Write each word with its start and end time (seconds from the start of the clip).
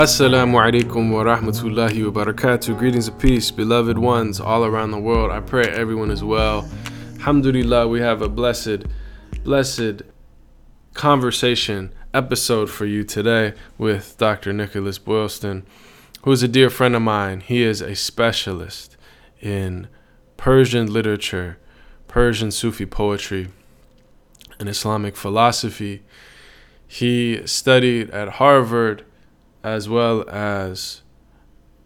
Assalamu 0.00 0.54
alaikum 0.54 1.12
wa 1.12 1.24
rahmatullahi 1.24 2.10
wa 2.10 2.24
barakatuh. 2.24 2.78
Greetings 2.78 3.06
of 3.06 3.18
peace, 3.18 3.50
beloved 3.50 3.98
ones 3.98 4.40
all 4.40 4.64
around 4.64 4.92
the 4.92 4.98
world. 4.98 5.30
I 5.30 5.40
pray 5.40 5.64
everyone 5.64 6.10
is 6.10 6.24
well. 6.24 6.66
Alhamdulillah, 7.16 7.86
we 7.86 8.00
have 8.00 8.22
a 8.22 8.28
blessed, 8.30 8.86
blessed 9.44 10.00
conversation 10.94 11.92
episode 12.14 12.70
for 12.70 12.86
you 12.86 13.04
today 13.04 13.52
with 13.76 14.16
Dr. 14.16 14.54
Nicholas 14.54 14.96
Boylston, 14.96 15.66
who 16.22 16.32
is 16.32 16.42
a 16.42 16.48
dear 16.48 16.70
friend 16.70 16.96
of 16.96 17.02
mine. 17.02 17.40
He 17.40 17.62
is 17.62 17.82
a 17.82 17.94
specialist 17.94 18.96
in 19.42 19.86
Persian 20.38 20.90
literature, 20.90 21.58
Persian 22.08 22.50
Sufi 22.50 22.86
poetry, 22.86 23.48
and 24.58 24.66
Islamic 24.66 25.14
philosophy. 25.14 26.04
He 26.88 27.46
studied 27.46 28.08
at 28.12 28.36
Harvard 28.40 29.04
as 29.62 29.88
well 29.88 30.28
as 30.28 31.02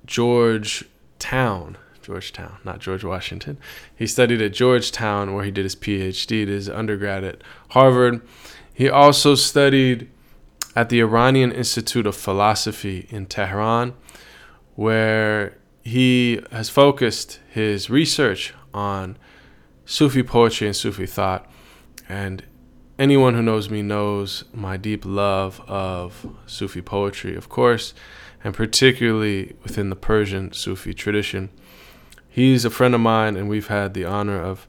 Georgetown. 0.06 1.78
Georgetown, 2.02 2.58
not 2.64 2.80
George 2.80 3.02
Washington. 3.02 3.56
He 3.96 4.06
studied 4.06 4.42
at 4.42 4.52
Georgetown, 4.52 5.32
where 5.32 5.42
he 5.42 5.50
did 5.50 5.64
his 5.64 5.74
PhD, 5.74 6.26
did 6.26 6.48
his 6.48 6.68
undergrad 6.68 7.24
at 7.24 7.40
Harvard. 7.70 8.20
He 8.74 8.90
also 8.90 9.34
studied 9.34 10.10
at 10.76 10.90
the 10.90 11.00
Iranian 11.00 11.50
Institute 11.50 12.06
of 12.06 12.14
Philosophy 12.14 13.06
in 13.08 13.24
Tehran, 13.24 13.94
where 14.74 15.56
he 15.82 16.42
has 16.50 16.68
focused 16.68 17.40
his 17.48 17.88
research 17.88 18.52
on 18.74 19.16
Sufi 19.86 20.22
poetry 20.22 20.66
and 20.66 20.76
Sufi 20.76 21.06
thought. 21.06 21.50
And 22.06 22.44
anyone 22.98 23.34
who 23.34 23.42
knows 23.42 23.70
me 23.70 23.82
knows 23.82 24.44
my 24.52 24.76
deep 24.76 25.04
love 25.04 25.60
of 25.66 26.26
Sufi 26.46 26.82
poetry, 26.82 27.34
of 27.36 27.48
course, 27.48 27.94
and 28.42 28.54
particularly 28.54 29.56
within 29.62 29.90
the 29.90 29.96
Persian 29.96 30.52
Sufi 30.52 30.94
tradition. 30.94 31.50
He's 32.28 32.64
a 32.64 32.70
friend 32.70 32.94
of 32.94 33.00
mine, 33.00 33.36
and 33.36 33.48
we've 33.48 33.68
had 33.68 33.94
the 33.94 34.04
honor 34.04 34.40
of 34.40 34.66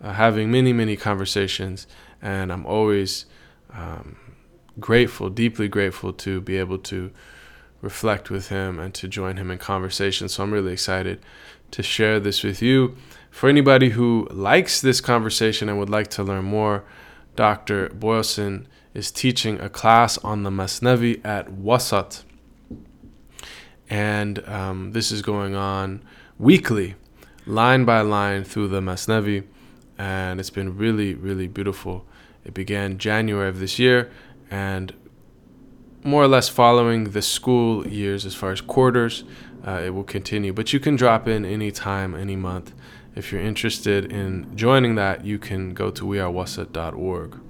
uh, 0.00 0.12
having 0.12 0.50
many, 0.50 0.72
many 0.72 0.96
conversations, 0.96 1.86
and 2.20 2.52
I'm 2.52 2.66
always 2.66 3.26
um, 3.72 4.16
grateful, 4.78 5.30
deeply 5.30 5.68
grateful 5.68 6.12
to 6.12 6.40
be 6.40 6.58
able 6.58 6.78
to 6.78 7.10
reflect 7.82 8.30
with 8.30 8.48
him 8.48 8.78
and 8.78 8.92
to 8.94 9.08
join 9.08 9.36
him 9.36 9.50
in 9.50 9.58
conversation. 9.58 10.28
So 10.28 10.42
I'm 10.42 10.52
really 10.52 10.72
excited 10.72 11.20
to 11.70 11.82
share 11.82 12.20
this 12.20 12.42
with 12.42 12.62
you. 12.62 12.96
For 13.30 13.48
anybody 13.48 13.90
who 13.90 14.28
likes 14.30 14.80
this 14.80 15.00
conversation 15.00 15.68
and 15.68 15.78
would 15.78 15.90
like 15.90 16.08
to 16.08 16.22
learn 16.22 16.44
more, 16.44 16.84
Dr. 17.36 17.90
Boylston 17.90 18.66
is 18.94 19.10
teaching 19.10 19.60
a 19.60 19.68
class 19.68 20.16
on 20.18 20.42
the 20.42 20.50
Masnavi 20.50 21.24
at 21.24 21.48
Wasat. 21.48 22.24
And 23.88 24.46
um, 24.48 24.92
this 24.92 25.12
is 25.12 25.22
going 25.22 25.54
on 25.54 26.02
weekly, 26.38 26.94
line 27.44 27.84
by 27.84 28.00
line 28.00 28.42
through 28.42 28.68
the 28.68 28.80
Masnavi. 28.80 29.44
And 29.98 30.40
it's 30.40 30.50
been 30.50 30.76
really, 30.76 31.14
really 31.14 31.46
beautiful. 31.46 32.06
It 32.44 32.54
began 32.54 32.98
January 32.98 33.48
of 33.48 33.60
this 33.60 33.78
year 33.78 34.10
and 34.50 34.94
more 36.02 36.22
or 36.22 36.28
less 36.28 36.48
following 36.48 37.10
the 37.10 37.22
school 37.22 37.86
years 37.86 38.24
as 38.24 38.34
far 38.34 38.52
as 38.52 38.60
quarters. 38.60 39.24
Uh, 39.66 39.82
it 39.84 39.90
will 39.90 40.04
continue, 40.04 40.52
but 40.52 40.72
you 40.72 40.78
can 40.78 40.96
drop 40.96 41.26
in 41.26 41.44
any 41.44 41.72
time, 41.72 42.14
any 42.14 42.36
month 42.36 42.72
if 43.16 43.32
you're 43.32 43.40
interested 43.40 44.12
in 44.12 44.54
joining 44.54 44.94
that, 44.96 45.24
you 45.24 45.38
can 45.38 45.72
go 45.72 45.90
to 45.90 46.04
wearewasat.org. 46.04 47.40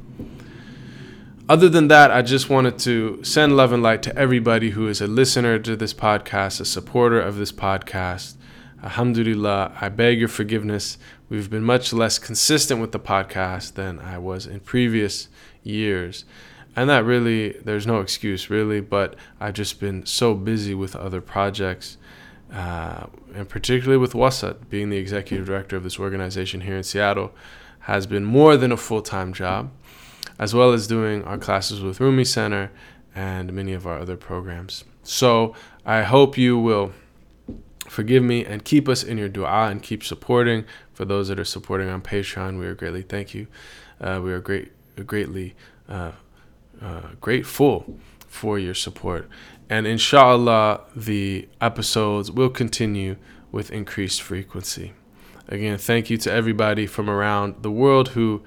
Other 1.49 1.69
than 1.69 1.88
that, 1.88 2.10
I 2.10 2.22
just 2.22 2.49
wanted 2.49 2.78
to 2.81 3.22
send 3.25 3.56
love 3.56 3.72
and 3.72 3.82
light 3.82 4.03
to 4.04 4.16
everybody 4.16 4.71
who 4.71 4.88
is 4.88 5.00
a 5.00 5.09
listener 5.09 5.59
to 5.59 5.77
this 5.77 5.93
podcast, 5.93 6.60
a 6.60 6.65
supporter 6.65 7.21
of 7.21 7.37
this 7.37 7.53
podcast. 7.53 8.37
Alhamdulillah, 8.82 9.77
I 9.81 9.88
beg 9.88 10.21
your 10.21 10.28
forgiveness. 10.28 10.99
We've 11.28 11.50
been 11.50 11.65
much 11.65 11.93
less 11.93 12.21
consistent 12.21 12.81
with 12.81 12.93
the 12.93 13.00
podcast 13.00 13.75
than 13.75 13.98
I 13.98 14.19
was 14.19 14.47
in 14.47 14.60
previous 14.60 15.28
years. 15.65 16.25
And 16.77 16.88
that 16.91 17.04
really, 17.04 17.53
there's 17.65 17.87
no 17.87 18.00
excuse 18.00 18.50
really, 18.50 18.81
but 18.81 19.16
I've 19.41 19.54
just 19.54 19.81
been 19.81 20.06
so 20.06 20.34
busy 20.34 20.75
with 20.75 20.94
other 20.94 21.21
projects 21.21 21.97
uh, 22.53 23.07
and 23.34 23.49
particularly 23.49 23.99
with 23.99 24.12
Wasat, 24.12 24.69
being 24.69 24.91
the 24.91 24.97
executive 24.97 25.47
director 25.47 25.77
of 25.77 25.83
this 25.83 25.99
organization 25.99 26.62
here 26.62 26.77
in 26.77 26.83
Seattle, 26.83 27.33
has 27.81 28.07
been 28.07 28.25
more 28.25 28.57
than 28.57 28.73
a 28.73 28.77
full 28.77 29.03
time 29.03 29.33
job, 29.33 29.71
as 30.39 30.55
well 30.55 30.73
as 30.73 30.87
doing 30.87 31.23
our 31.25 31.39
classes 31.39 31.81
with 31.81 32.01
Rumi 32.01 32.25
Center 32.25 32.71
and 33.15 33.53
many 33.53 33.73
of 33.73 33.87
our 33.87 33.99
other 33.99 34.17
programs. 34.17 34.84
So 35.03 35.55
I 35.84 36.03
hope 36.03 36.37
you 36.37 36.59
will 36.59 36.93
forgive 37.89 38.23
me 38.23 38.45
and 38.45 38.65
keep 38.65 38.89
us 38.89 39.03
in 39.03 39.19
your 39.19 39.28
dua 39.28 39.69
and 39.71 39.83
keep 39.83 40.03
supporting. 40.03 40.65
For 40.93 41.05
those 41.05 41.28
that 41.28 41.39
are 41.39 41.45
supporting 41.45 41.89
on 41.89 42.03
Patreon, 42.03 42.59
we 42.59 42.67
are 42.67 42.75
greatly 42.75 43.03
thank 43.03 43.34
you. 43.34 43.47
Uh, 44.01 44.21
we 44.23 44.33
are 44.33 44.41
great, 44.41 44.73
greatly 45.07 45.55
uh, 45.89 46.13
uh, 46.83 47.01
grateful 47.21 47.99
for 48.27 48.59
your 48.59 48.75
support. 48.75 49.28
And 49.69 49.87
inshallah, 49.87 50.82
the 50.94 51.49
episodes 51.60 52.31
will 52.31 52.50
continue 52.50 53.16
with 53.50 53.71
increased 53.71 54.22
frequency. 54.22 54.93
Again, 55.49 55.78
thank 55.78 56.10
you 56.10 56.19
to 56.19 56.32
everybody 56.32 56.87
from 56.87 57.09
around 57.09 57.62
the 57.62 57.71
world 57.71 58.10
who 58.10 58.43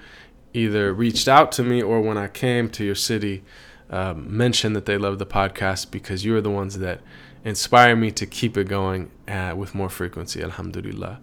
either 0.53 0.94
reached 0.94 1.28
out 1.28 1.52
to 1.53 1.63
me 1.63 1.81
or 1.81 2.02
when 2.02 2.18
I 2.18 2.28
came 2.28 2.69
to 2.69 2.84
your 2.84 2.96
city 2.96 3.44
um, 3.90 4.35
mentioned 4.35 4.75
that 4.75 4.85
they 4.85 4.97
love 4.97 5.19
the 5.19 5.25
podcast 5.25 5.91
because 5.91 6.24
you 6.24 6.35
are 6.35 6.41
the 6.41 6.50
ones 6.50 6.80
that 6.80 7.02
inspire 7.44 7.96
me 7.96 8.12
to 8.12 8.25
keep 8.25 8.57
it 8.57 8.68
going 8.68 9.12
uh, 9.28 9.53
with 9.57 9.74
more 9.74 9.90
frequency. 9.90 10.44
Alhamdulillah. 10.44 11.19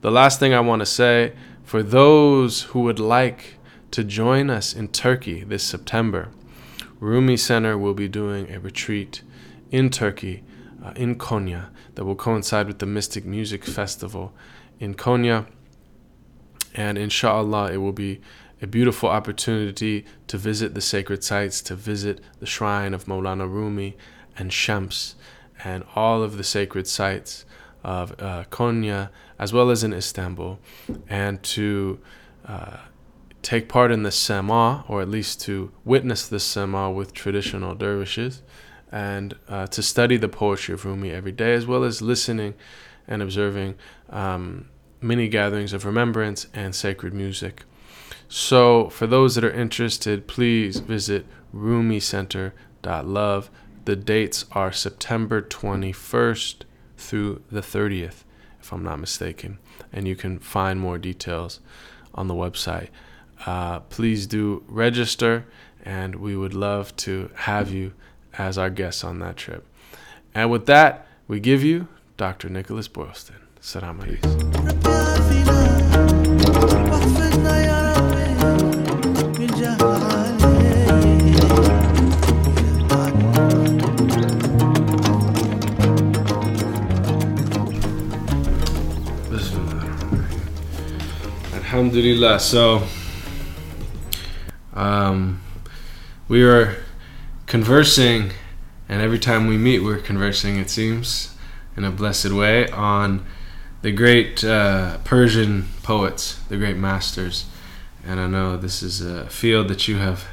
The 0.00 0.10
last 0.10 0.38
thing 0.40 0.54
I 0.54 0.60
want 0.60 0.80
to 0.80 0.86
say 0.86 1.32
for 1.64 1.82
those 1.82 2.62
who 2.62 2.80
would 2.80 3.00
like 3.00 3.56
to 3.90 4.04
join 4.04 4.50
us 4.50 4.74
in 4.74 4.88
Turkey 4.88 5.44
this 5.44 5.62
September, 5.62 6.28
Rumi 7.00 7.36
Center 7.36 7.76
will 7.76 7.94
be 7.94 8.08
doing 8.08 8.50
a 8.50 8.58
retreat 8.58 9.22
in 9.70 9.90
Turkey, 9.90 10.42
uh, 10.84 10.92
in 10.96 11.16
Konya, 11.16 11.70
that 11.94 12.04
will 12.04 12.16
coincide 12.16 12.66
with 12.66 12.78
the 12.78 12.86
Mystic 12.86 13.24
Music 13.24 13.64
Festival 13.64 14.32
in 14.78 14.94
Konya. 14.94 15.46
And 16.74 16.96
inshallah, 16.98 17.72
it 17.72 17.78
will 17.78 17.92
be 17.92 18.20
a 18.60 18.66
beautiful 18.66 19.08
opportunity 19.08 20.04
to 20.26 20.36
visit 20.36 20.74
the 20.74 20.80
sacred 20.80 21.22
sites, 21.22 21.60
to 21.62 21.74
visit 21.74 22.20
the 22.40 22.46
shrine 22.46 22.94
of 22.94 23.04
Maulana 23.04 23.48
Rumi 23.48 23.96
and 24.36 24.52
Shams, 24.52 25.14
and 25.64 25.84
all 25.94 26.22
of 26.22 26.36
the 26.36 26.44
sacred 26.44 26.86
sites 26.86 27.44
of 27.84 28.12
uh, 28.20 28.44
Konya, 28.50 29.10
as 29.38 29.52
well 29.52 29.70
as 29.70 29.84
in 29.84 29.92
Istanbul, 29.92 30.58
and 31.08 31.42
to 31.42 32.00
uh, 32.46 32.78
take 33.42 33.68
part 33.68 33.92
in 33.92 34.02
the 34.02 34.10
Sema, 34.10 34.84
or 34.88 35.00
at 35.00 35.08
least 35.08 35.40
to 35.42 35.70
witness 35.84 36.26
the 36.26 36.40
Sema 36.40 36.90
with 36.90 37.12
traditional 37.12 37.74
dervishes 37.74 38.42
and 38.90 39.34
uh, 39.48 39.66
to 39.68 39.82
study 39.82 40.16
the 40.16 40.28
poetry 40.28 40.74
of 40.74 40.84
Rumi 40.84 41.10
every 41.10 41.32
day, 41.32 41.54
as 41.54 41.66
well 41.66 41.84
as 41.84 42.02
listening 42.02 42.54
and 43.06 43.22
observing 43.22 43.74
um, 44.10 44.68
many 45.00 45.28
gatherings 45.28 45.72
of 45.72 45.84
remembrance 45.84 46.46
and 46.52 46.74
sacred 46.74 47.14
music. 47.14 47.64
So, 48.28 48.90
for 48.90 49.06
those 49.06 49.34
that 49.34 49.44
are 49.44 49.50
interested, 49.50 50.26
please 50.26 50.80
visit 50.80 51.24
rumicenter.love. 51.54 53.50
The 53.84 53.96
dates 53.96 54.44
are 54.52 54.70
September 54.70 55.40
21st 55.40 56.56
through 56.98 57.42
the 57.50 57.62
30th, 57.62 58.24
if 58.60 58.72
I'm 58.72 58.84
not 58.84 59.00
mistaken, 59.00 59.58
and 59.92 60.06
you 60.06 60.14
can 60.14 60.38
find 60.38 60.78
more 60.78 60.98
details 60.98 61.60
on 62.14 62.28
the 62.28 62.34
website. 62.34 62.88
Uh, 63.46 63.80
please 63.80 64.26
do 64.26 64.62
register, 64.68 65.46
and 65.82 66.16
we 66.16 66.36
would 66.36 66.52
love 66.52 66.94
to 66.96 67.30
have 67.34 67.72
you 67.72 67.94
as 68.38 68.56
our 68.56 68.70
guests 68.70 69.04
on 69.04 69.18
that 69.18 69.36
trip. 69.36 69.66
And 70.34 70.50
with 70.50 70.66
that, 70.66 71.06
we 71.26 71.40
give 71.40 71.64
you 71.64 71.88
Dr. 72.16 72.48
Nicholas 72.48 72.88
Boylston. 72.88 73.36
Salam 73.60 74.00
alaikum. 74.00 75.28
Alhamdulillah. 91.54 92.40
So, 92.40 92.82
um, 94.74 95.40
we 96.28 96.42
were 96.42 96.76
conversing, 97.48 98.30
and 98.88 99.02
every 99.02 99.18
time 99.18 99.46
we 99.46 99.56
meet, 99.56 99.80
we're 99.80 99.98
conversing, 99.98 100.58
it 100.58 100.70
seems, 100.70 101.34
in 101.76 101.84
a 101.84 101.90
blessed 101.90 102.30
way, 102.30 102.68
on 102.68 103.24
the 103.80 103.90
great 103.90 104.44
uh, 104.44 104.98
Persian 104.98 105.66
poets, 105.82 106.40
the 106.50 106.58
great 106.58 106.76
masters. 106.76 107.46
And 108.04 108.20
I 108.20 108.26
know 108.26 108.56
this 108.56 108.82
is 108.82 109.00
a 109.00 109.28
field 109.28 109.68
that 109.68 109.88
you 109.88 109.96
have 109.96 110.26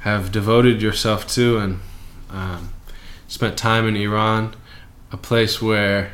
have 0.00 0.32
devoted 0.32 0.80
yourself 0.80 1.26
to, 1.28 1.58
and 1.58 1.80
um, 2.30 2.72
spent 3.28 3.56
time 3.58 3.86
in 3.86 3.96
Iran, 3.96 4.56
a 5.12 5.16
place 5.16 5.60
where 5.60 6.12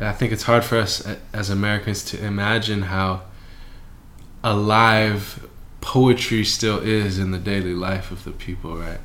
I 0.00 0.12
think 0.12 0.32
it's 0.32 0.42
hard 0.42 0.64
for 0.64 0.78
us 0.78 1.06
as 1.32 1.48
Americans 1.48 2.04
to 2.06 2.24
imagine 2.24 2.82
how 2.82 3.22
alive 4.42 5.48
poetry 5.80 6.44
still 6.44 6.78
is 6.78 7.18
in 7.18 7.30
the 7.30 7.38
daily 7.38 7.74
life 7.74 8.10
of 8.10 8.24
the 8.24 8.32
people, 8.32 8.76
right? 8.76 9.00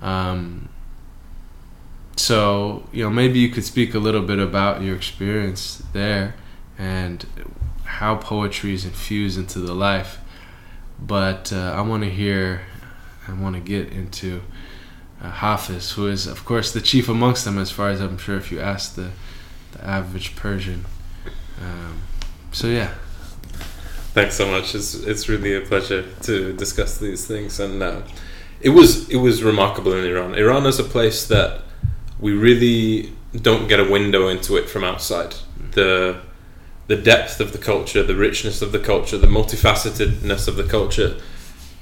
Um, 0.00 0.68
so, 2.16 2.88
you 2.92 3.04
know, 3.04 3.10
maybe 3.10 3.38
you 3.38 3.48
could 3.48 3.64
speak 3.64 3.94
a 3.94 3.98
little 3.98 4.22
bit 4.22 4.38
about 4.38 4.82
your 4.82 4.94
experience 4.94 5.82
there 5.92 6.34
and 6.78 7.24
how 7.84 8.16
poetry 8.16 8.74
is 8.74 8.84
infused 8.84 9.38
into 9.38 9.60
the 9.60 9.74
life. 9.74 10.18
But 11.00 11.52
uh, 11.52 11.74
I 11.76 11.80
want 11.80 12.02
to 12.04 12.10
hear, 12.10 12.62
I 13.26 13.32
want 13.32 13.54
to 13.56 13.60
get 13.60 13.92
into 13.92 14.42
uh, 15.20 15.30
Hafiz, 15.30 15.92
who 15.92 16.06
is, 16.06 16.26
of 16.26 16.44
course, 16.44 16.72
the 16.72 16.80
chief 16.80 17.08
amongst 17.08 17.44
them, 17.44 17.58
as 17.58 17.70
far 17.70 17.90
as 17.90 18.00
I'm 18.00 18.18
sure 18.18 18.36
if 18.36 18.52
you 18.52 18.60
ask 18.60 18.94
the, 18.94 19.10
the 19.72 19.84
average 19.84 20.36
Persian. 20.36 20.84
Um, 21.60 22.02
so, 22.50 22.66
yeah. 22.66 22.94
Thanks 24.12 24.34
so 24.34 24.46
much. 24.46 24.74
It's, 24.74 24.92
it's 24.94 25.26
really 25.30 25.54
a 25.54 25.62
pleasure 25.62 26.04
to 26.24 26.52
discuss 26.52 26.98
these 26.98 27.26
things. 27.26 27.58
And 27.58 27.82
uh, 27.82 28.02
it 28.60 28.68
was 28.68 29.08
it 29.08 29.16
was 29.16 29.42
remarkable 29.42 29.94
in 29.94 30.04
Iran. 30.04 30.34
Iran 30.34 30.66
is 30.66 30.78
a 30.78 30.84
place 30.84 31.26
that 31.28 31.62
we 32.20 32.32
really 32.32 33.12
don't 33.34 33.68
get 33.68 33.80
a 33.80 33.90
window 33.90 34.28
into 34.28 34.56
it 34.58 34.68
from 34.68 34.84
outside. 34.84 35.34
The 35.72 36.20
the 36.88 36.96
depth 36.96 37.40
of 37.40 37.52
the 37.52 37.58
culture, 37.58 38.02
the 38.02 38.14
richness 38.14 38.60
of 38.60 38.72
the 38.72 38.78
culture, 38.78 39.16
the 39.16 39.26
multifacetedness 39.26 40.46
of 40.46 40.56
the 40.56 40.64
culture 40.64 41.16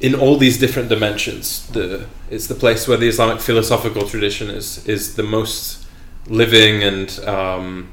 in 0.00 0.15
all 0.15 0.37
these 0.37 0.56
different 0.56 0.88
dimensions. 0.88 1.67
The 1.67 2.06
it's 2.31 2.47
the 2.47 2.55
place 2.55 2.87
where 2.87 2.97
the 2.97 3.09
Islamic 3.09 3.41
philosophical 3.41 4.06
tradition 4.06 4.50
is 4.50 4.87
is 4.87 5.17
the 5.17 5.25
most 5.25 5.85
living 6.29 6.85
and 6.85 7.19
um, 7.27 7.88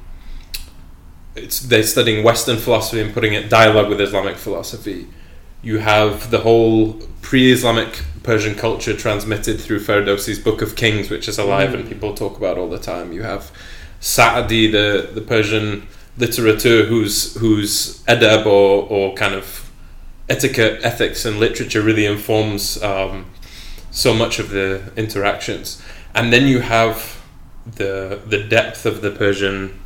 it's 1.38 1.60
they're 1.60 1.84
studying 1.84 2.24
Western 2.24 2.58
philosophy 2.58 3.02
and 3.02 3.14
putting 3.14 3.34
it 3.34 3.50
dialogue 3.50 3.90
with 3.90 4.02
Islamic 4.02 4.38
philosophy. 4.38 5.08
You 5.62 5.80
have 5.80 6.32
the 6.32 6.40
whole 6.40 6.94
pre-Islamic 7.22 8.04
Persian 8.24 8.56
culture 8.56 8.96
transmitted 8.96 9.60
through 9.60 9.80
Ferdowsi's 9.80 10.40
Book 10.40 10.62
of 10.62 10.76
Kings, 10.76 11.10
which 11.10 11.28
is 11.28 11.38
alive 11.38 11.72
mm. 11.72 11.76
and 11.76 11.90
people 11.90 12.14
talk 12.14 12.38
about 12.38 12.58
all 12.58 12.70
the 12.70 12.80
time. 12.80 13.12
You 13.12 13.24
have 13.24 13.52
Sa'di, 14.00 14.72
the 14.72 15.10
the 15.14 15.22
Persian 15.22 15.88
literature, 16.18 16.86
whose 16.86 17.36
whose 17.36 18.04
adab 18.04 18.46
or, 18.46 18.88
or 18.90 19.14
kind 19.16 19.34
of 19.34 19.72
etiquette, 20.30 20.80
ethics, 20.84 21.26
and 21.26 21.40
literature 21.40 21.82
really 21.82 22.06
informs 22.06 22.82
um, 22.84 23.26
so 23.92 24.14
much 24.14 24.40
of 24.40 24.50
the 24.50 24.92
interactions. 24.96 25.82
And 26.14 26.34
then 26.34 26.48
you 26.48 26.60
have 26.60 27.22
the 27.66 28.22
the 28.26 28.44
depth 28.44 28.86
of 28.86 29.02
the 29.02 29.12
Persian 29.12 29.80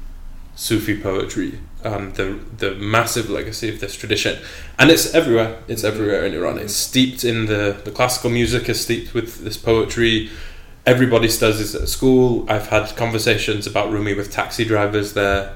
Sufi 0.55 0.99
poetry, 0.99 1.59
um, 1.83 2.13
the 2.13 2.39
the 2.57 2.75
massive 2.75 3.29
legacy 3.29 3.69
of 3.69 3.79
this 3.79 3.95
tradition, 3.95 4.37
and 4.77 4.91
it's 4.91 5.13
everywhere. 5.13 5.59
It's 5.67 5.83
everywhere 5.83 6.25
in 6.25 6.33
Iran. 6.33 6.59
It's 6.59 6.75
steeped 6.75 7.23
in 7.23 7.45
the 7.45 7.79
the 7.83 7.91
classical 7.91 8.29
music 8.29 8.67
is 8.69 8.81
steeped 8.81 9.13
with 9.13 9.43
this 9.43 9.57
poetry. 9.57 10.29
Everybody 10.85 11.29
studies 11.29 11.59
this 11.59 11.81
at 11.81 11.87
school. 11.87 12.45
I've 12.49 12.67
had 12.67 12.95
conversations 12.95 13.65
about 13.65 13.91
Rumi 13.91 14.13
with 14.13 14.31
taxi 14.31 14.65
drivers 14.65 15.13
there, 15.13 15.55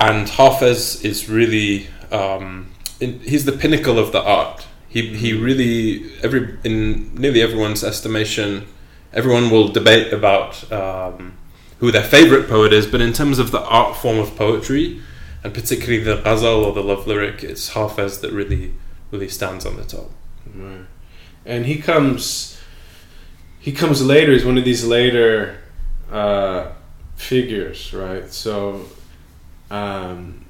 and 0.00 0.26
Hafez 0.26 1.04
is 1.04 1.28
really 1.28 1.88
um, 2.10 2.70
in, 3.00 3.20
he's 3.20 3.44
the 3.44 3.52
pinnacle 3.52 3.98
of 3.98 4.12
the 4.12 4.22
art. 4.22 4.66
He 4.88 5.14
he 5.16 5.32
really 5.34 6.10
every 6.22 6.58
in 6.64 7.14
nearly 7.14 7.42
everyone's 7.42 7.84
estimation, 7.84 8.66
everyone 9.12 9.50
will 9.50 9.68
debate 9.68 10.12
about. 10.12 10.72
Um, 10.72 11.34
who 11.84 11.92
their 11.92 12.02
favorite 12.02 12.48
poet 12.48 12.72
is, 12.72 12.86
but 12.86 13.02
in 13.02 13.12
terms 13.12 13.38
of 13.38 13.50
the 13.50 13.60
art 13.60 13.94
form 13.94 14.18
of 14.18 14.34
poetry, 14.36 15.02
and 15.42 15.52
particularly 15.52 16.02
the 16.02 16.16
ghazal 16.16 16.64
or 16.64 16.72
the 16.72 16.82
love 16.82 17.06
lyric, 17.06 17.44
it's 17.44 17.74
Hafez 17.74 18.22
that 18.22 18.32
really, 18.32 18.72
really 19.10 19.28
stands 19.28 19.66
on 19.66 19.76
the 19.76 19.84
top. 19.84 20.10
Right. 20.54 20.86
And 21.44 21.66
he 21.66 21.76
comes, 21.76 22.58
he 23.60 23.70
comes 23.70 24.02
later. 24.02 24.32
He's 24.32 24.46
one 24.46 24.56
of 24.56 24.64
these 24.64 24.86
later 24.86 25.58
uh, 26.10 26.72
figures, 27.16 27.92
right? 27.92 28.32
So, 28.32 28.86
um, 29.70 30.46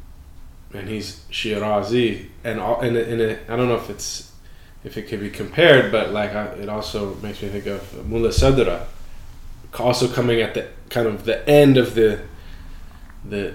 and 0.72 0.88
he's 0.88 1.24
Shirazi, 1.32 2.28
and 2.44 2.60
all, 2.60 2.80
and 2.80 2.96
in 2.96 3.20
a, 3.20 3.38
I 3.48 3.56
don't 3.56 3.66
know 3.66 3.74
if 3.74 3.90
it's 3.90 4.30
if 4.84 4.96
it 4.96 5.08
could 5.08 5.18
be 5.18 5.30
compared, 5.30 5.90
but 5.90 6.12
like 6.12 6.32
I, 6.32 6.44
it 6.44 6.68
also 6.68 7.16
makes 7.16 7.42
me 7.42 7.48
think 7.48 7.66
of 7.66 8.06
Mulla 8.08 8.28
Sadra, 8.28 8.84
also 9.78 10.08
coming 10.08 10.40
at 10.40 10.54
the 10.54 10.68
kind 10.90 11.06
of 11.06 11.24
the 11.24 11.48
end 11.48 11.76
of 11.76 11.94
the 11.94 12.20
the 13.24 13.54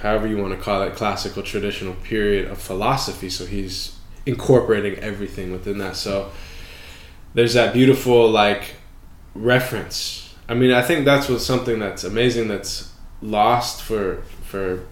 however 0.00 0.26
you 0.26 0.38
want 0.38 0.54
to 0.54 0.60
call 0.60 0.82
it 0.82 0.94
classical 0.94 1.42
traditional 1.42 1.94
period 1.94 2.50
of 2.50 2.58
philosophy. 2.58 3.28
So 3.28 3.46
he's 3.46 3.96
incorporating 4.26 4.96
everything 4.98 5.52
within 5.52 5.78
that. 5.78 5.96
So 5.96 6.30
there's 7.34 7.54
that 7.54 7.72
beautiful 7.72 8.30
like 8.30 8.76
reference. 9.34 10.28
I 10.48 10.54
mean 10.54 10.72
i 10.72 10.80
think 10.80 11.04
that's 11.04 11.28
what 11.28 11.40
something 11.40 11.78
that's 11.78 12.04
amazing 12.04 12.48
that's 12.48 12.90
lost 13.20 13.82
for 13.82 14.22
for 14.42 14.86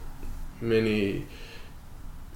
many 0.60 1.26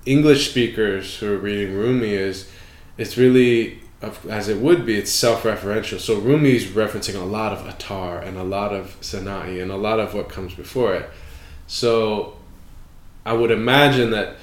english 0.07 0.51
speakers 0.51 1.19
who 1.19 1.35
are 1.35 1.37
reading 1.37 1.75
rumi 1.75 2.15
is 2.15 2.49
it's 2.97 3.19
really 3.19 3.80
as 4.03 4.49
it 4.49 4.59
would 4.59 4.87
be, 4.87 4.97
it's 4.97 5.11
self-referential. 5.11 6.01
So 6.01 6.21
Rumi's 6.21 6.67
referencing 6.67 7.21
a 7.21 7.25
lot 7.25 7.53
of 7.53 7.67
Attar 7.67 8.19
and 8.19 8.39
a 8.39 8.45
lot 8.45 8.73
of 8.73 8.99
Sana'i 9.01 9.61
and 9.61 9.71
a 9.71 9.77
lot 9.77 10.01
of 10.01 10.15
what 10.15 10.29
comes 10.29 10.55
before 10.55 10.95
it. 10.95 11.11
So 11.67 12.37
I 13.27 13.35
would 13.35 13.51
imagine 13.51 14.11
that, 14.11 14.37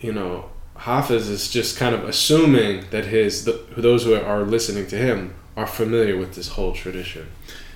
you 0.00 0.12
know, 0.12 0.50
Hafiz 0.76 1.28
is 1.28 1.50
just 1.50 1.78
kind 1.78 1.94
of 1.94 2.04
assuming 2.04 2.84
that 2.90 3.06
his 3.06 3.46
the, 3.46 3.64
those 3.76 4.04
who 4.04 4.14
are 4.14 4.42
listening 4.42 4.86
to 4.88 4.96
him 4.96 5.34
are 5.56 5.66
familiar 5.66 6.18
with 6.18 6.34
this 6.34 6.48
whole 6.48 6.72
tradition. 6.72 7.28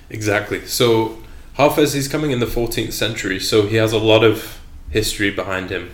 Exactly. 0.09 0.65
So 0.67 1.17
Hafiz 1.55 1.93
he's 1.93 2.07
coming 2.07 2.31
in 2.31 2.39
the 2.39 2.45
14th 2.45 2.93
century, 2.93 3.39
so 3.39 3.65
he 3.65 3.77
has 3.77 3.91
a 3.91 3.97
lot 3.97 4.23
of 4.23 4.59
history 4.91 5.31
behind 5.31 5.71
him, 5.71 5.89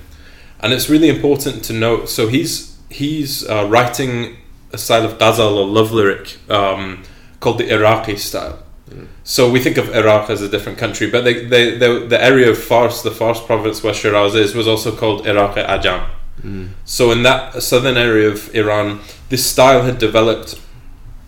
and 0.59 0.73
it's 0.73 0.89
really 0.89 1.07
important 1.07 1.63
to 1.65 1.73
note. 1.73 2.09
So 2.09 2.27
he's 2.27 2.77
he's 2.89 3.47
uh, 3.47 3.67
writing 3.69 4.37
a 4.71 4.77
style 4.77 5.05
of 5.05 5.17
ghazal 5.17 5.57
or 5.57 5.65
love 5.65 5.91
lyric 5.91 6.38
um, 6.50 7.03
called 7.39 7.57
the 7.57 7.71
Iraqi 7.74 8.17
style. 8.17 8.63
Mm. 8.89 9.07
So 9.24 9.51
we 9.51 9.59
think 9.59 9.77
of 9.77 9.93
Iraq 9.95 10.29
as 10.29 10.41
a 10.41 10.50
different 10.50 10.77
country, 10.77 11.09
but 11.09 11.24
they, 11.24 11.45
they, 11.45 11.77
they, 11.77 12.07
the 12.07 12.24
area 12.24 12.50
of 12.50 12.57
Fars, 12.57 13.03
the 13.03 13.12
Fars 13.12 13.39
province 13.39 13.83
where 13.83 13.93
Shiraz 13.93 14.36
is, 14.36 14.55
was 14.55 14.67
also 14.67 14.95
called 14.95 15.27
Iraq 15.27 15.55
Ajam. 15.55 16.09
Mm. 16.41 16.69
So 16.86 17.12
in 17.12 17.24
that 17.24 17.62
southern 17.63 17.97
area 17.97 18.29
of 18.29 18.53
Iran, 18.55 19.01
this 19.29 19.50
style 19.50 19.83
had 19.83 19.97
developed 19.97 20.59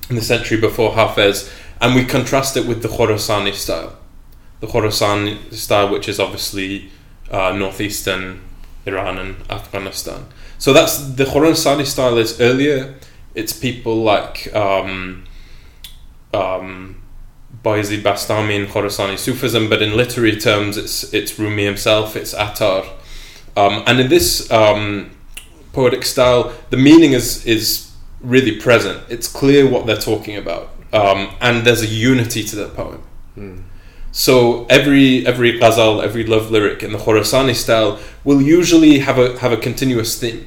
in 0.09 0.15
the 0.15 0.21
century 0.21 0.59
before 0.59 0.93
Hafez, 0.93 1.51
and 1.81 1.95
we 1.95 2.05
contrast 2.05 2.57
it 2.57 2.65
with 2.65 2.81
the 2.81 2.87
Khorasani 2.87 3.53
style. 3.53 3.95
The 4.59 4.67
Khorasani 4.67 5.53
style, 5.53 5.89
which 5.91 6.09
is 6.09 6.19
obviously 6.19 6.91
uh, 7.31 7.53
northeastern 7.53 8.41
Iran 8.85 9.17
and 9.17 9.35
Afghanistan. 9.49 10.25
So 10.57 10.73
that's 10.73 10.97
the 10.97 11.25
Khorasani 11.25 11.85
style 11.85 12.17
is 12.17 12.39
earlier 12.41 12.95
it's 13.39 13.53
people 13.53 14.03
like 14.03 14.53
um, 14.53 15.23
um, 16.33 17.01
Bayezid 17.63 18.01
Bastami 18.01 18.55
in 18.59 18.67
Khorasani 18.67 19.17
Sufism, 19.17 19.69
but 19.69 19.81
in 19.81 19.95
literary 19.95 20.35
terms, 20.35 20.77
it's 20.77 21.13
it's 21.13 21.39
Rumi 21.39 21.65
himself, 21.65 22.15
it's 22.15 22.33
Attar, 22.33 22.83
um, 23.55 23.83
and 23.87 23.99
in 23.99 24.09
this 24.09 24.51
um, 24.51 25.11
poetic 25.73 26.03
style, 26.03 26.53
the 26.69 26.77
meaning 26.77 27.13
is 27.13 27.45
is 27.45 27.91
really 28.21 28.55
present. 28.59 29.01
It's 29.09 29.27
clear 29.27 29.67
what 29.67 29.85
they're 29.85 30.05
talking 30.11 30.35
about, 30.35 30.69
um, 30.91 31.33
and 31.39 31.65
there's 31.65 31.81
a 31.81 31.87
unity 32.11 32.43
to 32.43 32.55
the 32.55 32.67
poem. 32.67 33.03
Mm. 33.37 33.63
So 34.11 34.65
every 34.65 35.25
every 35.25 35.59
ghazal, 35.59 36.01
every 36.01 36.25
love 36.25 36.51
lyric 36.51 36.83
in 36.83 36.91
the 36.91 36.97
Khorasani 36.97 37.55
style 37.55 37.99
will 38.23 38.41
usually 38.41 38.99
have 38.99 39.17
a 39.17 39.37
have 39.39 39.53
a 39.53 39.57
continuous 39.57 40.19
theme. 40.19 40.45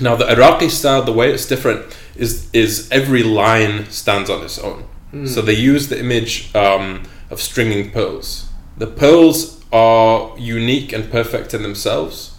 Now 0.00 0.16
the 0.16 0.30
Iraqi 0.30 0.68
style, 0.68 1.02
the 1.02 1.12
way 1.12 1.32
it's 1.32 1.46
different 1.46 1.96
is 2.16 2.48
is 2.52 2.88
every 2.90 3.22
line 3.22 3.90
stands 3.90 4.30
on 4.30 4.42
its 4.44 4.58
own. 4.58 4.84
Mm. 5.12 5.28
So 5.28 5.42
they 5.42 5.54
use 5.54 5.88
the 5.88 5.98
image 5.98 6.54
um, 6.54 7.02
of 7.30 7.40
stringing 7.40 7.90
pearls. 7.90 8.48
The 8.78 8.86
pearls 8.86 9.62
are 9.72 10.34
unique 10.38 10.92
and 10.92 11.10
perfect 11.10 11.54
in 11.54 11.62
themselves, 11.62 12.36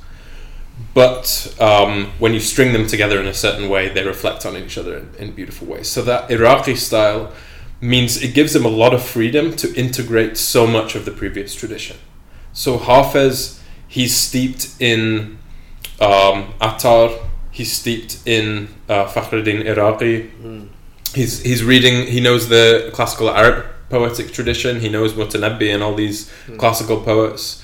but 0.94 1.56
um, 1.60 2.12
when 2.20 2.34
you 2.34 2.40
string 2.40 2.74
them 2.74 2.88
together 2.88 3.20
in 3.20 3.28
a 3.28 3.34
certain 3.34 3.70
way, 3.70 3.90
they 3.90 4.04
reflect 4.04 4.46
on 4.46 4.58
each 4.58 4.78
other 4.78 4.98
in, 4.98 5.16
in 5.20 5.32
beautiful 5.32 5.68
ways. 5.68 5.88
So 5.88 6.02
that 6.04 6.32
Iraqi 6.32 6.76
style 6.76 7.32
means 7.82 8.22
it 8.22 8.34
gives 8.34 8.54
them 8.54 8.66
a 8.66 8.70
lot 8.70 8.94
of 8.94 9.04
freedom 9.04 9.56
to 9.58 9.74
integrate 9.76 10.38
so 10.38 10.66
much 10.66 10.96
of 10.96 11.06
the 11.06 11.12
previous 11.12 11.54
tradition. 11.54 11.98
So 12.54 12.78
Hafez, 12.78 13.60
he's 13.88 14.16
steeped 14.16 14.76
in 14.80 15.38
um, 16.00 16.54
Attar, 16.62 17.10
he's 17.54 17.72
steeped 17.72 18.18
in 18.26 18.68
uh, 18.90 19.06
Fakhruddin 19.06 19.64
Iraqi. 19.64 20.32
Mm. 20.44 20.68
He's 21.14 21.42
he's 21.42 21.64
reading. 21.64 22.08
He 22.08 22.20
knows 22.20 22.50
the 22.50 22.90
classical 22.94 23.30
Arab 23.30 23.66
poetic 23.90 24.34
tradition. 24.34 24.82
He 24.82 24.90
knows 24.90 25.14
Mutanabbi 25.14 25.74
and 25.74 25.82
all 25.84 25.94
these 25.94 26.30
classical 26.58 27.00
poets. 27.02 27.64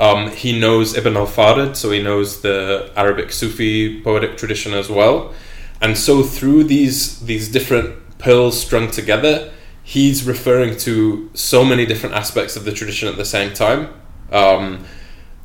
Um, 0.00 0.30
he 0.30 0.58
knows 0.58 0.96
Ibn 0.96 1.16
al 1.16 1.26
Farid, 1.26 1.76
so 1.76 1.90
he 1.90 2.02
knows 2.02 2.42
the 2.42 2.90
Arabic 2.96 3.32
Sufi 3.32 4.00
poetic 4.02 4.36
tradition 4.36 4.74
as 4.74 4.90
well. 4.90 5.32
And 5.80 5.96
so 5.96 6.22
through 6.22 6.64
these 6.64 7.20
these 7.20 7.48
different 7.48 8.18
pearls 8.18 8.60
strung 8.60 8.90
together, 8.90 9.52
he's 9.84 10.24
referring 10.24 10.76
to 10.78 11.30
so 11.34 11.64
many 11.64 11.86
different 11.86 12.16
aspects 12.16 12.56
of 12.56 12.64
the 12.64 12.72
tradition 12.72 13.08
at 13.08 13.16
the 13.16 13.24
same 13.24 13.52
time. 13.54 13.88
Um, 14.32 14.84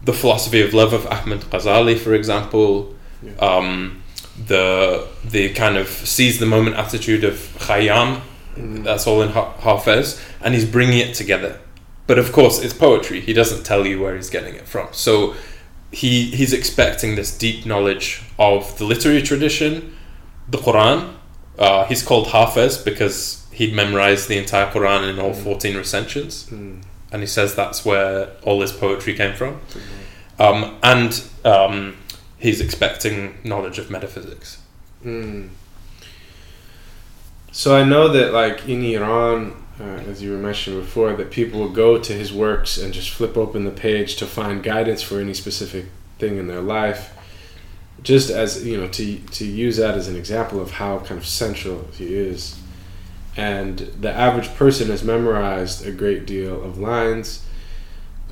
the 0.04 0.14
philosophy 0.14 0.62
of 0.62 0.74
love 0.74 0.94
of 0.94 1.06
Ahmed 1.08 1.42
Ghazali, 1.52 1.98
for 1.98 2.14
example, 2.14 2.94
Yeah. 3.24 3.32
um, 3.40 4.02
the 4.48 5.08
the 5.24 5.50
kind 5.54 5.78
of 5.78 5.88
seize 5.88 6.40
the 6.40 6.46
moment 6.46 6.76
attitude 6.76 7.24
of 7.24 7.36
Khayyam, 7.60 8.22
Mm. 8.58 8.84
that's 8.84 9.08
all 9.08 9.22
in 9.24 9.30
Ha- 9.30 9.54
Hafez, 9.62 10.20
and 10.42 10.54
he's 10.54 10.66
bringing 10.66 11.00
it 11.00 11.16
together. 11.16 11.58
But 12.06 12.20
of 12.20 12.32
course, 12.32 12.62
it's 12.62 12.74
poetry. 12.74 13.20
He 13.22 13.34
doesn't 13.34 13.64
tell 13.64 13.88
you 13.88 14.00
where 14.02 14.16
he's 14.16 14.30
getting 14.30 14.54
it 14.56 14.68
from. 14.68 14.88
So 14.92 15.34
he 15.92 16.26
he's 16.32 16.54
expecting 16.54 17.16
this 17.16 17.36
deep 17.36 17.66
knowledge 17.66 18.22
of 18.38 18.78
the 18.78 18.86
literary 18.86 19.22
tradition, 19.24 19.96
the 20.50 20.58
Quran. 20.60 21.14
Uh, 21.58 21.86
he's 21.86 22.02
called 22.04 22.28
Hafez 22.28 22.84
because 22.84 23.46
he'd 23.52 23.74
memorized 23.74 24.28
the 24.28 24.38
entire 24.38 24.68
Quran 24.72 25.08
in 25.10 25.20
all 25.20 25.34
14 25.34 25.76
recensions 25.78 26.48
Mm. 26.52 26.82
and 27.12 27.22
he 27.22 27.28
says 27.28 27.54
that's 27.56 27.86
where 27.86 28.30
all 28.44 28.60
his 28.62 28.72
poetry 28.72 29.14
came 29.14 29.36
from. 29.36 29.62
Um, 30.40 30.78
and 30.82 31.22
um, 31.46 31.96
he's 32.44 32.60
expecting 32.60 33.38
knowledge 33.46 33.80
of 33.80 33.90
metaphysics. 33.90 34.62
Mm. 35.04 35.48
So 37.54 37.74
I 37.74 37.86
know 37.86 38.10
that, 38.10 38.34
like 38.34 38.68
in 38.68 38.84
Iran, 38.84 39.64
uh, 39.80 39.84
as 39.84 40.22
you 40.22 40.32
were 40.32 40.38
mentioning 40.38 40.82
before, 40.82 41.14
that 41.14 41.32
people 41.32 41.62
will 41.62 41.70
go 41.70 41.98
to 41.98 42.14
his 42.14 42.34
works 42.34 42.78
and 42.78 42.94
just 42.94 43.12
flip 43.12 43.38
open 43.38 43.64
the 43.64 43.72
page 43.72 44.18
to 44.18 44.26
find 44.26 44.62
guidance 44.62 45.02
for 45.02 45.22
any 45.22 45.34
specific 45.34 45.86
thing 46.20 46.38
in 46.38 46.48
their 46.48 46.62
life. 46.62 47.18
Just 48.02 48.30
as 48.30 48.66
you 48.66 48.76
know, 48.76 48.90
to 48.90 49.18
to 49.20 49.46
use 49.46 49.78
that 49.78 49.96
as 49.96 50.10
an 50.10 50.18
example 50.18 50.60
of 50.60 50.72
how 50.72 51.00
kind 51.00 51.18
of 51.18 51.26
central 51.26 51.88
he 51.94 52.14
is, 52.14 52.60
and 53.38 53.78
the 53.78 54.12
average 54.12 54.54
person 54.56 54.90
has 54.90 55.02
memorized 55.02 55.88
a 55.88 55.92
great 55.92 56.26
deal 56.26 56.62
of 56.62 56.78
lines 56.78 57.46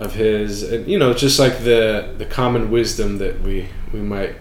of 0.01 0.15
his, 0.15 0.63
and 0.63 0.87
you 0.87 0.97
know, 0.97 1.13
just 1.13 1.39
like 1.39 1.59
the 1.59 2.13
the 2.17 2.25
common 2.25 2.71
wisdom 2.71 3.19
that 3.19 3.39
we 3.41 3.69
we 3.93 4.01
might 4.01 4.35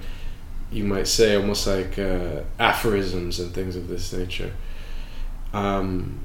you 0.72 0.84
might 0.84 1.06
say 1.06 1.36
almost 1.36 1.66
like 1.66 1.98
uh, 1.98 2.40
aphorisms 2.58 3.38
and 3.38 3.52
things 3.52 3.76
of 3.76 3.86
this 3.86 4.12
nature. 4.12 4.52
Um, 5.52 6.24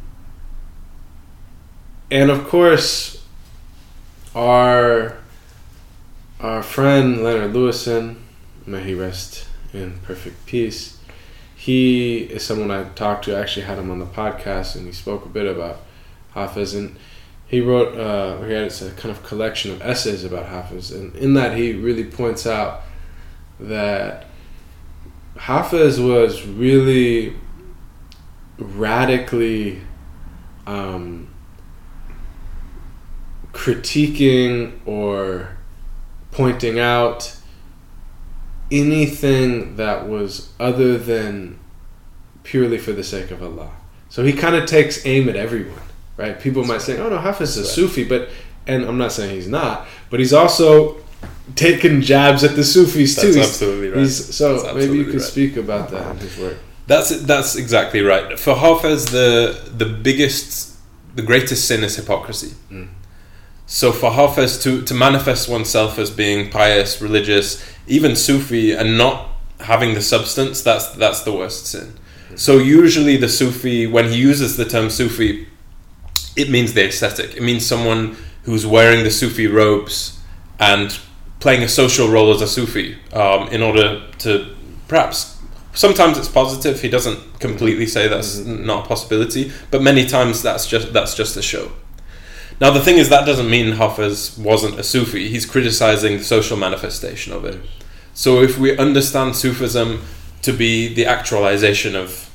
and 2.10 2.32
of 2.32 2.48
course, 2.48 3.26
our 4.34 5.18
our 6.40 6.64
friend 6.64 7.22
Leonard 7.22 7.52
Lewisohn, 7.54 8.16
may 8.66 8.84
he 8.84 8.94
rest 8.94 9.48
in 9.74 10.00
perfect 10.00 10.46
peace. 10.46 10.98
He 11.56 12.20
is 12.20 12.44
someone 12.44 12.72
I 12.72 12.86
talked 12.90 13.26
to. 13.26 13.36
I 13.36 13.42
actually 13.42 13.66
had 13.66 13.80
him 13.80 13.92
on 13.92 14.00
the 14.00 14.06
podcast, 14.06 14.78
and 14.78 14.86
he 14.86 14.94
spoke 14.94 15.26
a 15.26 15.30
bit 15.30 15.46
about 15.46 15.82
Hafiz. 16.32 16.74
And 16.74 16.96
he 17.56 17.62
wrote, 17.62 17.98
uh, 17.98 18.42
he 18.42 18.52
had 18.52 18.70
a 18.70 18.92
kind 18.98 19.12
of 19.16 19.24
collection 19.24 19.72
of 19.72 19.82
essays 19.82 20.26
about 20.26 20.48
Hafiz, 20.48 20.92
and 20.92 21.16
in 21.16 21.36
that 21.36 21.56
he 21.56 21.72
really 21.72 22.04
points 22.04 22.46
out 22.46 22.82
that 23.62 24.26
Hafiz 25.38 25.98
was 25.98 26.46
really 26.46 27.34
radically 28.58 29.80
um, 30.68 31.34
critiquing 33.54 34.74
or 34.86 35.56
pointing 36.32 36.78
out 36.78 37.38
anything 38.70 39.78
that 39.78 40.10
was 40.10 40.50
other 40.60 40.98
than 40.98 41.58
purely 42.44 42.78
for 42.78 42.92
the 42.92 43.04
sake 43.04 43.32
of 43.32 43.42
Allah. 43.42 43.72
So 44.10 44.26
he 44.26 44.34
kind 44.34 44.56
of 44.56 44.66
takes 44.66 45.06
aim 45.06 45.30
at 45.30 45.38
everyone, 45.38 45.85
right? 46.18 46.40
People 46.40 46.64
might 46.64 46.82
say, 46.82 46.98
"Oh 47.00 47.10
no, 47.10 47.18
Hafiz 47.18 47.58
is 47.58 47.68
a 47.68 47.70
Sufi," 47.70 48.04
but 48.04 48.30
and 48.68 48.84
I'm 48.86 48.98
not 48.98 49.12
saying 49.12 49.36
he's 49.36 49.48
not, 49.48 49.88
but 50.10 50.20
he's 50.20 50.34
also 50.34 50.98
taking 51.56 52.02
jabs 52.02 52.44
at 52.44 52.56
the 52.56 52.64
Sufis 52.64 53.16
too. 53.16 53.22
That's 53.32 53.36
He's- 53.36 53.48
absolutely 53.50 53.90
right. 53.90 54.00
He's, 54.00 54.36
so 54.36 54.62
That's 54.62 54.76
maybe 54.76 54.98
you 54.98 55.06
could 55.06 55.16
right. 55.16 55.22
speak 55.22 55.58
about 55.58 55.92
that 55.92 56.12
in 56.12 56.18
his 56.18 56.38
work. 56.38 56.58
That's 56.88 57.10
that's 57.22 57.56
exactly 57.56 58.02
right. 58.02 58.40
For 58.40 58.56
Hafez, 58.56 59.12
the 59.12 59.60
the 59.78 59.86
biggest, 59.86 60.76
the 61.16 61.22
greatest 61.24 61.66
sin 61.68 61.84
is 61.84 61.96
hypocrisy. 61.96 62.54
Mm. 62.72 62.90
So 63.68 63.92
for 63.92 64.12
Hafez 64.12 64.62
to 64.64 64.82
to 64.84 64.94
manifest 64.94 65.50
oneself 65.50 65.98
as 65.98 66.10
being 66.12 66.50
pious, 66.52 67.02
religious, 67.02 67.64
even 67.88 68.16
Sufi, 68.16 68.72
and 68.74 68.98
not 68.98 69.30
having 69.60 69.94
the 69.96 70.02
substance, 70.02 70.62
that's 70.62 70.88
that's 70.90 71.22
the 71.24 71.32
worst 71.32 71.66
sin. 71.68 71.94
So 72.36 72.58
usually 72.58 73.18
the 73.18 73.30
Sufi, 73.30 73.88
when 73.88 74.10
he 74.12 74.18
uses 74.18 74.58
the 74.58 74.66
term 74.66 74.90
Sufi, 74.90 75.48
it 76.36 76.50
means 76.50 76.74
the 76.74 76.86
aesthetic. 76.86 77.36
It 77.36 77.44
means 77.44 77.66
someone 77.66 78.18
who's 78.44 78.66
wearing 78.66 79.04
the 79.04 79.12
Sufi 79.12 79.48
robes 79.48 80.20
and 80.60 80.98
playing 81.40 81.64
a 81.64 81.68
social 81.68 82.08
role 82.08 82.34
as 82.34 82.42
a 82.42 82.48
Sufi 82.48 82.98
um, 83.14 83.48
in 83.50 83.62
order 83.62 84.04
to 84.20 84.56
perhaps 84.88 85.38
sometimes 85.74 86.18
it's 86.18 86.28
positive. 86.28 86.82
He 86.82 86.90
doesn't 86.90 87.40
completely 87.40 87.86
say 87.86 88.08
that's 88.08 88.40
not 88.40 88.86
a 88.86 88.88
possibility, 88.88 89.52
but 89.72 89.82
many 89.82 90.06
times 90.06 90.42
that's 90.42 90.68
just 90.68 90.94
that's 90.94 91.16
just 91.16 91.38
a 91.38 91.42
show. 91.42 91.72
Now 92.62 92.72
the 92.72 92.80
thing 92.80 92.98
is 92.98 93.10
that 93.10 93.26
doesn't 93.26 93.50
mean 93.50 93.74
Hafiz 93.74 94.38
wasn't 94.38 94.80
a 94.80 94.84
Sufi. 94.84 95.30
He's 95.30 95.46
criticizing 95.46 96.18
the 96.18 96.24
social 96.24 96.58
manifestation 96.58 97.34
of 97.34 97.46
it. 97.46 97.60
So 98.14 98.42
if 98.42 98.58
we 98.58 98.78
understand 98.78 99.36
Sufism 99.36 100.02
to 100.42 100.54
be 100.54 100.94
the 100.94 101.06
actualization 101.06 101.96
of 101.96 102.32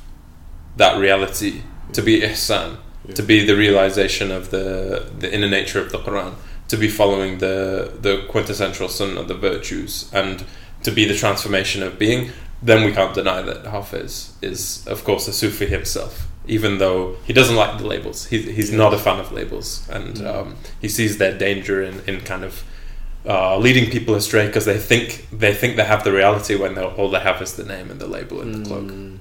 that 0.77 0.99
reality, 0.99 1.61
to 1.93 2.01
be 2.01 2.21
ihsan, 2.21 2.77
to 3.15 3.23
be 3.23 3.45
the 3.45 3.55
realization 3.55 4.31
of 4.31 4.51
the 4.51 5.05
the 5.19 5.33
inner 5.33 5.49
nature 5.49 5.79
of 5.79 5.91
the 5.91 5.97
Quran, 5.99 6.33
to 6.67 6.77
be 6.77 6.87
following 6.87 7.39
the 7.39 7.91
the 8.01 8.25
quintessential 8.29 8.89
sunnah, 8.89 9.23
the 9.23 9.33
virtues, 9.35 10.09
and 10.13 10.43
to 10.83 10.91
be 10.91 11.05
the 11.05 11.15
transformation 11.15 11.83
of 11.83 11.97
being, 11.99 12.31
then 12.63 12.83
we 12.85 12.91
can't 12.91 13.13
deny 13.13 13.41
that 13.41 13.65
Hafiz 13.67 14.33
is, 14.41 14.85
of 14.87 15.03
course, 15.03 15.27
a 15.27 15.33
Sufi 15.33 15.65
himself. 15.67 16.27
Even 16.47 16.79
though 16.79 17.17
he 17.27 17.33
doesn't 17.33 17.55
like 17.55 17.77
the 17.77 17.85
labels, 17.85 18.25
he's, 18.25 18.45
he's 18.45 18.71
not 18.71 18.93
a 18.93 18.97
fan 18.97 19.19
of 19.19 19.31
labels, 19.31 19.87
and 19.91 20.15
Mm. 20.15 20.25
um, 20.35 20.55
he 20.81 20.87
sees 20.89 21.17
their 21.17 21.37
danger 21.37 21.83
in, 21.83 22.01
in 22.07 22.21
kind 22.21 22.43
of 22.43 22.63
uh, 23.27 23.55
leading 23.57 23.91
people 23.91 24.15
astray 24.15 24.47
because 24.47 24.65
they 24.65 24.79
think 24.79 25.27
they 25.31 25.53
think 25.53 25.75
they 25.75 25.83
have 25.83 26.03
the 26.03 26.11
reality 26.11 26.55
when 26.55 26.75
all 26.79 27.09
they 27.11 27.19
have 27.19 27.39
is 27.43 27.53
the 27.55 27.63
name 27.63 27.91
and 27.91 27.99
the 27.99 28.07
label 28.07 28.41
and 28.41 28.55
the 28.55 28.67
cloak. 28.67 28.87
Mm. 28.89 29.17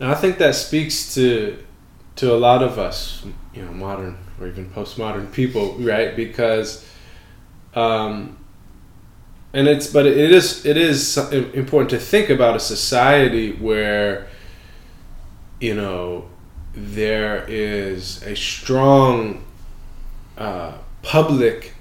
Now 0.00 0.10
I 0.10 0.14
think 0.16 0.38
that 0.38 0.54
speaks 0.56 1.14
to 1.14 1.56
to 2.18 2.34
a 2.34 2.36
lot 2.36 2.64
of 2.64 2.80
us, 2.80 3.24
you 3.54 3.64
know, 3.64 3.72
modern 3.72 4.18
or 4.40 4.48
even 4.48 4.68
postmodern 4.70 5.32
people, 5.32 5.74
right? 5.78 6.16
Because, 6.16 6.84
um, 7.74 8.36
and 9.52 9.68
it's 9.68 9.86
but 9.86 10.04
it 10.04 10.32
is 10.32 10.66
it 10.66 10.76
is 10.76 11.16
important 11.54 11.90
to 11.90 11.98
think 11.98 12.28
about 12.28 12.56
a 12.56 12.60
society 12.60 13.52
where, 13.52 14.26
you 15.60 15.74
know, 15.74 16.28
there 16.74 17.44
is 17.48 18.20
a 18.24 18.34
strong 18.34 19.44
uh, 20.36 20.72
public 21.02 21.74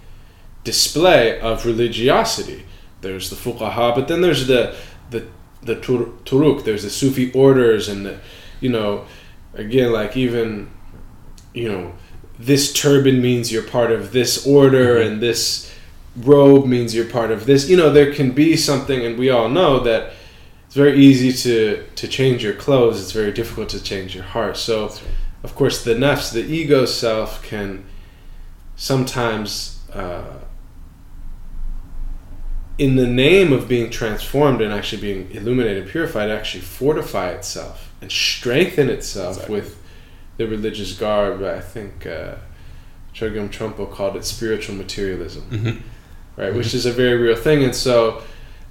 display 0.63 1.39
of 1.39 1.65
religiosity. 1.65 2.63
There's 3.01 3.31
the 3.31 3.35
fuqaha, 3.35 3.95
but 3.95 4.07
then 4.07 4.21
there's 4.21 4.45
the 4.45 4.75
the 5.09 5.25
the 5.63 5.75
tur- 5.75 6.11
turuk. 6.25 6.63
There's 6.63 6.83
the 6.83 6.91
Sufi 6.91 7.31
orders, 7.31 7.89
and 7.89 8.05
the, 8.05 8.19
you 8.61 8.69
know, 8.69 9.07
again, 9.53 9.91
like 9.91 10.15
even, 10.17 10.69
you 11.53 11.69
know, 11.69 11.93
this 12.39 12.71
turban 12.71 13.21
means 13.21 13.51
you're 13.51 13.63
part 13.63 13.91
of 13.91 14.11
this 14.11 14.45
order, 14.45 14.97
Mhm. 14.97 15.07
and 15.07 15.21
this 15.21 15.71
robe 16.15 16.65
means 16.65 16.93
you're 16.95 17.05
part 17.05 17.31
of 17.31 17.45
this. 17.45 17.69
You 17.69 17.77
know, 17.77 17.91
there 17.91 18.13
can 18.13 18.31
be 18.31 18.55
something, 18.55 19.05
and 19.05 19.17
we 19.17 19.29
all 19.29 19.49
know 19.49 19.79
that 19.79 20.13
it's 20.65 20.75
very 20.75 20.97
easy 20.99 21.31
to 21.31 21.83
to 21.95 22.07
change 22.07 22.43
your 22.43 22.53
clothes. 22.53 23.01
It's 23.01 23.11
very 23.11 23.31
difficult 23.31 23.69
to 23.69 23.81
change 23.81 24.13
your 24.13 24.23
heart. 24.25 24.57
So, 24.57 24.87
right. 24.87 25.01
of 25.43 25.55
course, 25.55 25.83
the 25.83 25.95
nafs, 25.95 26.31
the 26.31 26.43
ego 26.45 26.85
self, 26.85 27.41
can 27.43 27.83
sometimes, 28.75 29.79
uh, 29.93 30.23
in 32.77 32.95
the 32.95 33.07
name 33.07 33.51
of 33.51 33.67
being 33.67 33.89
transformed 33.89 34.61
and 34.61 34.71
actually 34.71 35.01
being 35.01 35.29
illuminated 35.31 35.83
and 35.83 35.91
purified, 35.91 36.29
actually 36.29 36.61
fortify 36.61 37.29
itself 37.29 37.86
and 38.01 38.11
strengthen 38.11 38.89
itself 38.89 39.35
Exactly. 39.37 39.55
with 39.55 39.77
the 40.37 40.47
religious 40.47 40.93
garb. 40.93 41.43
I 41.43 41.59
think 41.59 42.05
uh, 42.05 42.35
Chogyam 43.13 43.49
Trungpa 43.49 43.91
called 43.91 44.15
it 44.15 44.25
spiritual 44.25 44.75
materialism 44.75 45.43
Mhm. 45.51 45.81
right? 46.37 46.53
Which 46.53 46.73
is 46.73 46.85
a 46.85 46.91
very 46.91 47.17
real 47.17 47.35
thing, 47.35 47.63
and 47.63 47.73
so 47.75 48.21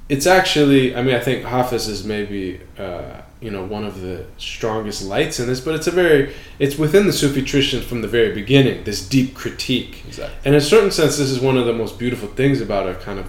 it's 0.08 0.26
actually. 0.26 0.94
I 0.94 1.02
mean, 1.02 1.14
I 1.16 1.20
think 1.20 1.44
Hafiz 1.44 1.88
is 1.88 2.04
maybe 2.04 2.60
uh, 2.78 3.22
you 3.40 3.50
know 3.50 3.64
one 3.64 3.84
of 3.84 4.00
the 4.00 4.24
strongest 4.38 5.02
lights 5.02 5.40
in 5.40 5.48
this, 5.48 5.60
but 5.60 5.74
it's 5.74 5.88
a 5.88 5.90
very 5.90 6.32
it's 6.60 6.78
within 6.78 7.06
the 7.08 7.12
Sufi 7.12 7.42
tradition 7.42 7.82
from 7.82 8.02
the 8.02 8.08
very 8.08 8.32
beginning. 8.32 8.84
This 8.84 9.00
deep 9.06 9.34
critique, 9.34 10.04
Exactly. 10.06 10.36
and 10.44 10.54
in 10.54 10.60
a 10.60 10.64
certain 10.64 10.92
sense, 10.92 11.16
this 11.18 11.28
is 11.30 11.40
one 11.40 11.56
of 11.58 11.66
the 11.66 11.72
most 11.72 11.98
beautiful 11.98 12.28
things 12.28 12.60
about 12.60 12.88
a 12.88 12.94
kind 12.94 13.18
of 13.18 13.26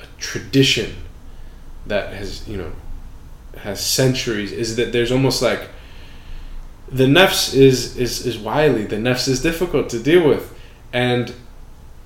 a 0.00 0.06
tradition 0.18 0.96
that 1.86 2.12
has 2.12 2.46
you 2.48 2.56
know 2.56 2.72
has 3.62 3.84
centuries. 3.84 4.52
Is 4.52 4.76
that 4.76 4.92
there's 4.92 5.12
almost 5.12 5.42
like 5.42 5.68
the 6.88 7.04
nefs 7.04 7.54
is 7.54 7.96
is 7.96 8.26
is 8.26 8.38
wily. 8.38 8.84
The 8.84 8.96
nefs 8.96 9.28
is 9.28 9.42
difficult 9.42 9.88
to 9.90 10.00
deal 10.00 10.26
with, 10.26 10.54
and 10.92 11.32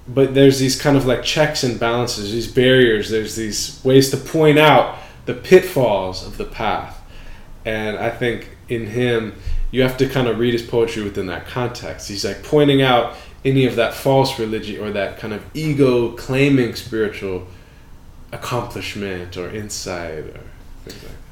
but 0.07 0.35
there's 0.35 0.59
these 0.59 0.81
kind 0.81 0.97
of 0.97 1.07
like 1.07 1.23
checks 1.23 1.65
and 1.65 1.81
balances, 1.81 2.33
these 2.33 2.51
barriers. 2.51 3.09
There's 3.11 3.37
these 3.37 3.81
ways 3.85 4.11
to 4.11 4.17
point 4.17 4.59
out 4.59 4.99
the 5.27 5.35
pitfalls 5.35 6.27
of 6.27 6.37
the 6.37 6.45
path, 6.45 7.03
and 7.65 7.97
I 7.97 8.11
think 8.11 8.51
in 8.69 8.87
him 8.87 9.35
you 9.71 9.83
have 9.83 9.97
to 9.97 10.09
kind 10.09 10.29
of 10.29 10.39
read 10.39 10.53
his 10.53 10.63
poetry 10.63 11.03
within 11.03 11.27
that 11.27 11.47
context. 11.47 12.09
He's 12.09 12.25
like 12.25 12.43
pointing 12.43 12.83
out 12.83 13.17
any 13.45 13.67
of 13.67 13.77
that 13.77 13.95
false 13.95 14.39
religion 14.39 14.83
or 14.83 14.91
that 14.93 15.19
kind 15.19 15.33
of 15.33 15.45
ego 15.55 16.13
claiming 16.13 16.75
spiritual 16.75 17.47
accomplishment 18.33 19.37
or 19.37 19.51
insight 19.51 20.25
or 20.25 20.41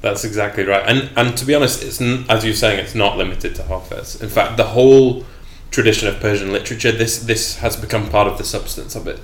That's 0.01 0.25
exactly 0.25 0.65
right. 0.65 0.83
And 0.85 1.09
and 1.15 1.37
to 1.37 1.45
be 1.45 1.55
honest, 1.55 1.81
it's 1.83 2.01
n- 2.01 2.25
as 2.29 2.43
you're 2.43 2.53
saying, 2.53 2.79
it's 2.79 2.95
not 2.95 3.17
limited 3.17 3.55
to 3.55 3.63
Hafez. 3.63 4.21
In 4.21 4.29
fact, 4.29 4.57
the 4.57 4.65
whole 4.65 5.25
tradition 5.71 6.07
of 6.07 6.19
Persian 6.19 6.51
literature, 6.51 6.91
this 6.91 7.19
this 7.19 7.57
has 7.57 7.75
become 7.77 8.09
part 8.09 8.27
of 8.27 8.37
the 8.37 8.43
substance 8.43 8.95
of 8.95 9.07
it. 9.07 9.19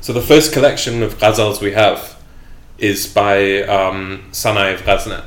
So 0.00 0.12
the 0.12 0.22
first 0.22 0.52
collection 0.52 1.02
of 1.02 1.18
ghazals 1.18 1.60
we 1.60 1.72
have 1.72 2.16
is 2.78 3.06
by 3.06 3.62
um, 3.62 4.24
Sanai 4.32 4.74
of 4.74 4.84
Ghazna, 4.84 5.24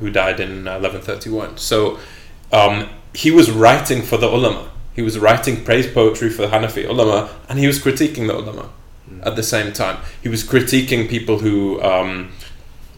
who 0.00 0.10
died 0.10 0.40
in 0.40 0.66
uh, 0.68 0.78
1131. 0.78 1.56
So 1.58 1.98
um, 2.52 2.88
he 3.14 3.30
was 3.30 3.50
writing 3.50 4.02
for 4.02 4.16
the 4.16 4.28
ulama. 4.28 4.70
He 4.94 5.02
was 5.02 5.18
writing 5.18 5.64
praise 5.64 5.86
poetry 5.90 6.30
for 6.30 6.42
the 6.42 6.48
Hanafi 6.48 6.88
ulama, 6.88 7.30
and 7.48 7.58
he 7.58 7.66
was 7.66 7.78
critiquing 7.78 8.26
the 8.26 8.36
ulama 8.36 8.70
at 9.22 9.36
the 9.36 9.42
same 9.42 9.72
time. 9.72 10.02
He 10.22 10.28
was 10.28 10.42
critiquing 10.44 11.08
people 11.08 11.38
who 11.38 11.82
um, 11.82 12.32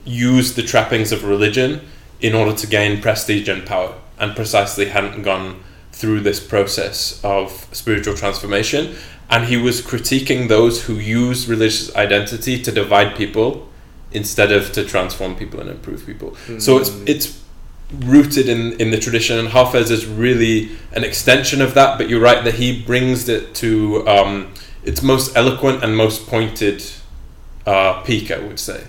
used 0.07 0.57
the 0.57 0.63
trappings 0.63 1.13
of 1.13 1.25
religion 1.25 1.81
in 2.21 2.35
order 2.35 2.55
to 2.55 2.67
gain 2.67 3.03
prestige 3.03 3.49
and 3.49 3.67
power, 3.67 3.95
and 4.19 4.35
precisely 4.35 4.87
hadn't 4.87 5.23
gone 5.23 5.63
through 5.93 6.21
this 6.21 6.41
process 6.41 7.23
of 7.25 7.67
spiritual 7.73 8.15
transformation. 8.15 8.95
And 9.29 9.47
he 9.47 9.57
was 9.57 9.83
critiquing 9.83 10.49
those 10.49 10.85
who 10.85 10.95
use 10.95 11.49
religious 11.49 11.95
identity 11.97 12.63
to 12.63 12.71
divide 12.71 13.17
people 13.17 13.69
instead 14.13 14.53
of 14.53 14.73
to 14.73 14.85
transform 14.85 15.35
people 15.35 15.61
and 15.61 15.69
improve 15.69 16.07
people. 16.07 16.37
So 16.61 16.79
it's 16.79 16.91
it's 17.07 17.43
rooted 18.05 18.49
in, 18.49 18.73
in 18.81 18.91
the 18.91 18.99
tradition, 18.99 19.39
and 19.39 19.49
Hafez 19.49 19.91
is 19.91 20.07
really 20.07 20.71
an 20.93 21.05
extension 21.05 21.61
of 21.61 21.75
that. 21.75 21.99
But 21.99 22.09
you're 22.09 22.21
right 22.21 22.45
that 22.45 22.55
he 22.55 22.83
brings 22.83 23.29
it 23.29 23.55
to 23.57 24.07
um, 24.09 24.53
its 24.85 25.03
most 25.03 25.37
eloquent 25.37 25.83
and 25.83 25.97
most 25.97 26.27
pointed 26.27 26.85
uh, 27.67 28.03
peak, 28.03 28.31
I 28.31 28.39
would 28.39 28.61
say. 28.61 28.87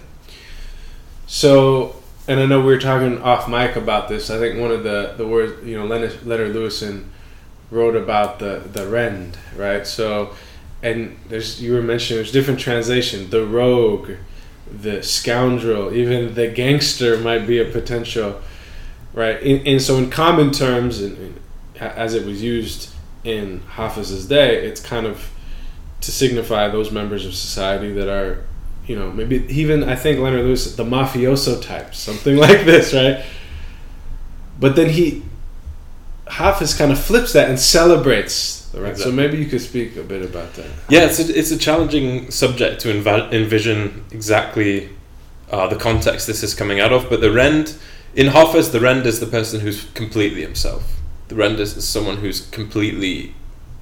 So, 1.28 1.96
and 2.28 2.40
I 2.40 2.46
know 2.46 2.60
we 2.60 2.68
were 2.68 2.80
talking 2.80 3.22
off 3.22 3.50
mic 3.50 3.76
about 3.76 4.08
this. 4.08 4.30
I 4.30 4.40
think 4.40 4.60
one 4.60 4.72
of 4.72 4.84
the 4.84 5.14
the 5.18 5.28
words, 5.28 5.66
you 5.66 5.78
know, 5.78 5.86
Leonard, 5.86 6.26
Leonard 6.26 6.56
Lewisohn 6.56 7.06
wrote 7.70 7.96
about 7.96 8.40
the 8.40 8.64
the 8.72 8.88
rend, 8.88 9.38
right? 9.56 9.86
So, 9.86 10.34
and 10.82 11.18
there's 11.28 11.62
you 11.62 11.74
were 11.74 11.82
mentioning 11.82 12.18
there's 12.18 12.32
different 12.32 12.62
translation. 12.62 13.30
The 13.30 13.46
rogue, 13.46 14.12
the 14.72 15.04
scoundrel, 15.04 15.94
even 15.94 16.34
the 16.34 16.48
gangster 16.48 17.18
might 17.20 17.46
be 17.46 17.60
a 17.60 17.66
potential, 17.66 18.42
right? 19.14 19.42
And, 19.44 19.68
and 19.68 19.82
so, 19.82 19.98
in 19.98 20.10
common 20.10 20.52
terms, 20.52 21.02
and, 21.02 21.40
as 21.80 22.14
it 22.14 22.26
was 22.26 22.42
used 22.42 22.90
in 23.26 23.60
Hafiz's 23.76 24.28
day, 24.28 24.66
it's 24.66 24.80
kind 24.80 25.06
of 25.06 25.30
to 26.00 26.12
signify 26.12 26.70
those 26.70 26.90
members 26.90 27.26
of 27.26 27.36
society 27.36 27.92
that 27.92 28.08
are 28.08 28.46
you 28.88 28.96
know, 28.96 29.12
maybe 29.12 29.46
even 29.50 29.84
I 29.84 29.96
think 29.96 30.20
Leonard 30.20 30.46
Lewis, 30.46 30.76
the 30.76 30.86
mafioso 30.86 31.62
type, 31.62 31.94
something 31.94 32.38
like 32.48 32.66
this, 32.66 32.94
right? 32.94 33.24
But 34.60 34.76
then 34.76 34.90
he, 34.90 35.24
Hafiz 36.28 36.74
kind 36.74 36.92
of 36.92 37.00
flips 37.00 37.34
that 37.34 37.50
and 37.50 37.60
celebrates, 37.60 38.72
right? 38.74 38.98
So 38.98 39.12
maybe 39.12 39.38
you 39.38 39.46
could 39.46 39.62
speak 39.62 39.96
a 39.98 40.04
bit 40.04 40.24
about 40.24 40.54
that. 40.54 40.68
Yeah, 40.90 41.06
it's 41.06 41.20
a, 41.20 41.38
it's 41.38 41.52
a 41.52 41.58
challenging 41.58 42.32
subject 42.32 42.82
to 42.82 42.94
env- 42.94 43.32
envision 43.32 44.06
exactly 44.12 44.90
uh, 45.52 45.68
the 45.68 45.76
context 45.76 46.28
this 46.28 46.42
is 46.42 46.54
coming 46.54 46.80
out 46.80 46.92
of. 46.92 47.10
But 47.10 47.22
the 47.22 47.32
Rend, 47.32 47.78
in 48.16 48.28
Hafez, 48.28 48.72
the 48.72 48.80
Rend 48.80 49.06
is 49.06 49.20
the 49.20 49.28
person 49.28 49.60
who's 49.60 49.86
completely 49.94 50.42
himself. 50.42 50.94
The 51.28 51.36
Rend 51.36 51.60
is 51.60 51.88
someone 51.88 52.18
who's 52.18 52.48
completely 52.48 53.36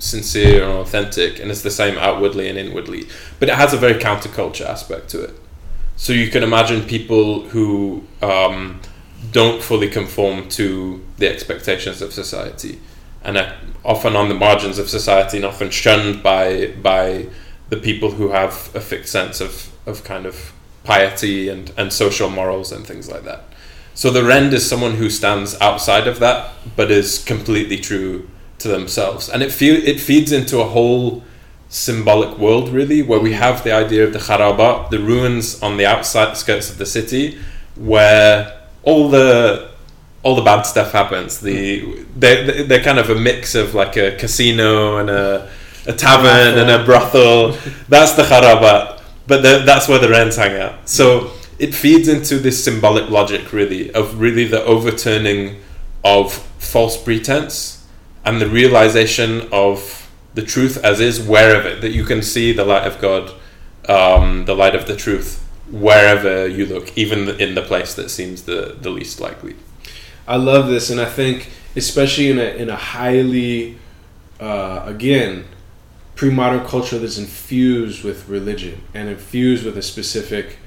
sincere 0.06 0.64
and 0.64 0.74
authentic, 0.74 1.40
and 1.40 1.52
it's 1.52 1.62
the 1.62 1.72
same 1.72 1.98
outwardly 1.98 2.48
and 2.50 2.58
inwardly. 2.58 3.08
But 3.40 3.50
it 3.50 3.56
has 3.56 3.74
a 3.74 3.78
very 3.78 3.96
counterculture 3.96 4.66
aspect 4.66 5.10
to 5.10 5.24
it. 5.24 5.34
So 5.98 6.14
you 6.14 6.30
can 6.30 6.44
imagine 6.44 6.84
people 6.84 7.48
who 7.50 8.04
um, 8.22 8.82
don't 9.32 9.62
fully 9.62 9.90
conform 9.90 10.50
to 10.50 11.04
the 11.18 11.28
expectations 11.30 12.02
of 12.02 12.14
society, 12.14 12.80
and 13.24 13.38
are 13.38 13.54
often 13.84 14.16
on 14.16 14.30
the 14.30 14.36
margins 14.36 14.78
of 14.78 14.90
society, 14.90 15.38
and 15.38 15.46
often 15.46 15.70
shunned 15.70 16.22
by 16.22 16.74
by 16.82 17.28
the 17.70 17.78
people 17.78 18.12
who 18.12 18.30
have 18.30 18.54
a 18.76 18.80
fixed 18.80 19.12
sense 19.12 19.42
of, 19.42 19.72
of 19.88 20.04
kind 20.04 20.26
of 20.26 20.54
piety 20.84 21.50
and, 21.50 21.72
and 21.78 21.92
social 21.92 22.30
morals 22.30 22.72
and 22.72 22.86
things 22.86 23.10
like 23.10 23.24
that. 23.24 23.44
So 23.96 24.12
the 24.12 24.24
Rend 24.24 24.54
is 24.54 24.68
someone 24.70 24.96
who 24.96 25.10
stands 25.10 25.60
outside 25.60 26.08
of 26.08 26.20
that, 26.20 26.52
but 26.76 26.92
is 26.92 27.24
completely 27.24 27.78
true 27.78 28.30
to 28.66 28.70
themselves, 28.70 29.30
and 29.30 29.44
it 29.44 29.52
feel 29.52 29.76
it 29.76 30.00
feeds 30.00 30.32
into 30.32 30.60
a 30.60 30.66
whole 30.66 31.24
symbolic 31.70 32.38
world 32.38 32.70
really, 32.70 33.02
where 33.02 33.20
we 33.20 33.34
have 33.34 33.64
the 33.64 33.72
idea 33.72 34.04
of 34.04 34.12
the 34.12 34.20
Kharabat, 34.20 34.90
the 34.90 35.00
ruins 35.00 35.62
on 35.62 35.78
the 35.78 35.86
outside 35.86 36.36
skirts 36.36 36.70
of 36.70 36.78
the 36.78 36.86
city, 36.86 37.38
where 37.76 38.62
all 38.84 39.10
the 39.10 39.70
all 40.24 40.36
the 40.36 40.42
bad 40.42 40.64
stuff 40.64 40.92
happens. 40.92 41.40
The 41.40 42.04
they 42.18 42.64
they're 42.64 42.84
kind 42.84 43.00
of 43.00 43.10
a 43.10 43.16
mix 43.16 43.54
of 43.56 43.76
like 43.76 43.96
a 43.98 44.18
casino 44.18 44.98
and 44.98 45.10
a 45.10 45.50
a 45.86 45.94
tavern 45.94 46.58
and 46.58 46.70
a 46.70 46.84
brothel. 46.84 47.52
That's 47.88 48.14
the 48.14 48.24
Kharabat, 48.24 49.02
but 49.28 49.44
the, 49.44 49.64
that's 49.64 49.88
where 49.88 50.00
the 50.00 50.10
Rends 50.10 50.36
hang 50.36 50.60
out. 50.60 50.90
So 50.90 51.32
it 51.60 51.76
feeds 51.76 52.08
into 52.08 52.40
this 52.40 52.64
symbolic 52.64 53.10
logic, 53.12 53.54
really, 53.54 53.94
of 53.94 54.20
really 54.20 54.46
the 54.46 54.64
overturning 54.66 55.62
of 56.04 56.34
false 56.58 56.98
pretense 57.02 57.75
and 58.26 58.42
the 58.42 58.50
realization 58.50 59.48
of 59.52 60.10
the 60.34 60.42
truth 60.42 60.84
as 60.84 61.00
is 61.00 61.20
wherever 61.20 61.80
that 61.80 61.92
you 61.92 62.04
can 62.04 62.22
see 62.22 62.52
the 62.52 62.66
light 62.66 62.86
of 62.86 63.00
God, 63.00 63.32
um, 63.88 64.46
the 64.46 64.56
light 64.56 64.76
of 64.76 64.88
the 64.88 64.96
truth 64.96 65.42
wherever 65.72 66.48
you 66.48 66.66
look, 66.66 66.96
even 66.98 67.30
in 67.40 67.56
the 67.56 67.62
place 67.62 67.96
that 67.96 68.10
seems 68.10 68.44
the, 68.44 68.78
the 68.80 68.90
least 68.90 69.20
likely. 69.20 69.56
I 70.28 70.38
love 70.38 70.68
this, 70.68 70.90
and 70.90 71.00
I 71.00 71.06
think 71.06 71.50
especially 71.76 72.30
in 72.30 72.40
a 72.40 72.44
in 72.44 72.70
a 72.70 72.76
highly, 72.76 73.78
uh, 74.40 74.84
again, 74.86 75.46
pre-modern 76.16 76.66
culture 76.66 76.98
that's 76.98 77.18
infused 77.18 78.04
with 78.04 78.28
religion 78.28 78.82
and 78.94 79.10
infused 79.10 79.66
with 79.66 79.78
a 79.78 79.82
specific 79.82 80.58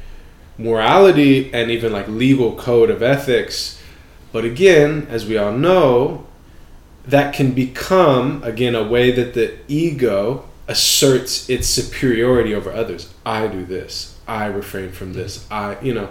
morality 0.58 1.52
and 1.52 1.70
even 1.70 1.92
like 1.92 2.06
legal 2.08 2.54
code 2.56 2.90
of 2.90 3.02
ethics. 3.02 3.80
But 4.30 4.44
again, 4.44 5.06
as 5.10 5.26
we 5.26 5.38
all 5.38 5.52
know, 5.52 6.26
that 7.08 7.34
can 7.34 7.52
become 7.52 8.42
again 8.44 8.74
a 8.74 8.86
way 8.86 9.10
that 9.10 9.34
the 9.34 9.58
ego 9.66 10.48
asserts 10.68 11.48
its 11.48 11.66
superiority 11.66 12.54
over 12.54 12.70
others. 12.70 13.12
I 13.24 13.48
do 13.48 13.64
this. 13.64 14.18
I 14.28 14.46
refrain 14.46 14.92
from 14.92 15.14
this. 15.14 15.50
I, 15.50 15.80
you 15.80 15.94
know, 15.94 16.10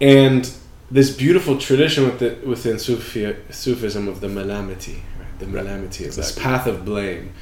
and 0.00 0.50
this 0.90 1.14
beautiful 1.14 1.58
tradition 1.58 2.04
with 2.04 2.18
the, 2.18 2.38
within 2.46 2.78
Sufi, 2.78 3.36
Sufism 3.50 4.08
of 4.08 4.20
the 4.20 4.28
malamity, 4.28 5.02
right? 5.18 5.38
the 5.38 5.46
malamity 5.46 6.06
is 6.06 6.16
this 6.16 6.32
path 6.32 6.66
of 6.66 6.84
blame, 6.84 7.32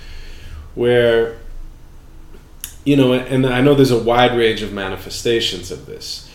where 0.75 1.39
you 2.85 2.97
know, 2.97 3.13
and 3.13 3.47
I 3.47 3.61
know 3.61 3.75
there's 3.75 3.93
a 3.93 4.03
wide 4.03 4.37
range 4.37 4.63
of 4.63 4.73
manifestations 4.73 5.71
of 5.71 5.87
this, 5.87 6.29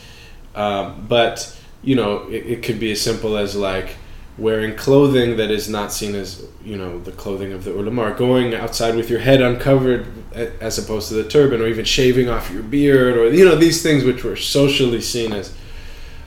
um, 0.55 1.05
but 1.09 1.53
you 1.83 1.95
know, 1.95 2.27
it, 2.29 2.45
it 2.45 2.63
could 2.63 2.79
be 2.79 2.93
as 2.93 3.01
simple 3.01 3.35
as 3.35 3.53
like 3.53 3.97
wearing 4.37 4.75
clothing 4.75 5.37
that 5.37 5.49
is 5.49 5.67
not 5.67 5.91
seen 5.91 6.13
as 6.13 6.45
you 6.63 6.77
know 6.77 6.99
the 6.99 7.11
clothing 7.11 7.51
of 7.53 7.63
the 7.63 7.71
ulama, 7.73 8.03
or 8.03 8.11
going 8.13 8.53
outside 8.53 8.95
with 8.95 9.09
your 9.09 9.19
head 9.19 9.41
uncovered 9.41 10.07
as 10.33 10.77
opposed 10.77 11.09
to 11.09 11.15
the 11.15 11.27
turban, 11.27 11.61
or 11.61 11.67
even 11.67 11.85
shaving 11.85 12.29
off 12.29 12.51
your 12.51 12.63
beard, 12.63 13.17
or 13.17 13.29
you 13.33 13.45
know 13.45 13.55
these 13.55 13.81
things 13.81 14.03
which 14.03 14.23
were 14.23 14.35
socially 14.35 15.01
seen 15.01 15.33
as 15.33 15.53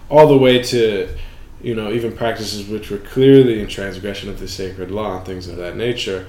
all 0.08 0.26
the 0.26 0.36
way 0.36 0.62
to 0.62 1.08
you 1.62 1.74
know 1.74 1.92
even 1.92 2.12
practices 2.16 2.66
which 2.68 2.90
were 2.90 2.98
clearly 2.98 3.60
in 3.60 3.68
transgression 3.68 4.28
of 4.28 4.40
the 4.40 4.48
sacred 4.48 4.90
law 4.90 5.18
and 5.18 5.26
things 5.26 5.46
of 5.46 5.56
that 5.56 5.76
nature. 5.76 6.26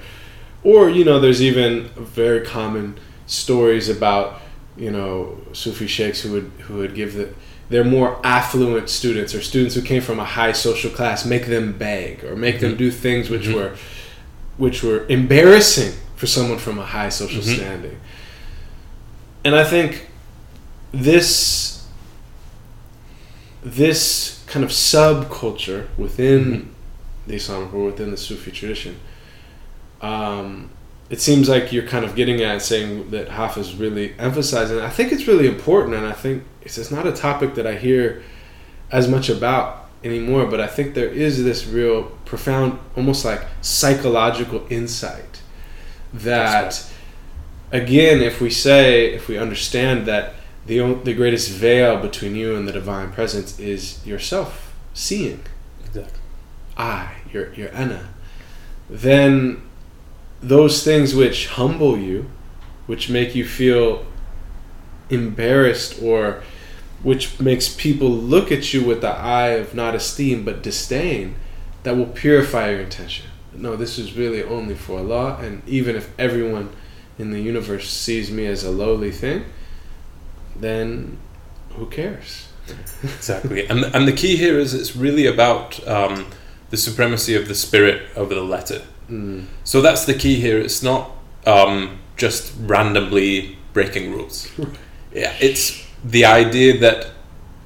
Or 0.62 0.88
you 0.88 1.04
know 1.04 1.18
there's 1.18 1.42
even 1.42 1.88
very 1.96 2.46
common 2.46 2.98
stories 3.26 3.88
about 3.88 4.40
you 4.76 4.90
know 4.90 5.38
Sufi 5.52 5.86
sheikhs 5.86 6.20
who 6.20 6.32
would 6.32 6.52
who 6.60 6.76
would 6.76 6.94
give 6.94 7.14
the 7.14 7.34
they're 7.72 7.84
more 7.98 8.20
affluent 8.24 8.88
students 8.88 9.34
or 9.34 9.40
students 9.40 9.74
who 9.74 9.82
came 9.82 10.02
from 10.02 10.18
a 10.20 10.24
high 10.24 10.52
social 10.52 10.90
class 10.90 11.24
make 11.24 11.46
them 11.46 11.72
beg 11.72 12.22
or 12.24 12.36
make 12.36 12.60
them 12.60 12.74
Mhm. 12.74 12.78
do 12.78 12.90
things 12.90 13.28
which 13.30 13.46
Mhm. 13.48 13.54
were 13.54 13.72
which 14.58 14.82
were 14.82 15.06
embarrassing 15.08 15.92
for 16.16 16.26
someone 16.26 16.58
from 16.58 16.78
a 16.78 16.84
high 16.84 17.08
social 17.08 17.42
Mhm. 17.42 17.54
standing 17.56 17.96
and 19.44 19.54
i 19.56 19.64
think 19.64 20.06
this 20.92 21.82
this 23.64 24.40
kind 24.46 24.64
of 24.64 24.70
subculture 24.70 25.86
within 25.96 26.44
Mhm. 26.52 26.64
the 27.28 27.34
islamic 27.36 27.72
or 27.74 27.84
within 27.86 28.10
the 28.10 28.16
sufi 28.16 28.50
tradition 28.50 28.96
um, 30.00 30.68
it 31.12 31.20
seems 31.20 31.46
like 31.46 31.72
you're 31.74 31.86
kind 31.86 32.06
of 32.06 32.16
getting 32.16 32.40
at 32.40 32.62
saying 32.62 33.10
that 33.10 33.28
Hafiz 33.28 33.74
really 33.74 34.14
emphasizing. 34.18 34.80
I 34.80 34.88
think 34.88 35.12
it's 35.12 35.28
really 35.28 35.46
important, 35.46 35.94
and 35.94 36.06
I 36.06 36.12
think 36.12 36.42
it's, 36.62 36.78
it's 36.78 36.90
not 36.90 37.06
a 37.06 37.12
topic 37.12 37.54
that 37.56 37.66
I 37.66 37.74
hear 37.74 38.22
as 38.90 39.08
much 39.08 39.28
about 39.28 39.90
anymore. 40.02 40.46
But 40.46 40.58
I 40.58 40.66
think 40.66 40.94
there 40.94 41.10
is 41.10 41.44
this 41.44 41.66
real 41.66 42.04
profound, 42.24 42.78
almost 42.96 43.26
like 43.26 43.42
psychological 43.60 44.66
insight 44.70 45.42
that, 46.14 46.90
again, 47.70 48.22
if 48.22 48.40
we 48.40 48.48
say, 48.48 49.12
if 49.12 49.28
we 49.28 49.36
understand 49.36 50.06
that 50.06 50.32
the 50.64 50.94
the 51.04 51.12
greatest 51.12 51.50
veil 51.50 51.98
between 52.00 52.34
you 52.34 52.56
and 52.56 52.66
the 52.66 52.72
divine 52.72 53.12
presence 53.12 53.58
is 53.60 54.04
yourself 54.06 54.74
seeing, 54.94 55.42
Exactly. 55.84 56.20
I, 56.74 57.16
your 57.30 57.52
your 57.52 57.70
ana, 57.74 58.08
then 58.88 59.60
those 60.42 60.82
things 60.82 61.14
which 61.14 61.48
humble 61.48 61.96
you, 61.96 62.28
which 62.86 63.08
make 63.08 63.34
you 63.34 63.44
feel 63.44 64.04
embarrassed 65.08 66.02
or 66.02 66.42
which 67.02 67.40
makes 67.40 67.68
people 67.68 68.10
look 68.10 68.50
at 68.50 68.72
you 68.72 68.84
with 68.84 69.00
the 69.00 69.10
eye 69.10 69.50
of 69.50 69.74
not 69.74 69.94
esteem 69.94 70.44
but 70.44 70.62
disdain, 70.62 71.34
that 71.82 71.96
will 71.96 72.06
purify 72.06 72.70
your 72.70 72.80
intention. 72.80 73.26
No, 73.54 73.76
this 73.76 73.98
is 73.98 74.16
really 74.16 74.42
only 74.42 74.74
for 74.74 74.98
Allah, 74.98 75.38
and 75.40 75.62
even 75.68 75.94
if 75.96 76.08
everyone 76.18 76.70
in 77.18 77.30
the 77.30 77.40
universe 77.40 77.90
sees 77.90 78.30
me 78.30 78.46
as 78.46 78.64
a 78.64 78.70
lowly 78.70 79.10
thing, 79.10 79.44
then 80.56 81.18
who 81.70 81.86
cares? 81.86 82.48
Exactly. 83.02 83.66
And 83.66 83.84
and 83.94 84.06
the 84.06 84.12
key 84.12 84.36
here 84.36 84.58
is 84.58 84.72
it's 84.72 84.94
really 84.96 85.26
about 85.26 85.86
um, 85.88 86.26
the 86.70 86.76
supremacy 86.76 87.34
of 87.34 87.48
the 87.48 87.54
spirit 87.54 88.08
over 88.16 88.34
the 88.34 88.44
letter. 88.44 88.82
Mm. 89.08 89.46
So 89.64 89.80
that's 89.80 90.04
the 90.04 90.14
key 90.14 90.40
here. 90.40 90.58
It's 90.58 90.82
not 90.82 91.10
um, 91.46 91.98
just 92.16 92.52
randomly 92.60 93.58
breaking 93.72 94.12
rules. 94.12 94.50
Yeah, 95.14 95.34
it's 95.40 95.86
the 96.02 96.24
idea 96.24 96.78
that, 96.78 97.10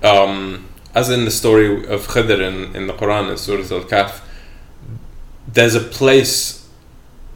um, 0.02 0.66
as 0.96 1.10
in 1.10 1.24
the 1.24 1.30
story 1.30 1.86
of 1.86 2.08
Khidr 2.08 2.40
in, 2.40 2.74
in 2.74 2.88
the 2.88 2.92
Quran 2.92 3.30
in 3.30 3.36
Surah 3.36 3.76
Al 3.76 3.84
Kahf, 3.84 4.20
there's 5.46 5.76
a 5.76 5.80
place 5.80 6.68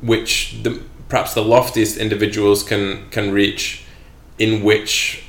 which 0.01 0.63
the, 0.65 0.83
perhaps 1.09 1.35
the 1.35 1.45
loftiest 1.45 1.97
individuals 1.97 2.65
can 2.65 3.09
can 3.11 3.31
reach, 3.33 3.85
in 4.39 4.65
which 4.65 5.23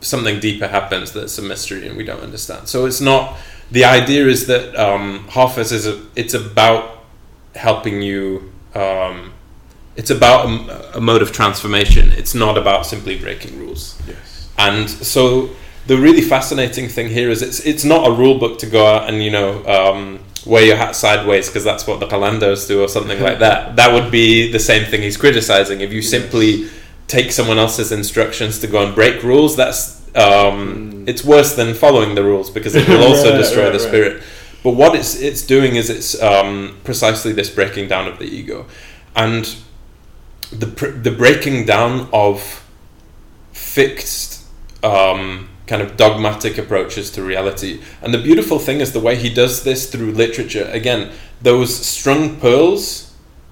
something 0.00 0.40
deeper 0.40 0.68
happens 0.68 1.12
that's 1.12 1.38
a 1.38 1.42
mystery 1.42 1.86
and 1.86 1.96
we 1.96 2.04
don't 2.04 2.20
understand. 2.20 2.68
So 2.68 2.86
it's 2.86 3.00
not. 3.00 3.36
The 3.70 3.84
idea 3.84 4.26
is 4.26 4.46
that 4.48 4.76
um, 4.76 5.26
Hafiz 5.30 5.72
is 5.72 5.86
a, 5.86 6.00
it's 6.14 6.34
about 6.34 6.91
helping 7.54 8.02
you. 8.02 8.52
Um, 8.74 9.32
it's 9.96 10.10
about 10.10 10.46
a, 10.46 10.98
a 10.98 11.00
mode 11.00 11.20
of 11.22 11.32
transformation. 11.32 12.10
It's 12.12 12.34
not 12.34 12.56
about 12.56 12.86
simply 12.86 13.18
breaking 13.18 13.58
rules. 13.58 14.00
Yes. 14.08 14.48
And 14.58 14.88
so 14.88 15.50
the 15.86 15.96
really 15.98 16.22
fascinating 16.22 16.88
thing 16.88 17.08
here 17.08 17.28
is 17.30 17.42
it's 17.42 17.60
it's 17.66 17.84
not 17.84 18.06
a 18.08 18.12
rule 18.12 18.38
book 18.38 18.58
to 18.60 18.66
go 18.66 18.86
out 18.86 19.08
and 19.08 19.22
you 19.22 19.30
know 19.30 19.62
um, 19.66 20.20
wear 20.46 20.64
your 20.64 20.76
hat 20.76 20.96
sideways 20.96 21.48
because 21.48 21.64
that's 21.64 21.86
what 21.86 22.00
the 22.00 22.06
Qalandars 22.06 22.66
do 22.66 22.82
or 22.82 22.88
something 22.88 23.20
like 23.20 23.38
that. 23.40 23.76
That 23.76 23.92
would 23.92 24.10
be 24.10 24.50
the 24.50 24.58
same 24.58 24.84
thing 24.90 25.02
he's 25.02 25.16
criticizing. 25.16 25.80
If 25.80 25.90
you 25.92 26.00
Yes. 26.00 26.10
simply 26.10 26.68
take 27.08 27.30
someone 27.32 27.58
else's 27.58 27.92
instructions 27.92 28.58
to 28.60 28.66
go 28.66 28.82
and 28.86 28.94
break 28.94 29.22
rules, 29.22 29.56
that's 29.56 30.00
um, 30.14 30.92
Mm. 31.04 31.08
it's 31.08 31.24
worse 31.24 31.54
than 31.54 31.74
following 31.74 32.14
the 32.14 32.22
rules 32.22 32.50
because 32.50 32.74
it 32.74 32.86
will 32.88 33.02
also 33.08 33.30
Right, 33.30 33.38
destroy 33.38 33.64
right, 33.64 33.72
the 33.72 33.78
right. 33.78 33.88
spirit. 33.88 34.22
But 34.62 34.72
what 34.72 34.94
it's 34.94 35.20
it's 35.20 35.42
doing 35.42 35.76
is 35.76 35.90
it's 35.90 36.20
um, 36.22 36.78
precisely 36.84 37.32
this 37.32 37.50
breaking 37.50 37.88
down 37.88 38.06
of 38.06 38.18
the 38.18 38.24
ego, 38.24 38.66
and 39.16 39.56
the 40.50 40.66
pr- 40.66 40.88
the 40.88 41.10
breaking 41.10 41.66
down 41.66 42.08
of 42.12 42.64
fixed 43.52 44.44
um, 44.84 45.48
kind 45.66 45.82
of 45.82 45.96
dogmatic 45.96 46.58
approaches 46.58 47.10
to 47.12 47.22
reality. 47.22 47.80
And 48.00 48.12
the 48.12 48.22
beautiful 48.22 48.58
thing 48.58 48.80
is 48.80 48.92
the 48.92 49.00
way 49.00 49.16
he 49.16 49.32
does 49.32 49.64
this 49.64 49.90
through 49.90 50.12
literature. 50.12 50.68
Again, 50.72 51.10
those 51.40 51.74
strung 51.74 52.36
pearls. 52.38 53.08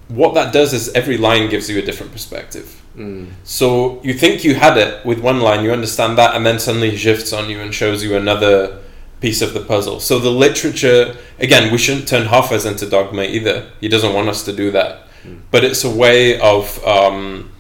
What 0.09 0.35
that 0.35 0.53
does 0.53 0.73
is 0.73 0.89
every 0.93 1.17
line 1.17 1.49
gives 1.49 1.71
you 1.71 1.79
a 1.79 1.83
different 1.83 2.11
perspective. 2.11 2.83
Mm. 2.97 3.31
So 3.45 4.03
you 4.03 4.13
think 4.13 4.43
you 4.43 4.57
had 4.57 4.77
it 4.77 5.07
with 5.07 5.21
one 5.21 5.41
line, 5.41 5.65
you 5.65 5.73
understand 5.73 6.19
that, 6.19 6.35
and 6.35 6.45
then 6.45 6.59
suddenly 6.59 6.91
he 6.91 6.97
shifts 6.97 7.33
on 7.33 7.49
you 7.49 7.61
and 7.61 7.73
shows 7.73 8.03
you 8.03 8.17
another 8.17 8.81
piece 9.21 9.43
of 9.43 9.53
the 9.55 9.61
puzzle. 9.61 10.01
So 10.01 10.19
the 10.19 10.31
literature, 10.31 11.17
again, 11.39 11.71
we 11.73 11.79
shouldn't 11.79 12.09
turn 12.09 12.27
Hafez 12.29 12.65
into 12.67 12.89
dogma 12.89 13.23
either. 13.25 13.71
He 13.81 13.89
doesn't 13.89 14.15
want 14.15 14.29
us 14.29 14.45
to 14.45 14.53
do 14.53 14.71
that. 14.71 15.07
Mm. 15.25 15.41
But 15.51 15.65
it's 15.65 15.85
a 15.85 15.91
way 15.91 16.41
of, 16.41 16.83
um, 16.87 17.53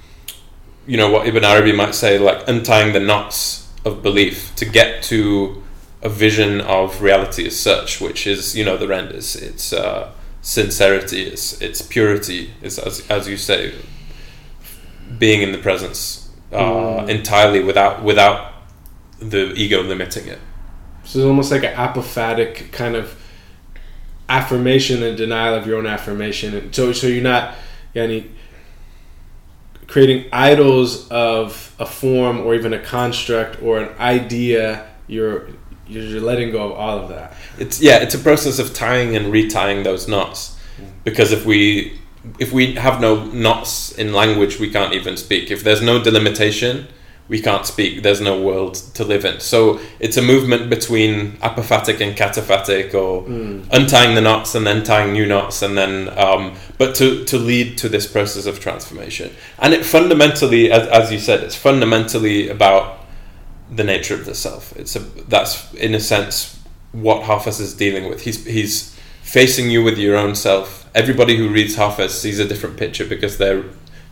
you 0.87 0.97
know, 0.97 1.11
what 1.11 1.27
Ibn 1.27 1.45
Arabi 1.45 1.73
might 1.73 1.95
say, 1.95 2.19
like 2.19 2.49
untying 2.49 2.93
the 2.95 3.01
knots 3.01 3.69
of 3.85 4.03
belief 4.03 4.55
to 4.57 4.65
get 4.65 5.03
to 5.05 5.63
a 6.03 6.09
vision 6.09 6.61
of 6.63 7.03
reality 7.03 7.47
as 7.47 7.61
such, 7.61 8.01
which 8.01 8.27
is, 8.27 8.57
you 8.57 8.65
know, 8.65 8.77
the 8.79 8.89
end 8.95 9.13
is 9.13 9.37
it's 9.37 9.73
uh, 9.73 10.11
sincerity, 10.41 11.25
it's 11.25 11.61
it's 11.61 11.83
purity, 11.83 12.53
it's 12.63 12.79
as 12.79 13.07
as 13.11 13.29
you 13.29 13.37
say, 13.37 13.75
being 15.19 15.43
in 15.43 15.53
the 15.53 15.59
presence 15.59 16.31
uh, 16.53 16.57
Mm. 16.57 17.09
entirely 17.09 17.63
without 17.63 18.03
without 18.03 18.53
the 19.19 19.53
ego 19.55 19.83
limiting 19.83 20.27
it. 20.27 20.39
So 21.11 21.19
it's 21.19 21.27
almost 21.27 21.51
like 21.51 21.65
an 21.65 21.75
apophatic 21.75 22.71
kind 22.71 22.95
of 22.95 23.21
affirmation 24.29 25.03
and 25.03 25.17
denial 25.17 25.57
of 25.57 25.67
your 25.67 25.77
own 25.77 25.87
affirmation. 25.87 26.55
And 26.55 26.73
so, 26.73 26.93
so 26.93 27.09
you're 27.09 27.21
not 27.21 27.57
yani, 27.97 28.31
creating 29.89 30.27
idols 30.33 31.09
of 31.09 31.75
a 31.81 31.87
form 31.87 32.39
or 32.39 32.55
even 32.55 32.73
a 32.73 32.79
construct 32.79 33.61
or 33.61 33.81
an 33.81 33.99
idea. 33.99 34.87
You're 35.09 35.49
you're 35.89 36.21
letting 36.21 36.53
go 36.53 36.71
of 36.71 36.73
all 36.79 36.99
of 36.99 37.09
that. 37.09 37.35
It's 37.59 37.83
yeah, 37.83 37.99
it's 37.99 38.15
a 38.15 38.19
process 38.19 38.61
of 38.61 38.73
tying 38.73 39.17
and 39.17 39.33
retying 39.33 39.83
those 39.83 40.07
knots. 40.07 40.57
Because 41.03 41.33
if 41.33 41.45
we 41.45 41.99
if 42.39 42.53
we 42.53 42.75
have 42.77 43.01
no 43.01 43.25
knots 43.25 43.91
in 43.91 44.13
language, 44.13 44.61
we 44.61 44.71
can't 44.71 44.95
even 44.95 45.17
speak. 45.17 45.51
If 45.51 45.65
there's 45.65 45.83
no 45.83 46.01
delimitation, 46.01 46.87
we 47.31 47.41
can't 47.41 47.65
speak. 47.65 48.03
There's 48.03 48.21
no 48.21 48.37
world 48.43 48.75
to 48.95 49.05
live 49.05 49.25
in. 49.25 49.39
So 49.39 49.79
it's 50.01 50.17
a 50.17 50.23
movement 50.33 50.69
between 50.69 51.37
apophatic 51.49 52.01
and 52.05 52.17
cataphatic, 52.23 52.93
or 52.93 53.23
Mm. 53.23 53.65
untying 53.71 54.15
the 54.17 54.21
knots 54.21 54.55
and 54.57 54.67
then 54.67 54.83
tying 54.83 55.13
new 55.13 55.27
knots, 55.27 55.63
and 55.63 55.79
then 55.79 55.93
um, 56.19 56.43
but 56.77 56.95
to 56.97 57.25
to 57.31 57.39
lead 57.39 57.79
to 57.79 57.89
this 57.89 58.07
process 58.07 58.47
of 58.47 58.59
transformation. 58.61 59.31
And 59.63 59.73
it 59.73 59.85
fundamentally, 59.87 60.73
as, 60.73 60.85
as 60.89 61.13
you 61.13 61.19
said, 61.21 61.41
it's 61.45 61.55
fundamentally 61.57 62.49
about 62.49 62.85
the 63.79 63.85
nature 63.85 64.15
of 64.15 64.25
the 64.27 64.35
self. 64.35 64.63
It's 64.77 64.97
a 64.97 65.01
that's 65.35 65.73
in 65.75 65.95
a 65.95 66.01
sense 66.01 66.59
what 66.93 67.23
Hafez 67.29 67.61
is 67.61 67.73
dealing 67.75 68.05
with. 68.11 68.23
He's 68.23 68.45
he's 68.45 68.97
facing 69.23 69.71
you 69.71 69.81
with 69.85 69.99
your 69.99 70.17
own 70.17 70.35
self. 70.35 70.69
Everybody 70.97 71.37
who 71.37 71.49
reads 71.49 71.77
Hafez 71.77 72.11
sees 72.11 72.41
a 72.41 72.45
different 72.45 72.77
picture 72.77 73.07
because 73.07 73.39
they're 73.39 73.63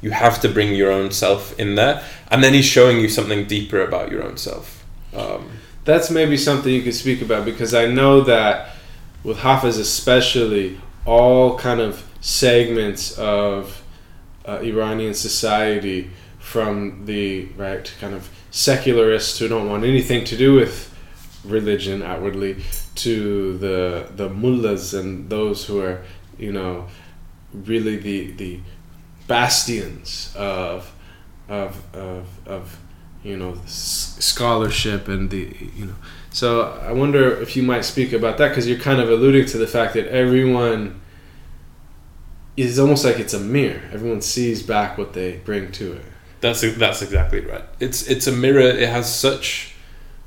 you 0.00 0.10
have 0.10 0.40
to 0.40 0.48
bring 0.48 0.74
your 0.74 0.90
own 0.90 1.10
self 1.10 1.58
in 1.58 1.74
there, 1.74 2.02
and 2.30 2.42
then 2.42 2.54
he's 2.54 2.64
showing 2.64 3.00
you 3.00 3.08
something 3.08 3.46
deeper 3.46 3.82
about 3.82 4.10
your 4.10 4.22
own 4.24 4.36
self. 4.36 4.84
Um, 5.14 5.50
That's 5.84 6.10
maybe 6.10 6.36
something 6.36 6.72
you 6.72 6.82
could 6.82 6.94
speak 6.94 7.22
about 7.22 7.44
because 7.44 7.74
I 7.74 7.86
know 7.86 8.20
that 8.22 8.70
with 9.24 9.38
Hafiz 9.38 9.78
especially, 9.78 10.80
all 11.04 11.58
kind 11.58 11.80
of 11.80 12.04
segments 12.20 13.18
of 13.18 13.82
uh, 14.46 14.60
Iranian 14.62 15.14
society, 15.14 16.10
from 16.38 17.04
the 17.04 17.44
right 17.56 17.92
kind 18.00 18.14
of 18.14 18.30
secularists 18.50 19.38
who 19.38 19.48
don't 19.48 19.68
want 19.68 19.84
anything 19.84 20.24
to 20.24 20.36
do 20.36 20.54
with 20.54 20.94
religion 21.44 22.02
outwardly, 22.02 22.56
to 22.94 23.58
the 23.58 24.08
the 24.16 24.28
mullahs 24.28 24.94
and 24.94 25.28
those 25.28 25.66
who 25.66 25.80
are 25.80 26.02
you 26.38 26.52
know 26.52 26.86
really 27.52 27.96
the 27.96 28.32
the 28.32 28.60
bastions 29.28 30.34
of 30.36 30.92
of 31.48 31.82
of, 31.94 32.26
of 32.46 32.78
you 33.22 33.36
know 33.36 33.56
scholarship 33.66 35.06
and 35.08 35.30
the 35.30 35.54
you 35.76 35.86
know 35.86 35.94
so 36.30 36.62
i 36.82 36.92
wonder 36.92 37.40
if 37.40 37.56
you 37.56 37.62
might 37.62 37.84
speak 37.84 38.12
about 38.12 38.38
that 38.38 38.48
because 38.48 38.66
you're 38.68 38.78
kind 38.78 39.00
of 39.00 39.08
alluding 39.08 39.46
to 39.46 39.58
the 39.58 39.66
fact 39.66 39.94
that 39.94 40.06
everyone 40.08 41.00
is 42.56 42.78
almost 42.78 43.04
like 43.04 43.18
it's 43.20 43.34
a 43.34 43.40
mirror 43.40 43.80
everyone 43.92 44.20
sees 44.20 44.62
back 44.62 44.98
what 44.98 45.12
they 45.12 45.36
bring 45.44 45.70
to 45.70 45.92
it 45.92 46.04
That's 46.40 46.60
that's 46.76 47.02
exactly 47.02 47.40
right. 47.40 47.64
It's 47.80 48.06
it's 48.06 48.26
a 48.26 48.32
mirror. 48.32 48.60
It 48.60 48.88
has 48.88 49.12
such 49.12 49.74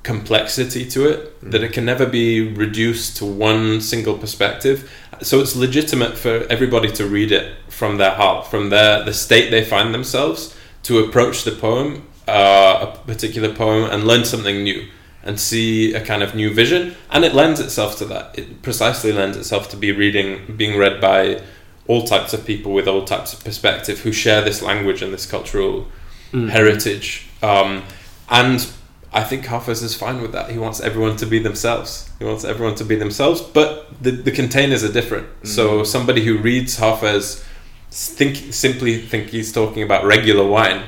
complexity 0.04 0.86
to 0.90 1.08
it 1.08 1.52
that 1.52 1.62
mm. 1.62 1.66
it 1.66 1.74
can 1.74 1.86
never 1.86 2.06
be 2.06 2.54
reduced 2.54 3.18
to 3.18 3.26
one 3.26 3.82
single 3.82 4.18
perspective. 4.18 4.92
So 5.24 5.40
it's 5.40 5.56
legitimate 5.56 6.18
for 6.18 6.46
everybody 6.50 6.92
to 6.94 7.06
read 7.06 7.32
it 7.32 7.56
from 7.70 7.98
their 7.98 8.12
heart, 8.12 8.48
from 8.48 8.70
their 8.70 9.04
the 9.04 9.14
state 9.14 9.50
they 9.52 9.64
find 9.64 9.94
themselves, 9.94 10.56
to 10.84 11.00
approach 11.00 11.44
the 11.44 11.52
poem, 11.52 12.08
uh, 12.28 12.88
a 12.94 12.98
particular 13.06 13.54
poem, 13.54 13.90
and 13.92 14.06
learn 14.06 14.26
something 14.26 14.64
new 14.64 14.88
and 15.24 15.40
see 15.40 15.94
a 15.94 16.02
kind 16.04 16.24
of 16.24 16.34
new 16.34 16.52
vision. 16.52 16.96
And 17.12 17.24
it 17.24 17.36
lends 17.36 17.60
itself 17.60 17.98
to 18.00 18.06
that. 18.06 18.38
It 18.40 18.64
precisely 18.64 19.12
lends 19.12 19.38
itself 19.38 19.70
to 19.70 19.78
be 19.78 19.92
reading, 19.92 20.56
being 20.58 20.78
read 20.80 21.00
by 21.00 21.42
all 21.88 22.04
types 22.04 22.34
of 22.34 22.46
people 22.46 22.74
with 22.74 22.88
all 22.88 23.06
types 23.06 23.34
of 23.34 23.44
perspective 23.44 24.00
who 24.00 24.12
share 24.12 24.42
this 24.42 24.62
language 24.62 25.02
and 25.04 25.14
this 25.14 25.26
cultural 25.26 25.88
Mm. 26.34 26.50
heritage. 26.50 27.28
Um, 27.44 27.84
and 28.30 28.66
I 29.14 29.24
think 29.24 29.46
Hafiz 29.46 29.84
is 29.84 29.94
fine 29.94 30.22
with 30.22 30.32
that. 30.32 30.52
He 30.52 30.58
wants 30.58 30.80
everyone 30.80 31.18
to 31.18 31.26
be 31.26 31.40
themselves. 31.40 32.10
He 32.20 32.26
wants 32.26 32.46
everyone 32.46 32.76
to 32.76 32.86
be 32.86 32.96
themselves, 32.96 33.42
but 33.42 33.88
the, 34.02 34.12
the 34.12 34.32
containers 34.32 34.84
are 34.84 34.92
different. 34.92 35.28
So 35.46 35.84
somebody 35.84 36.24
who 36.24 36.38
reads 36.38 36.78
Hafiz 36.78 37.44
think 37.90 38.54
simply 38.54 39.02
think 39.02 39.28
he's 39.30 39.52
talking 39.52 39.84
about 39.84 40.06
regular 40.06 40.48
wine. 40.48 40.84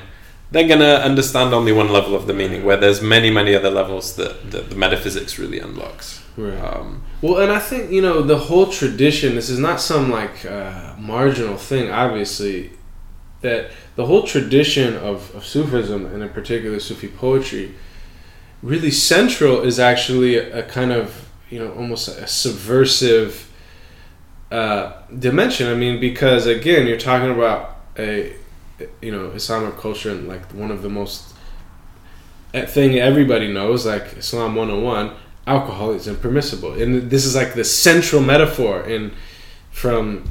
They're 0.51 0.67
gonna 0.67 1.01
understand 1.03 1.53
only 1.53 1.73
one 1.73 1.91
level 1.91 2.15
of 2.15 2.27
the 2.27 2.33
meaning, 2.33 2.63
where 2.63 2.77
there's 2.77 3.01
many, 3.01 3.29
many 3.31 3.55
other 3.55 3.71
levels 3.71 4.15
that, 4.15 4.51
that 4.51 4.69
the 4.69 4.75
metaphysics 4.75 5.38
really 5.38 5.59
unlocks. 5.59 6.23
Right. 6.38 6.57
Um, 6.59 7.03
Well, 7.21 7.39
and 7.39 7.51
I 7.51 7.59
think 7.59 7.91
you 7.91 8.01
know 8.01 8.21
the 8.21 8.38
whole 8.38 8.67
tradition. 8.67 9.36
This 9.36 9.49
is 9.49 9.59
not 9.59 9.81
some 9.81 10.09
like 10.09 10.45
uh, 10.45 10.95
marginal 10.97 11.57
thing. 11.57 11.91
Obviously, 11.91 12.71
that 13.41 13.71
the 13.95 14.05
whole 14.05 14.23
tradition 14.23 14.95
of, 14.95 15.36
of 15.36 15.45
Sufism 15.45 16.05
and 16.05 16.23
in 16.23 16.29
particular 16.29 16.79
Sufi 16.79 17.07
poetry, 17.07 17.73
really 18.63 18.89
central 18.89 19.62
is 19.62 19.78
actually 19.78 20.38
a, 20.38 20.63
kind 20.63 20.91
of 20.91 21.30
you 21.49 21.60
know 21.60 21.71
almost 21.73 22.08
a 22.08 22.26
subversive 22.26 23.52
uh, 24.52 24.93
dimension. 25.19 25.67
I 25.67 25.76
mean, 25.76 25.99
because 25.99 26.47
again, 26.47 26.88
you're 26.88 26.97
talking 26.97 27.30
about 27.30 27.78
a 27.97 28.34
you 29.02 29.12
know 29.12 29.30
Islamic 29.32 29.78
culture 29.78 30.10
and 30.10 30.28
like 30.28 30.41
one 30.54 30.71
of 30.71 30.82
the 30.82 30.89
most 30.89 31.34
thing 32.54 32.99
everybody 32.99 33.52
knows, 33.52 33.86
like 33.86 34.17
Islam 34.17 34.56
101, 34.56 35.12
alcohol 35.47 35.91
is 35.91 36.08
impermissible. 36.08 36.73
And 36.82 37.10
this 37.10 37.26
is 37.26 37.36
like 37.36 37.56
the 37.56 37.63
central 37.63 38.21
metaphor 38.21 38.84
in 38.84 39.12
from 39.71 40.23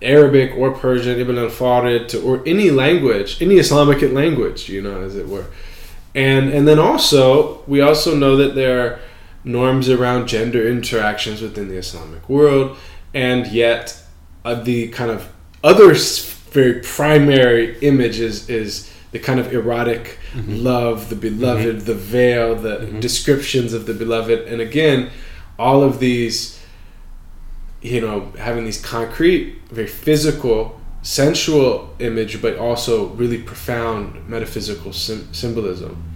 Arabic 0.00 0.56
or 0.56 0.72
Persian, 0.72 1.20
Ibn 1.20 1.36
al-Farid 1.36 2.08
to 2.10 2.22
or 2.22 2.42
any 2.46 2.70
language, 2.70 3.42
any 3.42 3.56
Islamic 3.56 4.00
language, 4.12 4.68
you 4.68 4.80
know, 4.80 5.02
as 5.02 5.14
it 5.14 5.28
were. 5.28 5.46
And 6.18 6.50
and 6.50 6.66
then 6.66 6.80
also 6.80 7.62
we 7.66 7.80
also 7.80 8.16
know 8.16 8.36
that 8.36 8.54
there 8.54 8.76
are 8.84 8.98
norms 9.44 9.88
around 9.88 10.26
gender 10.26 10.68
interactions 10.68 11.40
within 11.40 11.68
the 11.68 11.76
Islamic 11.76 12.28
world, 12.28 12.76
and 13.14 13.46
yet 13.46 14.02
uh, 14.44 14.54
the 14.54 14.88
kind 14.88 15.10
of 15.10 15.30
other 15.62 15.94
very 16.50 16.80
primary 16.80 17.78
image 17.80 18.18
is, 18.20 18.48
is 18.48 18.92
the 19.12 19.18
kind 19.18 19.38
of 19.38 19.52
erotic 19.52 20.18
mm-hmm. 20.32 20.64
love, 20.64 21.08
the 21.08 21.16
beloved, 21.16 21.76
mm-hmm. 21.76 21.84
the 21.84 21.94
veil, 21.94 22.54
the 22.54 22.78
mm-hmm. 22.78 23.00
descriptions 23.00 23.72
of 23.72 23.86
the 23.86 23.94
beloved, 23.94 24.40
and 24.48 24.60
again, 24.60 25.10
all 25.58 25.82
of 25.82 25.98
these, 25.98 26.60
you 27.80 28.00
know, 28.00 28.32
having 28.38 28.64
these 28.64 28.80
concrete, 28.80 29.60
very 29.70 29.86
physical, 29.86 30.80
sensual 31.02 31.94
image, 32.00 32.42
but 32.42 32.56
also 32.56 33.08
really 33.10 33.40
profound 33.40 34.28
metaphysical 34.28 34.92
sym- 34.92 35.32
symbolism. 35.32 36.07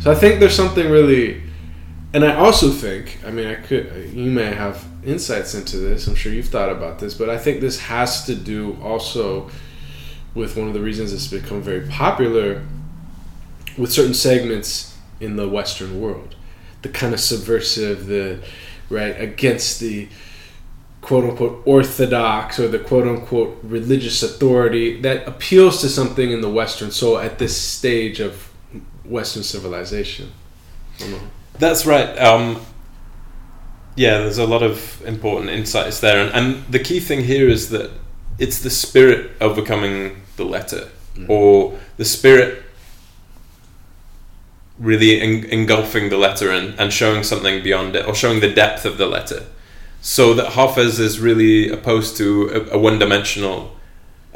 So 0.00 0.12
I 0.12 0.14
think 0.14 0.38
there's 0.38 0.54
something 0.54 0.88
really, 0.88 1.42
and 2.14 2.24
I 2.24 2.36
also 2.36 2.70
think, 2.70 3.18
I 3.26 3.30
mean, 3.30 3.46
I 3.46 3.56
could, 3.56 4.10
you 4.12 4.30
may 4.30 4.54
have 4.54 4.84
insights 5.04 5.54
into 5.54 5.76
this. 5.76 6.06
I'm 6.06 6.14
sure 6.14 6.32
you've 6.32 6.48
thought 6.48 6.70
about 6.70 7.00
this, 7.00 7.14
but 7.14 7.28
I 7.28 7.36
think 7.36 7.60
this 7.60 7.80
has 7.80 8.24
to 8.26 8.34
do 8.34 8.78
also 8.82 9.50
with 10.34 10.56
one 10.56 10.68
of 10.68 10.74
the 10.74 10.80
reasons 10.80 11.12
it's 11.12 11.26
become 11.26 11.62
very 11.62 11.86
popular 11.88 12.64
with 13.76 13.92
certain 13.92 14.14
segments 14.14 14.96
in 15.20 15.36
the 15.36 15.48
Western 15.48 16.00
world, 16.00 16.36
the 16.82 16.88
kind 16.88 17.12
of 17.12 17.20
subversive, 17.20 18.06
the 18.06 18.40
right 18.90 19.20
against 19.20 19.80
the 19.80 20.08
quote 21.00 21.24
unquote 21.24 21.62
orthodox 21.64 22.58
or 22.58 22.68
the 22.68 22.78
quote 22.78 23.06
unquote 23.06 23.58
religious 23.62 24.22
authority 24.22 25.00
that 25.00 25.26
appeals 25.26 25.80
to 25.80 25.88
something 25.88 26.30
in 26.30 26.40
the 26.40 26.48
Western 26.48 26.90
soul 26.90 27.18
at 27.18 27.38
this 27.38 27.56
stage 27.60 28.20
of 28.20 28.47
Western 29.08 29.42
civilization. 29.42 30.32
I 30.96 31.00
don't 31.00 31.12
know. 31.12 31.18
That's 31.58 31.86
right. 31.86 32.18
Um, 32.18 32.60
yeah, 33.96 34.18
there's 34.18 34.38
a 34.38 34.46
lot 34.46 34.62
of 34.62 35.02
important 35.06 35.50
insights 35.50 36.00
there, 36.00 36.24
and, 36.24 36.34
and 36.34 36.72
the 36.72 36.78
key 36.78 37.00
thing 37.00 37.24
here 37.24 37.48
is 37.48 37.70
that 37.70 37.90
it's 38.38 38.60
the 38.60 38.70
spirit 38.70 39.32
overcoming 39.40 40.22
the 40.36 40.44
letter, 40.44 40.88
or 41.28 41.76
the 41.96 42.04
spirit 42.04 42.62
really 44.78 45.20
en- 45.20 45.44
engulfing 45.46 46.08
the 46.10 46.16
letter 46.16 46.52
and, 46.52 46.78
and 46.78 46.92
showing 46.92 47.24
something 47.24 47.60
beyond 47.64 47.96
it, 47.96 48.06
or 48.06 48.14
showing 48.14 48.38
the 48.38 48.52
depth 48.54 48.84
of 48.84 48.98
the 48.98 49.06
letter. 49.06 49.46
So 50.00 50.32
that 50.34 50.52
Hafiz 50.52 51.00
is 51.00 51.18
really 51.18 51.68
opposed 51.68 52.16
to 52.18 52.68
a, 52.70 52.76
a 52.76 52.78
one-dimensional 52.78 53.76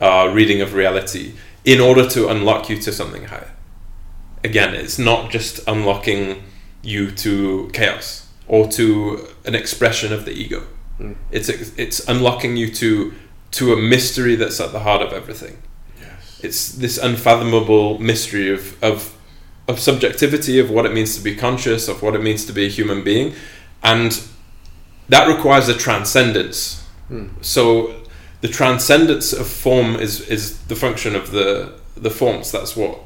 uh, 0.01 0.33
reading 0.35 0.61
of 0.61 0.75
reality 0.75 1.35
in 1.65 1.81
order 1.81 2.09
to 2.09 2.29
unlock 2.29 2.69
you 2.69 2.77
to 2.79 2.93
something 2.93 3.27
higher. 3.27 3.53
Again, 4.45 4.75
it's 4.75 4.99
not 4.99 5.31
just 5.31 5.61
unlocking 5.69 6.43
you 6.83 7.11
to 7.13 7.71
chaos 7.73 8.29
or 8.49 8.69
to 8.69 9.29
an 9.45 9.55
expression 9.55 10.13
of 10.13 10.25
the 10.25 10.33
ego. 10.33 10.65
Mm. 10.99 11.17
It's 11.31 11.49
it's 11.49 12.07
unlocking 12.09 12.57
you 12.57 12.73
to 12.75 13.13
to 13.53 13.73
a 13.73 13.77
mystery 13.77 14.35
that's 14.35 14.61
at 14.61 14.73
the 14.73 14.81
heart 14.81 15.03
of 15.03 15.13
everything. 15.13 15.59
Yes. 16.01 16.41
It's 16.43 16.73
this 16.73 16.99
unfathomable 16.99 17.99
mystery 17.99 18.53
of 18.53 18.83
of 18.83 19.17
of 19.69 19.79
subjectivity 19.79 20.59
of 20.59 20.71
what 20.71 20.87
it 20.87 20.93
means 20.93 21.17
to 21.17 21.23
be 21.23 21.37
conscious, 21.37 21.89
of 21.89 22.03
what 22.03 22.15
it 22.15 22.23
means 22.23 22.45
to 22.47 22.53
be 22.53 22.67
a 22.67 22.69
human 22.69 23.05
being, 23.05 23.35
and 23.83 24.23
that 25.09 25.29
requires 25.29 25.69
a 25.69 25.75
transcendence. 25.75 26.83
Hmm. 27.09 27.29
So 27.41 28.03
the 28.41 28.49
transcendence 28.49 29.33
of 29.33 29.47
form 29.47 29.97
is 29.97 30.21
is 30.29 30.59
the 30.65 30.77
function 30.77 31.15
of 31.15 31.31
the 31.31 31.75
the 31.97 32.11
forms. 32.11 32.51
That's 32.51 32.77
what 32.77 32.99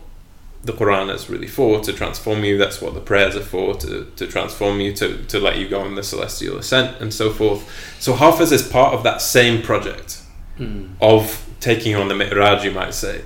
the 0.67 0.73
Quran 0.73 1.15
is 1.15 1.31
really 1.31 1.47
for 1.47 1.81
to 1.81 1.93
transform 1.93 2.45
you. 2.45 2.59
That's 2.59 2.81
what 2.83 2.95
the 2.95 3.01
prayers 3.01 3.35
are 3.37 3.49
for 3.55 3.75
to, 3.77 4.11
to 4.17 4.27
transform 4.27 4.81
you 4.81 4.93
to, 4.95 5.25
to 5.25 5.39
let 5.41 5.57
you 5.59 5.69
go 5.69 5.81
on 5.81 5.95
the 5.95 6.03
celestial 6.03 6.59
ascent 6.59 7.01
and 7.01 7.13
so 7.15 7.31
forth. 7.31 7.63
So 8.01 8.13
Hafiz 8.15 8.53
is 8.53 8.63
part 8.67 8.95
of 8.95 9.03
that 9.05 9.21
same 9.23 9.63
project 9.63 10.23
Mm. 10.59 10.95
of 11.03 11.47
taking 11.61 11.95
on 11.95 12.09
the 12.09 12.15
mi'raj, 12.15 12.65
you 12.65 12.71
might 12.71 12.95
say, 12.95 13.21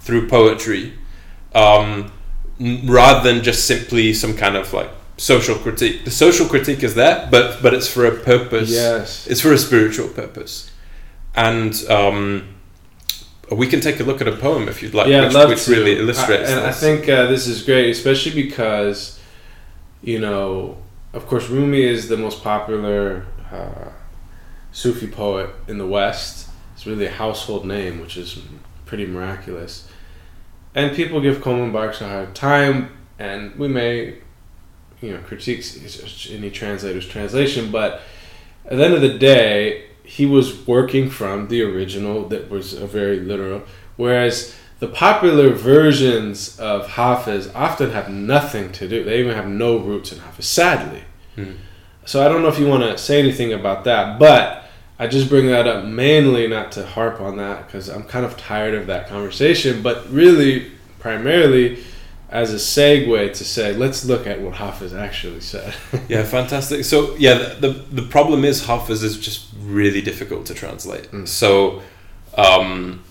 through 0.00 0.26
poetry, 0.26 0.92
um, 1.54 2.10
rather 2.84 3.22
than 3.22 3.44
just 3.44 3.64
simply 3.66 4.12
some 4.12 4.34
kind 4.36 4.56
of 4.56 4.72
like 4.72 4.90
social 5.16 5.54
critique. 5.54 6.04
The 6.04 6.10
social 6.10 6.46
critique 6.48 6.82
is 6.82 6.96
there, 6.96 7.28
but 7.30 7.62
but 7.62 7.74
it's 7.74 7.86
for 7.86 8.04
a 8.06 8.10
purpose. 8.10 8.70
Yes. 8.72 9.28
It's 9.28 9.40
for 9.40 9.52
a 9.52 9.58
spiritual 9.58 10.08
purpose, 10.08 10.72
and 11.36 11.72
um, 11.88 12.53
we 13.50 13.66
can 13.66 13.80
take 13.80 14.00
a 14.00 14.04
look 14.04 14.20
at 14.20 14.28
a 14.28 14.36
poem 14.36 14.68
if 14.68 14.82
you'd 14.82 14.94
like, 14.94 15.08
yeah, 15.08 15.26
which, 15.26 15.48
which 15.48 15.68
really 15.68 15.98
illustrates 15.98 16.50
I, 16.50 16.56
and 16.56 16.66
this. 16.66 16.76
I 16.76 16.80
think 16.80 17.08
uh, 17.08 17.26
this 17.26 17.46
is 17.46 17.62
great, 17.62 17.90
especially 17.90 18.32
because, 18.42 19.20
you 20.02 20.18
know, 20.18 20.78
of 21.12 21.26
course, 21.26 21.48
Rumi 21.48 21.82
is 21.82 22.08
the 22.08 22.16
most 22.16 22.42
popular 22.42 23.26
uh, 23.52 23.90
Sufi 24.72 25.06
poet 25.06 25.50
in 25.68 25.78
the 25.78 25.86
West. 25.86 26.48
It's 26.74 26.86
really 26.86 27.06
a 27.06 27.10
household 27.10 27.64
name, 27.64 28.00
which 28.00 28.16
is 28.16 28.40
pretty 28.86 29.06
miraculous. 29.06 29.88
And 30.74 30.94
people 30.96 31.20
give 31.20 31.40
Coleman 31.40 31.72
Barks 31.72 32.00
a 32.00 32.08
hard 32.08 32.34
time, 32.34 32.90
and 33.18 33.54
we 33.56 33.68
may, 33.68 34.18
you 35.00 35.12
know, 35.12 35.18
critique 35.18 35.64
any 36.30 36.50
translator's 36.50 37.06
translation, 37.06 37.70
but 37.70 38.00
at 38.64 38.76
the 38.76 38.84
end 38.84 38.94
of 38.94 39.00
the 39.00 39.16
day, 39.16 39.84
he 40.04 40.26
was 40.26 40.66
working 40.66 41.10
from 41.10 41.48
the 41.48 41.62
original 41.62 42.28
that 42.28 42.50
was 42.50 42.74
a 42.74 42.86
very 42.86 43.18
literal, 43.18 43.62
whereas 43.96 44.54
the 44.78 44.88
popular 44.88 45.50
versions 45.50 46.58
of 46.58 46.90
Hafiz 46.90 47.48
often 47.54 47.90
have 47.90 48.10
nothing 48.10 48.70
to 48.72 48.86
do. 48.86 49.02
They 49.02 49.18
even 49.20 49.34
have 49.34 49.48
no 49.48 49.78
roots 49.78 50.12
in 50.12 50.18
Hafiz, 50.18 50.46
sadly. 50.46 51.04
Hmm. 51.34 51.52
So 52.04 52.24
I 52.24 52.28
don't 52.28 52.42
know 52.42 52.48
if 52.48 52.58
you 52.58 52.68
want 52.68 52.82
to 52.82 52.98
say 52.98 53.18
anything 53.18 53.52
about 53.52 53.84
that, 53.84 54.18
but 54.18 54.64
I 54.98 55.06
just 55.06 55.28
bring 55.28 55.46
that 55.46 55.66
up 55.66 55.84
mainly 55.84 56.46
not 56.46 56.70
to 56.72 56.86
harp 56.86 57.20
on 57.20 57.38
that 57.38 57.66
because 57.66 57.88
I'm 57.88 58.04
kind 58.04 58.26
of 58.26 58.36
tired 58.36 58.74
of 58.74 58.86
that 58.88 59.08
conversation, 59.08 59.82
but 59.82 60.08
really 60.10 60.70
primarily 60.98 61.82
as 62.34 62.52
a 62.52 62.56
segue 62.56 63.32
to 63.32 63.44
say, 63.44 63.72
let's 63.72 64.04
look 64.04 64.26
at 64.26 64.40
what 64.40 64.56
Hafiz 64.56 64.92
actually 64.92 65.40
said. 65.40 65.72
Yeah, 66.08 66.24
fantastic. 66.24 66.84
So 66.84 67.14
yeah, 67.16 67.34
the, 67.34 67.68
the 67.68 68.02
the 68.02 68.02
problem 68.02 68.44
is 68.44 68.66
Hafiz 68.66 69.02
is 69.04 69.18
just 69.18 69.46
really 69.60 70.02
difficult 70.02 70.44
to 70.46 70.54
translate. 70.54 71.10
Mm. 71.12 71.28
So 71.28 71.80
um, 72.36 73.04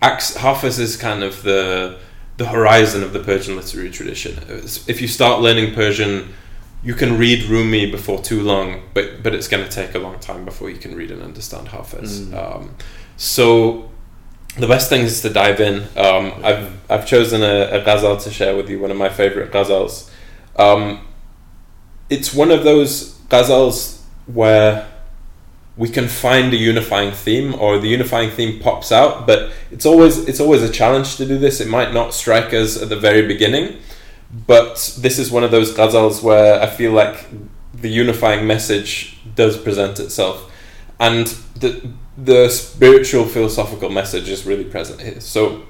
Hafiz 0.00 0.78
is 0.78 0.96
kind 0.96 1.24
of 1.24 1.42
the 1.42 1.98
the 2.36 2.46
horizon 2.46 3.02
of 3.02 3.12
the 3.12 3.20
Persian 3.20 3.56
literary 3.56 3.90
tradition. 3.90 4.38
If 4.86 5.00
you 5.00 5.08
start 5.08 5.42
learning 5.42 5.74
Persian, 5.74 6.32
you 6.84 6.94
can 6.94 7.18
read 7.18 7.44
Rumi 7.44 7.90
before 7.90 8.22
too 8.22 8.40
long, 8.40 8.82
but 8.94 9.24
but 9.24 9.34
it's 9.34 9.48
going 9.48 9.64
to 9.64 9.70
take 9.70 9.96
a 9.96 9.98
long 9.98 10.20
time 10.20 10.44
before 10.44 10.70
you 10.70 10.78
can 10.78 10.94
read 10.94 11.10
and 11.10 11.22
understand 11.22 11.68
Hafiz. 11.68 12.20
Mm. 12.20 12.34
Um, 12.34 12.76
so 13.16 13.90
the 14.58 14.66
best 14.66 14.88
thing 14.88 15.02
is 15.02 15.20
to 15.22 15.30
dive 15.30 15.60
in. 15.60 15.82
Um, 15.96 16.32
I've 16.42 16.90
I've 16.90 17.06
chosen 17.06 17.42
a, 17.42 17.80
a 17.80 17.84
ghazal 17.84 18.16
to 18.18 18.30
share 18.30 18.56
with 18.56 18.70
you, 18.70 18.80
one 18.80 18.90
of 18.90 18.96
my 18.96 19.08
favorite 19.08 19.52
ghazals. 19.52 20.10
Um, 20.56 21.06
it's 22.08 22.32
one 22.32 22.50
of 22.50 22.64
those 22.64 23.14
ghazals 23.28 24.00
where 24.26 24.88
we 25.76 25.88
can 25.90 26.08
find 26.08 26.52
a 26.54 26.56
unifying 26.56 27.12
theme 27.12 27.54
or 27.54 27.78
the 27.78 27.88
unifying 27.88 28.30
theme 28.30 28.58
pops 28.60 28.90
out 28.90 29.26
but 29.26 29.52
it's 29.70 29.84
always 29.84 30.26
it's 30.26 30.40
always 30.40 30.62
a 30.62 30.70
challenge 30.70 31.16
to 31.16 31.26
do 31.26 31.36
this 31.38 31.60
it 31.60 31.68
might 31.68 31.92
not 31.92 32.14
strike 32.14 32.54
us 32.54 32.80
at 32.80 32.88
the 32.88 32.96
very 32.96 33.26
beginning 33.26 33.76
but 34.46 34.96
this 34.98 35.18
is 35.18 35.30
one 35.30 35.44
of 35.44 35.50
those 35.50 35.74
ghazals 35.74 36.22
where 36.22 36.60
i 36.62 36.66
feel 36.66 36.92
like 36.92 37.26
the 37.74 37.90
unifying 37.90 38.46
message 38.46 39.18
does 39.34 39.56
present 39.58 40.00
itself 40.00 40.50
and 40.98 41.26
the 41.56 41.92
the 42.16 42.48
spiritual 42.48 43.24
philosophical 43.24 43.90
message 43.90 44.28
is 44.28 44.46
really 44.46 44.64
present 44.64 45.00
here 45.00 45.20
so 45.20 45.62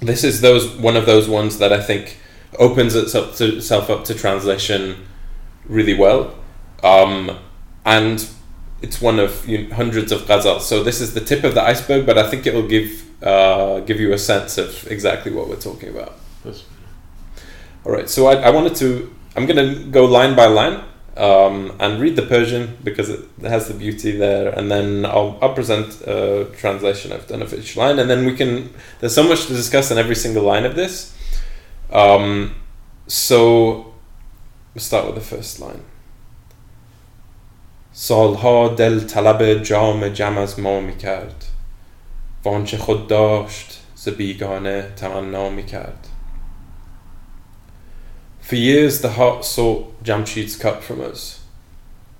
this 0.00 0.24
is 0.24 0.40
those 0.40 0.76
one 0.76 0.96
of 0.96 1.06
those 1.06 1.28
ones 1.28 1.58
that 1.58 1.72
i 1.72 1.82
think 1.82 2.18
opens 2.58 2.94
itself 2.94 3.36
to, 3.36 3.56
itself 3.56 3.90
up 3.90 4.04
to 4.04 4.14
translation 4.14 5.06
really 5.66 5.94
well 5.94 6.34
um, 6.82 7.38
and 7.84 8.28
it's 8.82 9.00
one 9.00 9.18
of 9.18 9.48
you 9.48 9.68
know, 9.68 9.74
hundreds 9.74 10.12
of 10.12 10.22
ghazals. 10.22 10.62
So 10.62 10.82
this 10.82 11.00
is 11.00 11.14
the 11.14 11.20
tip 11.20 11.44
of 11.44 11.54
the 11.54 11.62
iceberg, 11.62 12.04
but 12.04 12.18
I 12.18 12.28
think 12.28 12.46
it 12.46 12.52
will 12.52 12.66
give 12.66 13.08
uh, 13.22 13.80
give 13.80 14.00
you 14.00 14.12
a 14.12 14.18
sense 14.18 14.58
of 14.58 14.90
exactly 14.90 15.32
what 15.32 15.48
we're 15.48 15.60
talking 15.60 15.88
about. 15.88 16.18
Yes. 16.44 16.64
All 17.84 17.92
right. 17.92 18.10
So 18.10 18.26
I, 18.26 18.34
I 18.34 18.50
wanted 18.50 18.74
to. 18.76 19.14
I'm 19.36 19.46
going 19.46 19.56
to 19.56 19.84
go 19.84 20.04
line 20.04 20.36
by 20.36 20.46
line 20.46 20.82
um, 21.17 21.75
and 21.79 21.99
read 21.99 22.15
the 22.15 22.21
Persian 22.21 22.77
because 22.83 23.09
it 23.09 23.21
has 23.41 23.67
the 23.67 23.73
beauty 23.73 24.11
there, 24.11 24.49
and 24.49 24.71
then 24.71 25.05
I'll, 25.05 25.37
I'll 25.41 25.53
present 25.53 26.01
a 26.01 26.47
translation 26.57 27.11
I've 27.11 27.27
done 27.27 27.41
of 27.41 27.53
each 27.53 27.75
line, 27.75 27.99
and 27.99 28.09
then 28.09 28.25
we 28.25 28.35
can. 28.35 28.73
There's 28.99 29.15
so 29.15 29.23
much 29.23 29.47
to 29.47 29.53
discuss 29.53 29.91
in 29.91 29.97
every 29.97 30.15
single 30.15 30.43
line 30.43 30.65
of 30.65 30.75
this. 30.75 31.15
Um, 31.91 32.55
so 33.07 33.93
we'll 34.73 34.81
start 34.81 35.05
with 35.05 35.15
the 35.15 35.21
first 35.35 35.59
line. 35.59 35.83
سالها 37.93 38.67
دل 38.67 38.99
طلب 39.07 39.63
جام 39.63 40.07
جم 40.07 40.37
از 40.37 40.59
ما 40.59 40.79
میکرد 40.79 41.45
وانچه 42.43 42.77
خود 42.77 43.07
داشت 43.07 43.79
ز 43.95 44.09
بیگانه 44.09 44.91
تمنا 44.95 45.49
میکرد 45.49 46.07
For 48.51 48.55
years 48.55 49.01
the 49.01 49.11
heart 49.11 49.45
sought 49.45 50.03
Jamshid's 50.03 50.55
cup 50.55 50.83
from 50.83 51.01
us. 51.01 51.41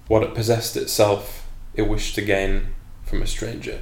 What 0.08 0.24
it 0.24 0.36
possessed 0.36 0.76
itself, 0.78 1.48
it 1.74 1.88
wished 1.88 2.16
to 2.16 2.22
gain 2.22 2.68
from 3.06 3.22
a 3.22 3.28
stranger. 3.28 3.80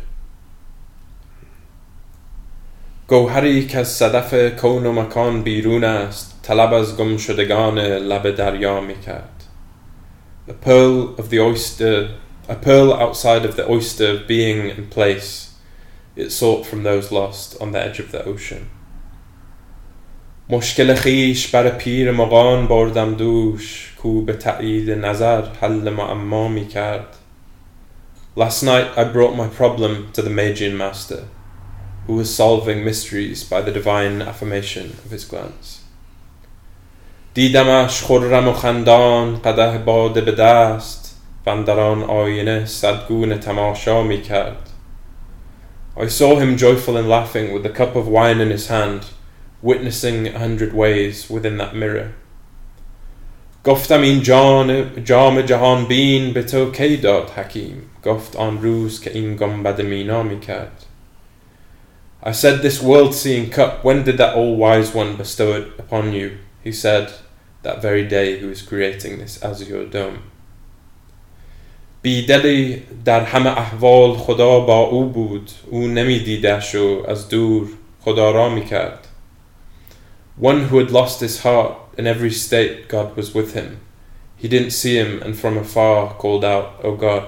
گوهری 3.07 3.67
که 3.67 3.77
از 3.77 3.87
صدف 3.87 4.59
کون 4.59 4.85
و 4.85 4.91
مکان 4.91 5.41
بیرون 5.41 5.83
است 5.83 6.39
طلب 6.43 6.73
از 6.73 6.97
گم 6.97 7.17
شدگان 7.17 7.79
لب 7.79 8.35
دریا 8.35 8.81
میکرد 8.81 9.35
a 10.47 10.53
pearl 10.53 11.15
of 11.17 11.29
the 11.29 11.39
oyster, 11.39 12.15
a 12.47 12.55
pearl 12.55 12.93
outside 12.93 13.45
of 13.45 13.55
the 13.55 13.67
oyster 13.67 14.19
being 14.27 14.69
and 14.69 14.91
place, 14.91 15.55
it 16.15 16.29
sought 16.29 16.65
from 16.65 16.83
those 16.83 17.11
lost 17.11 17.59
on 17.59 17.71
the 17.71 17.81
edge 17.81 17.99
of 17.99 18.11
the 18.11 18.23
ocean. 18.25 18.69
مشکل 20.52 20.94
خیش 20.94 21.48
بر 21.48 21.68
پیر 21.68 22.10
مغان 22.10 22.66
بردم 22.66 23.14
دوش 23.14 23.94
کو 24.02 24.22
به 24.22 24.32
تأیید 24.32 24.90
نظر 24.90 25.42
حل 25.60 25.90
معما 25.90 26.48
می 26.48 26.68
کرد 26.68 27.16
Last 28.36 28.62
night 28.62 28.88
I 28.96 29.04
brought 29.04 29.36
my 29.36 29.48
problem 29.58 29.92
to 30.14 30.22
the 30.22 30.30
Magian 30.30 30.76
master, 30.76 31.22
who 32.06 32.14
was 32.14 32.34
solving 32.34 32.84
mysteries 32.84 33.44
by 33.44 33.60
the 33.60 33.72
divine 33.78 34.22
affirmation 34.22 34.86
of 35.04 35.10
his 35.12 35.24
glance. 35.24 35.80
دیدمش 37.34 38.02
خرم 38.02 38.48
و 38.48 38.52
خندان 38.52 39.40
قده 39.42 39.78
باده 39.78 40.20
به 40.20 40.32
دست 40.32 41.20
و 41.46 41.50
آینه 42.10 42.66
صدگونه 42.66 43.38
تماشا 43.38 44.02
می 44.02 44.22
کرد 44.22 44.70
I 45.96 46.08
saw 46.08 46.38
him 46.40 46.56
joyful 46.56 46.96
and 46.96 47.08
laughing 47.08 47.52
with 47.52 47.62
the 47.62 47.76
cup 47.78 47.94
of 47.96 48.08
wine 48.08 48.40
in 48.40 48.50
his 48.50 48.68
hand, 48.68 49.02
witnessing 49.61 50.27
a 50.27 50.39
hundred 50.39 50.73
ways 50.73 51.29
within 51.29 51.57
that 51.57 51.75
mirror. 51.75 52.07
گفتم 53.63 54.01
این 54.01 54.21
جان 54.21 54.91
جام 55.03 55.41
جهان 55.41 55.85
بین 55.85 56.33
به 56.33 56.43
تو 56.43 56.71
کی 56.71 56.97
داد 56.97 57.29
حکیم 57.29 57.81
گفت 58.03 58.35
آن 58.35 58.61
روز 58.61 59.01
که 59.01 59.11
این 59.13 59.35
گنبد 59.35 59.81
مینا 59.81 60.23
می 60.23 60.39
کرد 60.39 60.85
I 62.23 62.31
said 62.31 62.61
this 62.61 62.81
world 62.81 63.13
seeing 63.13 63.49
cup 63.49 63.83
when 63.83 64.03
did 64.03 64.17
that 64.17 64.35
all 64.35 64.55
wise 64.55 64.97
one 64.97 65.15
bestow 65.15 65.53
it 65.59 65.65
upon 65.79 66.13
you 66.13 66.29
he 66.65 66.71
said, 66.71 67.13
that 67.61 67.79
very 67.79 68.07
day 68.07 68.39
he 68.39 68.45
was 68.45 68.63
creating 68.63 69.19
this 69.19 69.43
azure 69.43 69.85
dome. 69.85 70.19
بیدلی 72.01 72.83
در 73.05 73.23
همه 73.23 73.49
احوال 73.49 74.13
خدا 74.13 74.59
با 74.59 74.79
او 74.79 75.05
بود 75.05 75.51
او 75.71 75.87
نمیدیدش 75.87 76.75
و 76.75 77.03
از 77.07 77.29
دور 77.29 77.67
خدا 78.01 78.31
را 78.31 78.49
میکرد 78.49 79.07
One 80.37 80.65
who 80.65 80.77
had 80.79 80.91
lost 80.91 81.21
his 81.21 81.41
heart 81.43 81.77
in 81.97 82.07
every 82.07 82.31
state 82.31 82.89
God 82.89 83.15
was 83.15 83.33
with 83.33 83.53
him. 83.53 83.79
He 84.35 84.47
didn't 84.47 84.71
see 84.71 84.95
him 84.97 85.21
and 85.21 85.37
from 85.37 85.57
afar 85.57 86.13
called 86.15 86.43
out, 86.43 86.79
O 86.83 86.95
God. 86.95 87.23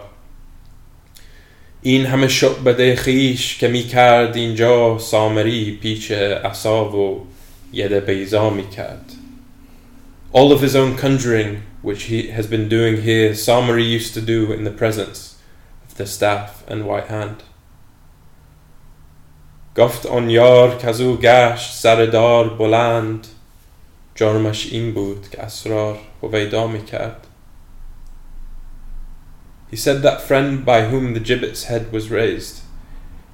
این 1.81 2.05
همه 2.05 2.27
شعبده 2.27 2.95
خیش 2.95 3.57
که 3.57 3.67
می 3.67 3.83
کرد 3.83 4.35
اینجا 4.35 4.97
سامری 4.97 5.71
پیچ 5.81 6.11
اصا 6.11 6.89
و 6.89 7.27
ید 7.73 7.93
بیزا 7.93 8.49
می 8.49 8.69
کرد. 8.69 9.11
All 10.33 10.51
of 10.51 10.61
his 10.61 10.75
own 10.75 10.97
conjuring, 10.97 11.63
which 11.81 12.03
he 12.03 12.27
has 12.27 12.47
been 12.47 12.67
doing 12.67 13.01
here, 13.01 13.31
Samari 13.31 13.87
used 13.89 14.13
to 14.13 14.21
do 14.21 14.51
in 14.51 14.65
the 14.65 14.71
presence 14.71 15.35
of 15.87 15.95
the 15.95 16.05
staff 16.05 16.63
and 16.67 16.85
white 16.85 17.07
hand. 17.07 17.43
گفت 19.76 20.06
آن 20.06 20.30
یار 20.30 20.78
کزو 20.78 21.16
گشت 21.16 21.74
سردار 21.74 22.48
بلند. 22.48 23.26
جرمش 24.14 24.72
این 24.72 24.94
بود 24.94 25.28
که 25.30 25.42
اسرار 25.42 25.98
هویدا 26.22 26.66
می‌کرد. 26.66 27.26
He 29.72 29.76
said 29.76 30.02
that 30.02 30.20
friend 30.28 30.66
by 30.66 30.80
whom 30.90 31.14
the 31.14 31.20
gibbet's 31.28 31.64
head 31.64 31.84
was 31.92 32.10
raised, 32.10 32.56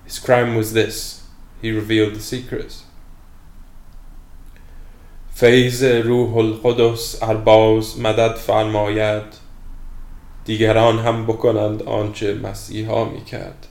his 0.07 0.19
crime 0.19 0.55
was 0.57 0.73
this, 0.73 1.23
he 1.63 1.71
revealed 1.73 2.15
the 2.15 2.23
secrets. 2.37 2.75
فیض 5.35 5.85
روح 5.85 6.37
القدس 6.37 7.23
ارباز 7.23 8.01
مدد 8.01 8.35
فرماید. 8.35 9.49
دیگران 10.45 10.99
هم 10.99 11.27
بکنند 11.27 11.83
آنچه 11.83 12.35
مسیحا 12.35 13.05
می 13.05 13.25
کرد 13.25 13.68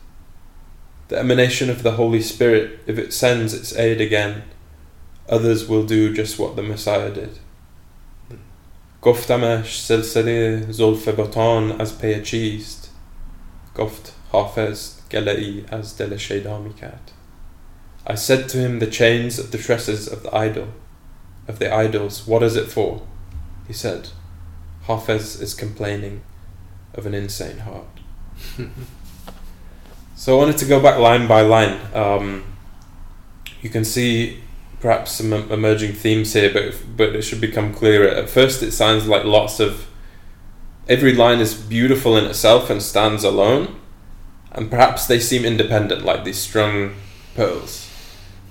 The 1.09 1.18
emanation 1.18 1.70
of 1.70 1.82
the 1.82 1.93
Holy 1.93 2.22
Spirit, 2.22 2.80
if 2.86 2.99
it 2.99 3.12
sends 3.12 3.55
its 3.55 3.76
aid 3.76 4.01
again, 4.01 4.45
others 5.28 5.68
will 5.68 5.84
do 5.84 6.14
just 6.14 6.38
what 6.38 6.57
the 6.57 6.62
Messiah 6.62 7.11
did. 7.11 7.38
گفتمش 9.03 9.80
سلسله 9.80 10.66
زلف 10.70 11.09
بطان 11.09 11.80
از 11.80 11.99
پی 11.99 12.22
چیست 12.22 12.90
گفت 13.76 14.12
حافظ 14.32 14.90
گله 15.11 15.64
از 15.68 15.97
دل 15.97 16.16
شیدا 16.16 16.59
می 16.59 16.74
کرد 16.74 17.11
I 18.07 18.14
said 18.14 18.49
to 18.49 18.59
him 18.59 18.78
the 18.78 18.90
chains 18.90 19.38
of 19.38 19.51
the 19.51 19.59
tresses 19.59 20.09
of 20.09 20.22
the 20.22 20.34
idol 20.34 20.68
of 21.49 21.59
the 21.59 21.72
idols, 21.72 22.26
What 22.26 22.43
is 22.43 22.57
it 22.57 22.70
for? 22.70 23.03
He 23.66 23.72
said, 23.72 24.09
Hafez 24.86 25.40
is 25.40 25.55
complaining 25.55 26.22
of 26.95 27.07
an 27.07 27.14
insane 27.14 27.59
heart. 27.59 28.01
so 30.18 30.36
I 30.36 30.38
wanted 30.39 30.57
to 30.57 30.65
go 30.65 30.82
back 30.82 30.97
line 30.97 31.28
by 31.28 31.41
line. 31.41 31.80
Um, 31.93 32.43
you 33.61 33.70
can 33.70 33.86
see 33.86 34.41
perhaps 34.80 35.11
some 35.11 35.32
emerging 35.32 35.93
themes 35.93 36.34
here, 36.34 36.51
but 36.51 36.76
but 36.97 37.15
it 37.15 37.22
should 37.22 37.39
become 37.39 37.72
clearer. 37.72 38.07
At 38.07 38.28
first, 38.28 38.63
it 38.63 38.72
sounds 38.72 39.07
like 39.07 39.24
lots 39.26 39.59
of 39.59 39.88
every 40.89 41.13
line 41.13 41.39
is 41.39 41.53
beautiful 41.53 42.18
in 42.18 42.26
itself 42.26 42.72
and 42.72 42.82
stands 42.82 43.24
alone, 43.24 43.80
and 44.51 44.72
perhaps 44.72 45.05
they 45.05 45.20
seem 45.20 45.45
independent, 45.45 46.03
like 46.03 46.24
these 46.24 46.39
strung 46.39 46.95
pearls. 47.36 47.88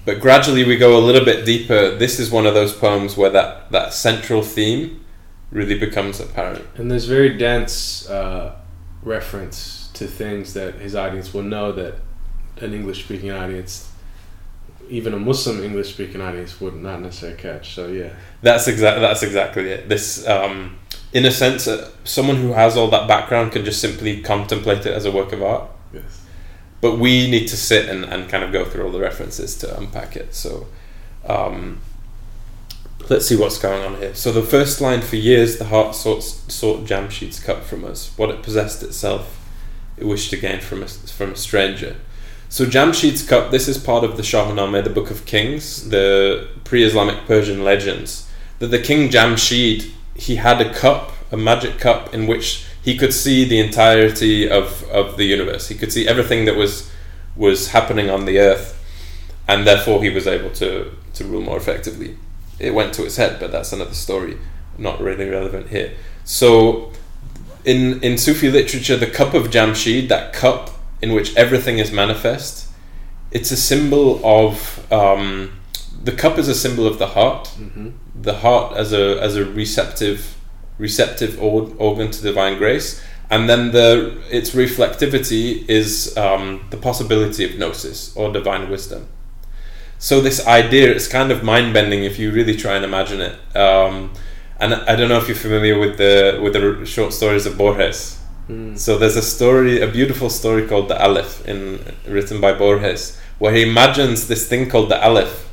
But 0.04 0.20
gradually 0.20 0.62
we 0.62 0.76
go 0.76 0.96
a 0.96 1.02
little 1.02 1.24
bit 1.24 1.44
deeper. 1.44 1.96
This 1.96 2.20
is 2.20 2.30
one 2.30 2.46
of 2.46 2.54
those 2.54 2.72
poems 2.72 3.16
where 3.16 3.30
that, 3.30 3.72
that 3.72 3.92
central 3.92 4.40
theme 4.40 5.04
really 5.50 5.76
becomes 5.76 6.20
apparent. 6.20 6.64
And 6.76 6.88
there's 6.88 7.06
very 7.06 7.36
dense 7.36 8.08
uh, 8.08 8.54
reference 9.02 9.85
to 9.96 10.06
things 10.06 10.54
that 10.54 10.74
his 10.76 10.94
audience 10.94 11.34
will 11.34 11.42
know 11.42 11.72
that 11.72 11.94
an 12.58 12.72
English 12.72 13.04
speaking 13.04 13.30
audience 13.30 13.90
even 14.88 15.14
a 15.14 15.18
Muslim 15.18 15.62
English 15.62 15.94
speaking 15.94 16.20
audience 16.20 16.60
would 16.60 16.76
not 16.76 17.00
necessarily 17.00 17.38
catch. 17.38 17.74
So 17.74 17.88
yeah, 17.88 18.10
That's 18.42 18.68
exactly 18.68 19.00
that's 19.00 19.22
exactly 19.22 19.70
it. 19.70 19.88
This, 19.88 20.26
um, 20.26 20.78
in 21.12 21.24
a 21.24 21.30
sense, 21.30 21.66
uh, 21.66 21.90
someone 22.04 22.36
who 22.36 22.52
has 22.52 22.76
all 22.76 22.88
that 22.90 23.08
background 23.08 23.52
can 23.52 23.64
just 23.64 23.80
simply 23.80 24.22
contemplate 24.22 24.86
it 24.86 24.92
as 24.92 25.04
a 25.04 25.10
work 25.10 25.32
of 25.32 25.42
art. 25.42 25.70
yes, 25.92 26.24
But 26.80 26.98
we 26.98 27.30
need 27.30 27.48
to 27.48 27.56
sit 27.56 27.88
and, 27.88 28.04
and 28.04 28.28
kind 28.28 28.44
of 28.44 28.52
go 28.52 28.64
through 28.64 28.84
all 28.84 28.92
the 28.92 29.00
references 29.00 29.56
to 29.58 29.76
unpack 29.76 30.16
it. 30.16 30.34
So, 30.34 30.66
um, 31.26 31.80
let's 33.08 33.26
see 33.26 33.36
what's 33.36 33.58
going 33.58 33.82
on 33.84 33.98
here. 33.98 34.14
So 34.14 34.32
the 34.32 34.42
first 34.42 34.80
line 34.80 35.00
for 35.00 35.16
years, 35.16 35.58
the 35.58 35.66
heart 35.66 35.94
sought, 35.94 36.22
sought 36.22 36.84
Jamshid's 36.84 37.40
cup 37.40 37.64
from 37.64 37.84
us. 37.84 38.12
What 38.16 38.30
it 38.30 38.42
possessed 38.42 38.82
itself, 38.82 39.40
it 39.96 40.04
wished 40.04 40.30
to 40.30 40.36
gain 40.36 40.60
from 40.60 40.82
a, 40.82 40.88
from 40.88 41.32
a 41.32 41.36
stranger. 41.36 41.96
So 42.48 42.64
Jamshid's 42.64 43.26
cup, 43.26 43.50
this 43.50 43.68
is 43.68 43.76
part 43.78 44.04
of 44.04 44.16
the 44.16 44.22
Shahnameh, 44.22 44.84
the 44.84 44.90
Book 44.90 45.10
of 45.10 45.26
Kings, 45.26 45.88
the 45.88 46.48
pre-Islamic 46.64 47.26
Persian 47.26 47.64
legends. 47.64 48.28
That 48.60 48.68
the 48.68 48.78
King 48.78 49.08
Jamshid, 49.08 49.90
he 50.14 50.36
had 50.36 50.60
a 50.60 50.72
cup, 50.72 51.12
a 51.32 51.36
magic 51.36 51.78
cup, 51.78 52.14
in 52.14 52.26
which 52.26 52.64
he 52.82 52.96
could 52.96 53.12
see 53.12 53.44
the 53.44 53.58
entirety 53.58 54.48
of, 54.48 54.84
of 54.84 55.16
the 55.16 55.24
universe. 55.24 55.68
He 55.68 55.74
could 55.74 55.92
see 55.92 56.06
everything 56.06 56.44
that 56.44 56.56
was 56.56 56.90
was 57.36 57.68
happening 57.68 58.08
on 58.08 58.24
the 58.24 58.38
earth, 58.38 58.82
and 59.46 59.66
therefore 59.66 60.02
he 60.02 60.10
was 60.10 60.26
able 60.26 60.50
to, 60.50 60.90
to 61.14 61.24
rule 61.24 61.42
more 61.42 61.56
effectively. 61.56 62.16
It 62.58 62.72
went 62.72 62.94
to 62.94 63.02
his 63.02 63.16
head, 63.16 63.38
but 63.38 63.52
that's 63.52 63.72
another 63.72 63.94
story, 63.94 64.38
not 64.78 65.00
really 65.00 65.28
relevant 65.28 65.68
here. 65.68 65.92
So, 66.24 66.92
in 67.66 68.00
in 68.02 68.16
Sufi 68.16 68.50
literature, 68.50 68.96
the 68.96 69.12
cup 69.20 69.34
of 69.34 69.50
Jamshid, 69.50 70.08
that 70.08 70.32
cup 70.32 70.70
in 71.02 71.12
which 71.12 71.36
everything 71.36 71.78
is 71.78 71.92
manifest, 71.92 72.68
it's 73.30 73.50
a 73.50 73.56
symbol 73.56 74.20
of 74.24 74.90
um, 74.90 75.52
the 76.02 76.12
cup 76.12 76.38
is 76.38 76.48
a 76.48 76.54
symbol 76.54 76.86
of 76.86 76.98
the 76.98 77.08
heart. 77.08 77.48
hmm 77.48 77.90
The 78.14 78.36
heart 78.44 78.76
as 78.76 78.92
a 78.92 79.20
as 79.20 79.36
a 79.36 79.44
receptive 79.44 80.20
receptive 80.78 81.32
or, 81.42 81.70
organ 81.78 82.10
to 82.10 82.22
divine 82.22 82.56
grace, 82.58 83.02
and 83.30 83.48
then 83.48 83.72
the 83.72 84.16
its 84.30 84.50
reflectivity 84.54 85.68
is 85.68 86.16
um, 86.16 86.64
the 86.70 86.76
possibility 86.76 87.44
of 87.44 87.58
gnosis 87.58 88.16
or 88.16 88.32
divine 88.32 88.70
wisdom. 88.70 89.08
So 89.98 90.20
this 90.20 90.46
idea, 90.46 90.90
it's 90.90 91.08
kind 91.08 91.32
of 91.32 91.42
mind 91.42 91.72
bending 91.72 92.04
if 92.04 92.18
you 92.18 92.30
really 92.30 92.54
try 92.54 92.76
and 92.76 92.84
imagine 92.84 93.20
it. 93.20 93.56
Um, 93.56 94.12
and 94.58 94.74
I 94.74 94.96
don't 94.96 95.08
know 95.08 95.18
if 95.18 95.28
you're 95.28 95.36
familiar 95.36 95.78
with 95.78 95.98
the 95.98 96.40
with 96.42 96.54
the 96.54 96.86
short 96.86 97.12
stories 97.12 97.46
of 97.46 97.58
Borges. 97.58 98.18
Mm. 98.48 98.78
So 98.78 98.96
there's 98.96 99.16
a 99.16 99.22
story, 99.22 99.80
a 99.80 99.88
beautiful 99.88 100.30
story 100.30 100.66
called 100.66 100.88
the 100.88 101.00
Aleph, 101.02 101.46
in 101.46 101.80
written 102.06 102.40
by 102.40 102.52
Borges, 102.52 103.20
where 103.38 103.52
he 103.52 103.62
imagines 103.68 104.28
this 104.28 104.48
thing 104.48 104.70
called 104.70 104.88
the 104.88 105.02
Aleph, 105.04 105.48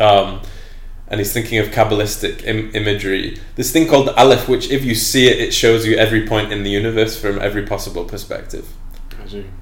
um, 0.00 0.40
and 1.08 1.20
he's 1.20 1.32
thinking 1.32 1.58
of 1.58 1.68
kabbalistic 1.68 2.44
Im- 2.44 2.70
imagery. 2.74 3.38
This 3.56 3.72
thing 3.72 3.88
called 3.88 4.06
the 4.06 4.16
Aleph, 4.16 4.48
which 4.48 4.70
if 4.70 4.84
you 4.84 4.94
see 4.94 5.26
it, 5.26 5.40
it 5.40 5.52
shows 5.52 5.84
you 5.84 5.96
every 5.96 6.26
point 6.26 6.52
in 6.52 6.62
the 6.62 6.70
universe 6.70 7.20
from 7.20 7.38
every 7.40 7.66
possible 7.66 8.04
perspective. 8.04 8.68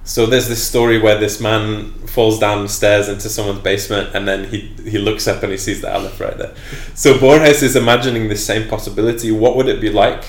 So 0.04 0.26
there's 0.26 0.48
this 0.48 0.62
story 0.66 0.98
where 0.98 1.18
this 1.18 1.40
man 1.40 1.92
falls 2.06 2.38
down 2.38 2.62
the 2.62 2.68
stairs 2.68 3.08
into 3.08 3.28
someone's 3.28 3.60
basement, 3.60 4.14
and 4.14 4.26
then 4.26 4.44
he 4.48 4.58
he 4.84 4.98
looks 4.98 5.26
up 5.28 5.42
and 5.42 5.52
he 5.52 5.58
sees 5.58 5.80
the 5.80 5.92
Aleph 5.92 6.20
right 6.20 6.36
there. 6.36 6.54
So 6.94 7.18
Borges 7.18 7.62
is 7.62 7.76
imagining 7.76 8.28
the 8.28 8.36
same 8.36 8.68
possibility. 8.68 9.30
What 9.30 9.56
would 9.56 9.68
it 9.68 9.80
be 9.80 9.90
like 9.90 10.24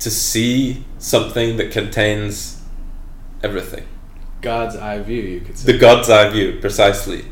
to 0.00 0.10
see 0.10 0.84
something 0.98 1.56
that 1.58 1.70
contains 1.70 2.62
everything? 3.42 3.84
God's 4.42 4.76
eye 4.76 5.00
view, 5.00 5.22
you 5.22 5.40
could 5.40 5.58
say. 5.58 5.72
The 5.72 5.78
God's 5.78 6.08
eye 6.10 6.28
view, 6.30 6.58
precisely. 6.60 7.24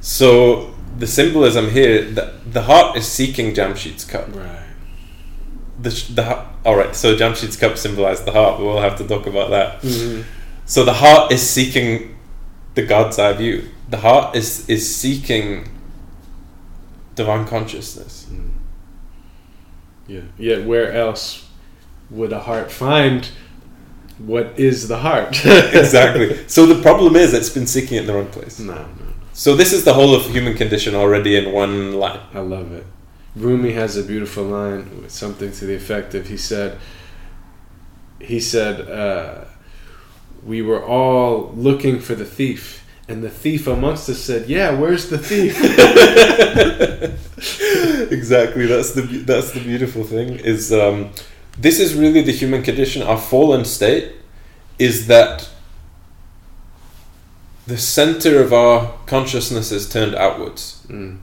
So 0.00 0.74
the 0.96 1.06
symbolism 1.06 1.70
here, 1.70 2.02
the, 2.10 2.32
the 2.46 2.62
heart 2.62 2.96
is 2.96 3.06
seeking 3.06 3.54
Jamshid's 3.54 4.04
cup. 4.04 4.34
right. 4.34 4.56
The, 5.80 5.90
the 6.14 6.44
all 6.64 6.76
right. 6.76 6.94
So 6.96 7.14
Jamshid's 7.16 7.56
cup 7.56 7.78
symbolized 7.78 8.24
the 8.24 8.32
heart, 8.32 8.58
but 8.58 8.64
we'll 8.64 8.80
have 8.80 8.96
to 8.98 9.06
talk 9.06 9.26
about 9.26 9.50
that. 9.50 9.80
Mhm. 9.82 10.24
So 10.68 10.84
the 10.84 10.92
heart 10.92 11.32
is 11.32 11.48
seeking 11.48 12.14
the 12.74 12.82
God's 12.82 13.18
eye 13.18 13.32
view. 13.32 13.70
The 13.88 13.96
heart 13.96 14.36
is 14.36 14.68
is 14.68 14.94
seeking 14.94 15.66
divine 17.14 17.46
consciousness. 17.46 18.26
Mm. 18.30 18.50
Yeah. 20.06 20.20
Yet 20.36 20.66
where 20.66 20.92
else 20.92 21.48
would 22.10 22.32
a 22.32 22.40
heart 22.40 22.70
find 22.70 23.28
what 24.18 24.58
is 24.58 24.88
the 24.88 24.98
heart? 24.98 25.28
exactly. 25.44 26.46
So 26.48 26.66
the 26.66 26.80
problem 26.82 27.16
is 27.16 27.32
it's 27.32 27.48
been 27.48 27.66
seeking 27.66 27.96
it 27.96 28.00
in 28.02 28.06
the 28.06 28.14
wrong 28.14 28.28
place. 28.28 28.58
No, 28.58 28.74
no. 28.74 28.88
So 29.32 29.56
this 29.56 29.72
is 29.72 29.84
the 29.84 29.94
whole 29.94 30.14
of 30.14 30.26
human 30.26 30.54
condition 30.54 30.94
already 30.94 31.36
in 31.36 31.50
one 31.52 31.94
line. 31.94 32.20
I 32.34 32.40
love 32.40 32.72
it. 32.72 32.84
Rumi 33.34 33.72
has 33.72 33.96
a 33.96 34.02
beautiful 34.02 34.44
line 34.44 35.00
with 35.00 35.12
something 35.12 35.50
to 35.52 35.64
the 35.64 35.76
effect 35.76 36.14
of 36.14 36.26
he 36.28 36.36
said 36.36 36.78
he 38.20 38.40
said 38.40 38.90
uh, 38.90 39.44
we 40.44 40.62
were 40.62 40.84
all 40.84 41.52
looking 41.54 42.00
for 42.00 42.14
the 42.14 42.24
thief 42.24 42.84
and 43.08 43.22
the 43.22 43.30
thief 43.30 43.66
amongst 43.66 44.08
us 44.08 44.18
said 44.18 44.48
yeah 44.48 44.78
where's 44.78 45.08
the 45.08 45.18
thief 45.18 45.56
exactly. 48.10 48.66
That's 48.66 48.92
the 48.92 49.02
that's 49.02 49.52
the 49.52 49.60
beautiful 49.60 50.04
thing 50.04 50.34
is 50.40 50.72
um, 50.72 51.10
this 51.56 51.80
is 51.80 51.94
really 51.94 52.22
the 52.22 52.32
human 52.32 52.62
condition. 52.62 53.02
Our 53.02 53.18
fallen 53.18 53.64
state 53.64 54.12
is 54.78 55.06
that 55.06 55.48
the 57.66 57.78
center 57.78 58.42
of 58.42 58.52
our 58.52 58.94
consciousness 59.06 59.70
is 59.72 59.88
turned 59.88 60.14
outwards. 60.14 60.84
Mm. 60.88 61.18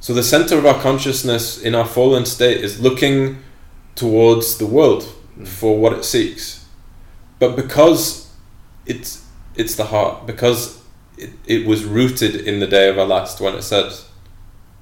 So 0.00 0.14
the 0.14 0.22
center 0.22 0.58
of 0.58 0.66
our 0.66 0.80
consciousness 0.80 1.60
in 1.60 1.74
our 1.74 1.86
fallen 1.86 2.26
state 2.26 2.58
is 2.58 2.80
looking 2.80 3.38
towards 3.94 4.58
the 4.58 4.66
world 4.66 5.12
for 5.44 5.78
what 5.78 5.92
it 5.92 6.04
seeks. 6.04 6.66
But 7.38 7.56
because 7.56 8.27
it's 8.88 9.24
it's 9.54 9.74
the 9.76 9.84
heart, 9.84 10.26
because 10.26 10.82
it, 11.16 11.30
it 11.46 11.66
was 11.66 11.84
rooted 11.84 12.34
in 12.34 12.60
the 12.60 12.66
day 12.66 12.88
of 12.88 12.96
Alast 12.96 13.40
when 13.40 13.54
it 13.54 13.62
said 13.62 13.92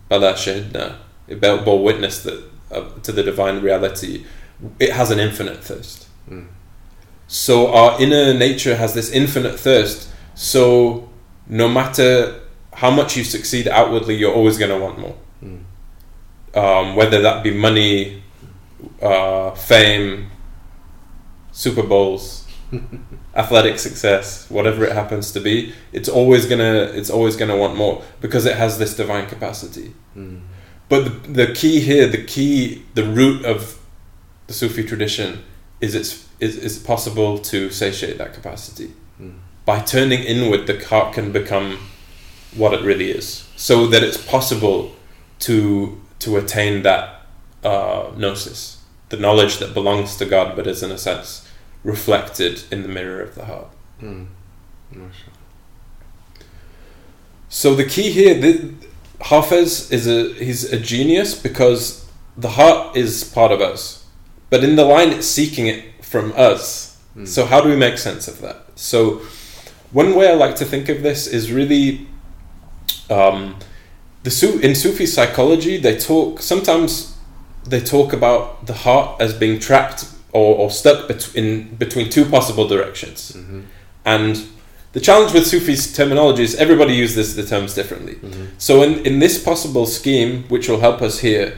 Bala 0.09 0.35
Shahidna, 0.35 0.97
it 1.29 1.41
bore 1.41 1.59
bore 1.59 1.83
witness 1.83 2.23
that 2.23 2.43
uh, 2.71 2.89
to 3.03 3.13
the 3.13 3.23
divine 3.23 3.61
reality, 3.61 4.25
it 4.79 4.93
has 4.93 5.11
an 5.11 5.19
infinite 5.19 5.63
thirst. 5.63 6.07
Mm. 6.31 6.47
So 7.27 7.73
our 7.73 8.01
inner 8.01 8.33
nature 8.33 8.77
has 8.77 8.95
this 8.95 9.11
infinite 9.11 9.59
thirst. 9.59 10.09
So 10.35 11.09
no 11.49 11.69
matter 11.69 12.41
how 12.73 12.91
much 12.91 13.17
you 13.17 13.25
succeed 13.25 13.67
outwardly, 13.67 14.15
you're 14.15 14.35
always 14.35 14.59
going 14.59 14.71
to 14.71 14.79
want 14.79 14.99
more. 14.99 15.17
Mm. 15.43 15.63
Um, 16.55 16.97
whether 16.97 17.21
that 17.23 17.43
be 17.43 17.53
money, 17.53 18.23
uh, 19.03 19.51
fame, 19.53 20.31
Super 21.53 21.83
Bowls, 21.83 22.46
athletic 23.35 23.79
success, 23.79 24.49
whatever 24.51 24.85
it 24.85 24.93
happens 24.93 25.33
to 25.33 25.41
be, 25.41 25.73
it's 25.93 26.09
always 26.09 26.47
gonna 26.47 26.91
it's 26.95 27.11
always 27.11 27.37
gonna 27.37 27.57
want 27.57 27.77
more 27.77 28.03
because 28.21 28.47
it 28.47 28.57
has 28.57 28.79
this 28.79 28.97
divine 28.97 29.27
capacity. 29.27 29.93
Mm. 30.17 30.41
But 30.89 31.05
the, 31.05 31.45
the 31.45 31.53
key 31.53 31.81
here, 31.81 32.07
the 32.07 32.23
key, 32.23 32.85
the 32.95 33.05
root 33.05 33.45
of 33.45 33.79
the 34.47 34.53
Sufi 34.53 34.85
tradition 34.85 35.43
is 35.81 35.95
it's 35.95 36.27
is 36.41 36.57
it's 36.57 36.79
possible 36.79 37.39
to 37.39 37.71
satiate 37.71 38.19
that 38.19 38.35
capacity 38.35 38.93
Mm. 39.21 39.39
by 39.65 39.81
turning 39.81 40.23
inward. 40.25 40.67
The 40.67 40.85
heart 40.85 41.15
can 41.15 41.33
become 41.33 41.79
what 42.55 42.75
it 42.75 42.83
really 42.85 43.11
is, 43.11 43.49
so 43.57 43.87
that 43.87 44.03
it's 44.03 44.19
possible 44.19 44.95
to 45.41 45.99
to 46.19 46.37
attain 46.37 46.83
that 46.83 47.23
uh, 47.65 48.11
gnosis, 48.15 48.83
the 49.09 49.17
knowledge 49.17 49.57
that 49.59 49.73
belongs 49.73 50.17
to 50.17 50.27
God, 50.27 50.55
but 50.55 50.67
is 50.67 50.83
in 50.83 50.91
a 50.91 50.99
sense 50.99 51.46
reflected 51.87 52.65
in 52.73 52.83
the 52.83 52.89
mirror 52.89 53.23
of 53.23 53.37
the 53.37 53.45
heart. 53.45 53.69
Mm. 54.03 54.27
Mashallah. 54.91 55.33
So 57.49 57.77
the 57.77 57.85
key 57.85 58.11
here, 58.11 58.35
the, 58.35 58.75
Hafez 59.21 59.93
is 59.93 60.07
a 60.07 60.35
he's 60.35 60.71
a 60.73 60.79
genius 60.79 61.41
because 61.41 62.11
the 62.37 62.51
heart 62.51 62.97
is 62.97 63.25
part 63.25 63.53
of 63.53 63.61
us, 63.61 64.05
but 64.51 64.65
in 64.65 64.75
the 64.77 64.85
line 64.85 65.11
it's 65.11 65.29
seeking 65.29 65.69
it 65.69 66.05
from 66.05 66.33
us. 66.37 67.01
Mm. 67.17 67.27
So 67.27 67.47
how 67.47 67.61
do 67.61 67.69
we 67.69 67.77
make 67.77 67.99
sense 67.99 68.27
of 68.27 68.41
that? 68.41 68.67
So 68.75 69.23
one 69.93 70.15
way 70.17 70.29
I 70.29 70.35
like 70.35 70.57
to 70.57 70.65
think 70.65 70.89
of 70.89 71.03
this 71.03 71.29
is 71.29 71.53
really 71.53 72.09
um, 73.09 73.57
the 74.25 74.31
Su- 74.31 74.59
in 74.59 74.75
Sufi 74.75 75.07
psychology 75.07 75.79
they 75.79 75.97
talk 75.97 76.43
sometimes 76.43 77.17
they 77.65 77.81
talk 77.81 78.13
about 78.13 78.67
the 78.67 78.75
heart 78.75 79.21
as 79.21 79.33
being 79.33 79.61
trapped 79.61 80.05
or, 80.39 80.49
or 80.63 80.69
stuck 80.81 80.99
bet- 81.09 81.35
in 81.41 81.49
between 81.85 82.07
two 82.17 82.25
possible 82.37 82.67
directions. 82.75 83.19
Mhm. 83.37 83.63
And 84.15 84.33
the 84.97 85.01
challenge 85.09 85.33
with 85.37 85.45
Sufi's 85.53 85.85
terminology 86.01 86.43
is 86.49 86.55
everybody 86.67 86.95
uses 87.07 87.27
the 87.39 87.45
terms 87.53 87.71
differently. 87.79 88.15
Mhm. 88.15 88.47
So 88.67 88.73
in, 88.87 88.93
in 89.09 89.15
this 89.25 89.37
possible 89.51 89.87
scheme, 89.99 90.33
which 90.53 90.67
will 90.69 90.81
help 90.89 90.99
us 91.09 91.15
here, 91.29 91.49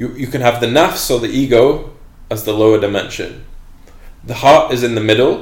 you, 0.00 0.06
you 0.22 0.28
can 0.34 0.42
have 0.48 0.56
the 0.64 0.70
nafs 0.78 1.04
or 1.12 1.18
the 1.26 1.32
ego 1.42 1.62
as 2.30 2.40
the 2.48 2.52
lower 2.62 2.78
dimension. 2.86 3.30
The 4.32 4.38
heart 4.44 4.66
is 4.74 4.82
in 4.88 4.94
the 4.94 5.04
middle, 5.12 5.34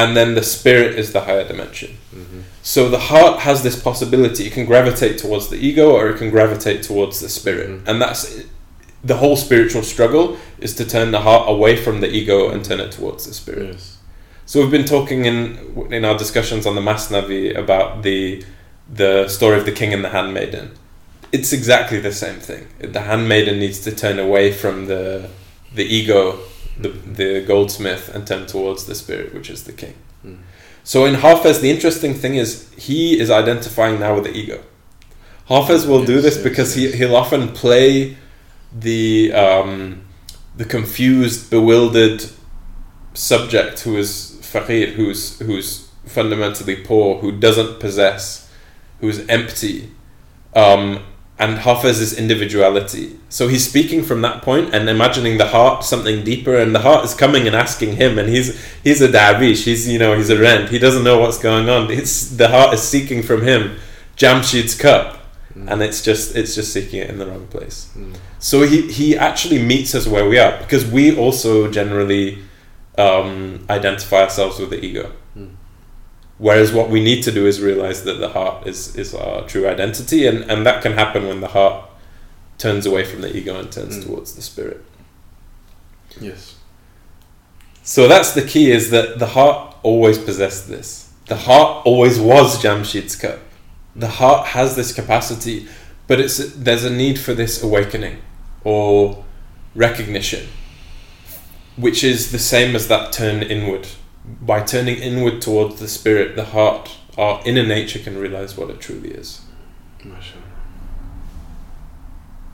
and 0.00 0.08
then 0.18 0.28
the 0.40 0.42
spirit 0.56 0.92
is 1.02 1.08
the 1.16 1.22
higher 1.28 1.46
dimension. 1.52 1.90
Mm-hmm. 2.14 2.40
So 2.74 2.80
the 2.96 3.02
heart 3.12 3.40
has 3.48 3.58
this 3.66 3.76
possibility; 3.88 4.42
it 4.48 4.52
can 4.58 4.66
gravitate 4.72 5.14
towards 5.24 5.46
the 5.52 5.56
ego, 5.68 5.86
or 5.96 6.02
it 6.10 6.16
can 6.22 6.30
gravitate 6.36 6.80
towards 6.90 7.16
the 7.24 7.28
spirit, 7.28 7.68
Mhm. 7.70 7.82
and 7.88 7.96
that's 8.02 8.22
the 9.02 9.16
whole 9.16 9.36
spiritual 9.36 9.82
struggle 9.82 10.36
is 10.58 10.74
to 10.74 10.84
turn 10.84 11.10
the 11.10 11.20
heart 11.20 11.48
away 11.48 11.76
from 11.76 12.00
the 12.00 12.10
ego 12.10 12.50
and 12.50 12.64
turn 12.64 12.80
it 12.80 12.92
towards 12.92 13.26
the 13.26 13.34
spirit. 13.34 13.74
Yes. 13.74 13.98
So 14.46 14.60
we've 14.60 14.70
been 14.70 14.84
talking 14.84 15.26
in 15.26 15.88
in 15.90 16.04
our 16.04 16.18
discussions 16.18 16.66
on 16.66 16.74
the 16.74 16.80
Masnavi 16.80 17.56
about 17.56 18.02
the 18.02 18.44
the 18.92 19.28
story 19.28 19.58
of 19.58 19.64
the 19.64 19.72
king 19.72 19.94
and 19.94 20.04
the 20.04 20.10
handmaiden. 20.10 20.72
It's 21.32 21.52
exactly 21.52 22.00
the 22.00 22.12
same 22.12 22.40
thing. 22.40 22.66
The 22.80 23.02
handmaiden 23.02 23.60
needs 23.60 23.78
to 23.80 23.92
turn 23.92 24.18
away 24.18 24.52
from 24.52 24.86
the 24.86 25.30
the 25.72 25.84
ego, 25.84 26.40
the 26.76 26.88
the 26.88 27.44
goldsmith, 27.46 28.12
and 28.14 28.26
turn 28.26 28.46
towards 28.46 28.86
the 28.86 28.94
spirit, 28.94 29.32
which 29.32 29.48
is 29.48 29.62
the 29.64 29.72
king. 29.72 29.94
Mm. 30.26 30.38
So 30.82 31.04
in 31.04 31.14
Hafez, 31.14 31.60
the 31.60 31.70
interesting 31.70 32.14
thing 32.14 32.34
is 32.34 32.68
he 32.76 33.20
is 33.20 33.30
identifying 33.30 34.00
now 34.00 34.16
with 34.16 34.24
the 34.24 34.36
ego. 34.36 34.62
Hafez 35.48 35.86
will 35.86 36.04
do 36.04 36.20
this 36.20 36.36
yes, 36.36 36.44
because 36.44 36.76
yes. 36.76 36.92
he 36.92 36.98
he'll 36.98 37.16
often 37.16 37.48
play 37.48 38.16
the 38.72 39.32
um, 39.32 40.02
the 40.56 40.64
confused, 40.64 41.50
bewildered 41.50 42.24
subject 43.14 43.80
who 43.80 43.96
is 43.96 44.38
faqir, 44.42 44.92
who's 44.94 45.38
who's 45.40 45.88
fundamentally 46.06 46.76
poor, 46.76 47.18
who 47.18 47.32
doesn't 47.32 47.80
possess, 47.80 48.50
who's 49.00 49.26
empty, 49.28 49.90
um, 50.54 51.02
and 51.38 51.58
Hafez 51.58 52.00
is 52.00 52.18
individuality. 52.18 53.18
So 53.28 53.48
he's 53.48 53.66
speaking 53.68 54.02
from 54.02 54.20
that 54.22 54.42
point 54.42 54.74
and 54.74 54.88
imagining 54.88 55.38
the 55.38 55.48
heart 55.48 55.84
something 55.84 56.24
deeper, 56.24 56.56
and 56.56 56.74
the 56.74 56.80
heart 56.80 57.04
is 57.04 57.14
coming 57.14 57.46
and 57.46 57.56
asking 57.56 57.96
him, 57.96 58.18
and 58.18 58.28
he's 58.28 58.62
he's 58.84 59.00
a 59.00 59.08
darvish, 59.08 59.64
he's 59.64 59.88
you 59.88 59.98
know 59.98 60.16
he's 60.16 60.30
a 60.30 60.38
rend, 60.38 60.68
he 60.68 60.78
doesn't 60.78 61.04
know 61.04 61.18
what's 61.18 61.38
going 61.38 61.68
on. 61.68 61.90
It's 61.90 62.28
the 62.30 62.48
heart 62.48 62.74
is 62.74 62.82
seeking 62.82 63.22
from 63.22 63.42
him 63.42 63.78
Jamshid's 64.16 64.74
cup, 64.74 65.18
and 65.54 65.82
it's 65.82 66.02
just 66.02 66.36
it's 66.36 66.54
just 66.54 66.72
seeking 66.72 67.00
it 67.00 67.10
in 67.10 67.18
the 67.18 67.26
wrong 67.26 67.46
place. 67.46 67.90
Mm. 67.96 68.14
So 68.40 68.62
he, 68.62 68.90
he 68.90 69.16
actually 69.16 69.62
meets 69.62 69.94
us 69.94 70.06
where 70.06 70.26
we 70.26 70.38
are 70.38 70.56
because 70.58 70.86
we 70.86 71.16
also 71.16 71.70
generally 71.70 72.38
um, 72.96 73.66
identify 73.68 74.22
ourselves 74.22 74.58
with 74.58 74.70
the 74.70 74.82
ego. 74.82 75.12
Mm. 75.36 75.54
Whereas 76.38 76.72
what 76.72 76.88
we 76.88 77.04
need 77.04 77.22
to 77.24 77.32
do 77.32 77.46
is 77.46 77.60
realize 77.60 78.02
that 78.04 78.14
the 78.14 78.30
heart 78.30 78.66
is, 78.66 78.96
is 78.96 79.14
our 79.14 79.46
true 79.46 79.68
identity, 79.68 80.26
and, 80.26 80.50
and 80.50 80.64
that 80.64 80.82
can 80.82 80.92
happen 80.92 81.26
when 81.28 81.40
the 81.40 81.48
heart 81.48 81.84
turns 82.56 82.86
away 82.86 83.04
from 83.04 83.20
the 83.20 83.34
ego 83.36 83.58
and 83.58 83.70
turns 83.70 83.98
Mm. 83.98 84.06
towards 84.06 84.34
the 84.34 84.42
spirit. 84.42 84.82
Yes. 86.18 86.56
So 87.82 88.08
that's 88.08 88.32
the 88.32 88.42
key 88.42 88.70
is 88.70 88.90
that 88.90 89.18
the 89.18 89.26
heart 89.28 89.76
always 89.82 90.18
possessed 90.18 90.66
this. 90.68 91.12
The 91.26 91.36
heart 91.36 91.84
always 91.86 92.18
was 92.18 92.62
Jamshid's 92.62 93.16
cup. 93.16 93.38
The 93.94 94.08
heart 94.08 94.48
has 94.48 94.76
this 94.76 94.92
capacity, 94.94 95.68
but 96.06 96.20
it's 96.20 96.38
there's 96.54 96.84
a 96.84 96.90
need 96.90 97.18
for 97.18 97.34
this 97.34 97.62
awakening 97.62 98.18
or 98.64 99.24
recognition, 99.74 100.48
which 101.76 102.04
is 102.04 102.32
the 102.32 102.38
same 102.38 102.76
as 102.76 102.88
that 102.88 103.12
turn 103.12 103.42
inward. 103.42 103.88
By 104.24 104.62
turning 104.62 104.96
inward 104.96 105.40
towards 105.40 105.80
the 105.80 105.88
spirit, 105.88 106.36
the 106.36 106.44
heart, 106.44 106.96
our 107.16 107.40
inner 107.44 107.66
nature 107.66 107.98
can 107.98 108.18
realize 108.18 108.56
what 108.56 108.70
it 108.70 108.80
truly 108.80 109.10
is. 109.10 109.42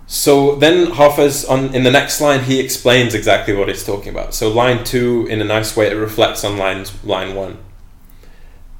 So 0.06 0.54
then 0.54 0.86
Hafez 0.92 1.48
on 1.50 1.74
in 1.74 1.82
the 1.82 1.90
next 1.90 2.20
line 2.20 2.44
he 2.44 2.60
explains 2.60 3.12
exactly 3.12 3.54
what 3.54 3.68
he's 3.68 3.84
talking 3.84 4.10
about. 4.10 4.34
So 4.34 4.48
line 4.48 4.84
two, 4.84 5.26
in 5.28 5.40
a 5.40 5.44
nice 5.44 5.76
way, 5.76 5.88
it 5.88 5.94
reflects 5.94 6.44
on 6.44 6.56
lines 6.56 6.92
line 7.04 7.34
one, 7.34 7.58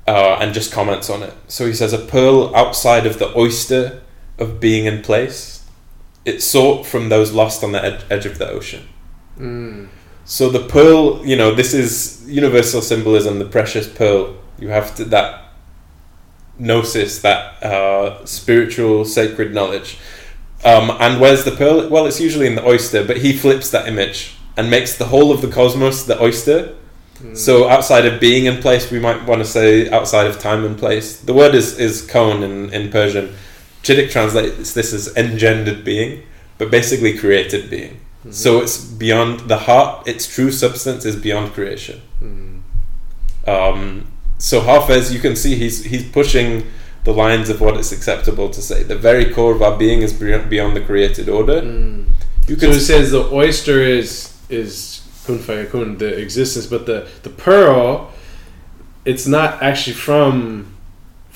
uh, 0.07 0.39
and 0.41 0.55
just 0.55 0.73
comments 0.73 1.11
on 1.11 1.25
it. 1.25 1.35
So 1.49 1.67
he 1.67 1.73
says, 1.73 1.93
"A 1.93 1.99
pearl 1.99 2.55
outside 2.55 3.07
of 3.07 3.19
the 3.19 3.37
oyster 3.37 4.03
of 4.39 4.61
being 4.61 4.87
in 4.87 5.03
place, 5.03 5.56
it 6.27 6.43
sought 6.43 6.85
from 6.85 7.09
those 7.09 7.33
lost 7.33 7.65
on 7.65 7.73
the 7.73 7.83
ed- 7.83 8.05
edge 8.11 8.27
of 8.27 8.37
the 8.39 8.49
ocean." 8.49 8.83
Mm. 9.39 9.89
So 10.27 10.51
the 10.51 10.65
pearl, 10.67 11.25
you 11.25 11.37
know, 11.37 11.55
this 11.55 11.73
is 11.73 12.25
universal 12.27 12.83
symbolism, 12.83 13.39
the 13.39 13.45
precious 13.45 13.87
pearl. 13.89 14.35
You 14.59 14.69
have 14.69 14.95
to 14.97 15.05
that 15.07 15.45
gnosis, 16.59 17.21
that 17.23 17.63
uh, 17.63 18.25
spiritual 18.25 19.05
sacred 19.05 19.55
knowledge. 19.55 19.99
Um, 20.65 20.91
and 20.99 21.21
where's 21.21 21.45
the 21.45 21.53
pearl? 21.53 21.89
Well, 21.89 22.07
it's 22.07 22.21
usually 22.21 22.47
in 22.47 22.57
the 22.57 22.67
oyster, 22.67 23.05
but 23.05 23.19
he 23.19 23.37
flips 23.37 23.71
that 23.71 23.87
image 23.87 24.35
and 24.57 24.71
makes 24.71 24.97
the 24.97 25.05
whole 25.07 25.31
of 25.31 25.43
the 25.43 25.49
cosmos 25.49 26.05
the 26.05 26.21
oyster. 26.21 26.75
Mm. 27.19 27.37
So 27.37 27.69
outside 27.69 28.07
of 28.07 28.21
being 28.21 28.47
in 28.47 28.61
place, 28.61 28.91
we 28.91 28.99
might 28.99 29.25
want 29.27 29.41
to 29.41 29.47
say 29.47 29.89
outside 29.91 30.27
of 30.27 30.39
time 30.39 30.65
and 30.65 30.77
place. 30.77 31.21
The 31.21 31.35
word 31.35 31.55
is 31.55 31.79
is 31.79 32.03
kon 32.03 32.43
in, 32.43 32.73
in 32.73 32.91
Persian. 32.91 33.35
Chittick 33.87 34.11
translates 34.11 34.73
this 34.73 34.93
as 34.93 35.17
engendered 35.17 35.85
being, 35.85 36.23
but 36.59 36.71
basically 36.71 37.17
created 37.17 37.71
being. 37.71 38.01
Mhm. 38.27 38.35
So 38.35 38.61
it's 38.61 38.79
beyond 38.79 39.49
the 39.49 39.59
heart. 39.69 40.09
Its 40.09 40.27
true 40.27 40.51
substance 40.51 41.05
is 41.05 41.15
beyond 41.15 41.53
creation. 41.53 42.01
Mm. 42.21 42.63
Um, 43.47 44.07
so 44.39 44.61
Hafez, 44.61 45.13
you 45.13 45.21
can 45.21 45.37
see 45.37 45.55
he's 45.55 45.85
he's 45.85 46.05
pushing 46.05 46.65
the 47.05 47.13
lines 47.13 47.49
of 47.49 47.61
what 47.61 47.77
is 47.77 47.93
acceptable 47.93 48.49
to 48.51 48.61
say. 48.61 48.83
The 48.83 48.97
very 48.97 49.27
core 49.33 49.55
of 49.55 49.63
our 49.63 49.77
being 49.79 50.03
is 50.03 50.13
beyond 50.13 50.51
beyond 50.51 50.75
the 50.77 50.81
created 50.81 51.29
order. 51.29 51.61
Mm. 51.63 52.07
You 52.49 52.57
So 52.57 52.61
can 52.61 52.71
it 52.77 52.81
says 52.81 53.13
the 53.13 53.25
oyster 53.33 53.81
is 53.81 54.33
is 54.49 55.03
kun 55.27 55.39
fayakun, 55.39 55.99
the 55.99 56.09
existence, 56.19 56.67
but 56.67 56.87
the 56.87 57.07
the 57.23 57.31
pearl, 57.31 58.11
it's 59.05 59.27
not 59.27 59.63
actually 59.63 59.95
from 59.95 60.76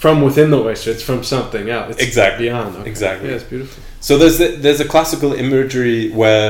from 0.03 0.17
within 0.23 0.49
the 0.51 0.59
oyster. 0.69 0.91
It's 0.95 1.03
from 1.11 1.23
something 1.35 1.69
else. 1.77 1.91
It's 1.93 2.03
Exactly. 2.09 2.47
beyond. 2.47 2.77
Okay. 2.77 2.89
Exactly. 2.95 3.29
Yeah, 3.29 3.35
it's 3.39 3.45
beautiful. 3.55 3.83
So 4.01 4.13
there's 4.21 4.39
the, 4.39 4.49
there's 4.65 4.81
a 4.81 4.89
classical 4.95 5.33
imagery 5.35 6.11
where 6.21 6.49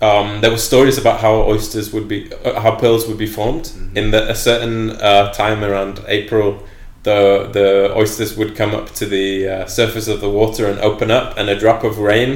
um, 0.00 0.40
there 0.42 0.50
were 0.56 0.64
stories 0.72 0.96
about 1.02 1.20
how 1.20 1.34
oysters 1.54 1.86
would 1.94 2.06
be 2.14 2.30
uh, 2.44 2.60
how 2.64 2.72
pearls 2.82 3.02
would 3.08 3.18
be 3.26 3.30
formed 3.38 3.64
Mhm. 3.64 3.96
in 4.00 4.10
the, 4.12 4.20
a 4.30 4.34
certain 4.48 4.90
uh, 5.10 5.32
time 5.42 5.60
around 5.68 5.94
April. 6.18 6.48
The 7.08 7.20
the 7.58 7.68
oysters 8.02 8.30
would 8.38 8.52
come 8.60 8.72
up 8.78 8.86
to 9.00 9.04
the 9.16 9.26
uh, 9.54 9.66
surface 9.66 10.06
of 10.14 10.18
the 10.20 10.30
water 10.40 10.64
and 10.70 10.78
open 10.90 11.08
up, 11.10 11.28
and 11.38 11.48
a 11.48 11.58
drop 11.64 11.80
of 11.88 11.98
rain 12.12 12.30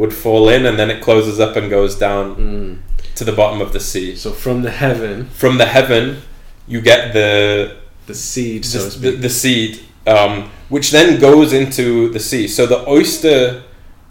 would 0.00 0.12
fall 0.24 0.48
in, 0.54 0.64
and 0.68 0.76
then 0.78 0.90
it 0.94 0.98
closes 1.02 1.38
up 1.38 1.54
and 1.58 1.64
goes 1.70 1.92
down 2.06 2.24
Mm. 2.36 2.76
to 3.18 3.24
the 3.24 3.32
bottom 3.40 3.60
of 3.60 3.70
the 3.72 3.80
sea. 3.80 4.16
So 4.16 4.30
from 4.44 4.62
the 4.62 4.70
heaven, 4.84 5.28
From 5.42 5.58
the 5.58 5.66
heaven, 5.76 6.04
you 6.72 6.80
get 6.80 7.12
the 7.12 7.30
the 8.06 8.14
seed, 8.14 8.64
so 8.64 8.78
the, 8.78 9.10
the, 9.10 9.10
the 9.28 9.28
seed, 9.42 9.72
um, 10.06 10.50
which 10.68 10.90
then 10.90 11.20
goes 11.20 11.52
into 11.52 12.08
the 12.10 12.20
sea. 12.20 12.48
So 12.48 12.66
the 12.66 12.88
oyster, 12.88 13.62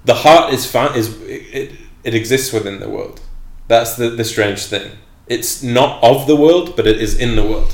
the 0.06 0.16
heart 0.16 0.54
is 0.54 0.66
found 0.70 0.96
is 0.96 1.20
it, 1.24 1.72
it 2.04 2.14
exists 2.16 2.54
within 2.54 2.80
the 2.80 2.90
world. 2.90 3.20
That's 3.68 3.96
the 3.96 4.10
the 4.10 4.24
strange 4.24 4.66
thing. 4.66 4.92
It's 5.28 5.64
not 5.64 6.04
of 6.04 6.28
the 6.28 6.36
world, 6.36 6.76
but 6.76 6.86
it 6.88 7.00
is 7.02 7.18
in 7.18 7.36
the 7.36 7.44
world. 7.44 7.74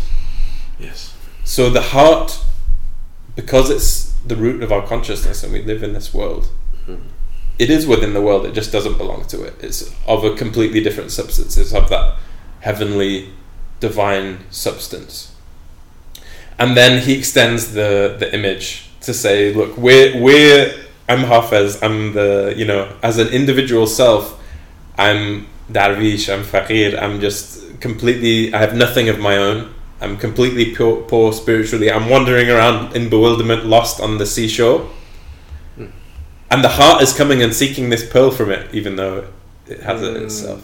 yes. 0.79 1.13
So 1.43 1.69
the 1.69 1.81
heart, 1.81 2.39
because 3.35 3.69
it's 3.69 4.13
the 4.25 4.35
root 4.35 4.61
of 4.61 4.71
our 4.71 4.85
consciousness, 4.85 5.43
and 5.43 5.53
we 5.53 5.61
live 5.63 5.81
in 5.81 5.93
this 5.93 6.13
world. 6.13 6.49
Mhm. 6.87 6.99
It 7.57 7.69
is 7.69 7.87
within 7.87 8.13
the 8.13 8.21
world. 8.21 8.45
It 8.45 8.53
just 8.53 8.71
doesn't 8.71 8.97
belong 8.97 9.25
to 9.27 9.43
it. 9.43 9.55
It's 9.61 9.89
of 10.05 10.23
a 10.25 10.35
completely 10.35 10.81
different 10.83 11.11
substance. 11.11 11.57
It's 11.57 11.73
of 11.73 11.89
that 11.89 12.15
heavenly, 12.59 13.29
divine 13.79 14.39
substance. 14.51 15.31
And 16.59 16.75
then 16.75 17.01
he 17.01 17.13
extends 17.17 17.73
the 17.73 18.15
the 18.19 18.33
image 18.33 18.89
to 19.01 19.13
say, 19.13 19.53
look, 19.53 19.77
we're 19.77 20.19
we're 20.21 20.73
I'm 21.07 21.19
Hafez. 21.19 21.81
I'm 21.83 22.13
the 22.13 22.53
you 22.57 22.65
know 22.65 22.91
as 23.03 23.17
an 23.17 23.27
individual 23.29 23.87
self, 23.87 24.39
I'm 24.97 25.47
Darvish. 25.71 26.33
I'm 26.33 26.43
Fakir, 26.43 26.97
I'm 26.97 27.19
just 27.19 27.79
completely. 27.79 28.53
I 28.53 28.59
have 28.59 28.75
nothing 28.75 29.09
of 29.09 29.19
my 29.19 29.37
own. 29.37 29.73
I'm 29.99 30.15
completely 30.17 30.75
poor, 30.75 31.01
poor 31.03 31.33
spiritually. 31.33 31.91
I'm 31.91 32.07
wandering 32.09 32.49
around 32.51 32.95
in 32.95 33.09
bewilderment, 33.09 33.65
lost 33.65 33.99
on 33.99 34.19
the 34.19 34.25
seashore. 34.27 34.87
Mm. 35.77 35.91
And 36.51 36.63
the 36.63 36.69
heart 36.69 37.01
is 37.01 37.13
coming 37.13 37.41
and 37.41 37.51
seeking 37.53 37.89
this 37.89 38.07
pearl 38.07 38.29
from 38.29 38.51
it, 38.51 38.73
even 38.75 38.95
though 38.95 39.25
it 39.67 39.79
has 39.81 40.01
it 40.03 40.15
Mm. 40.15 40.25
itself. 40.25 40.61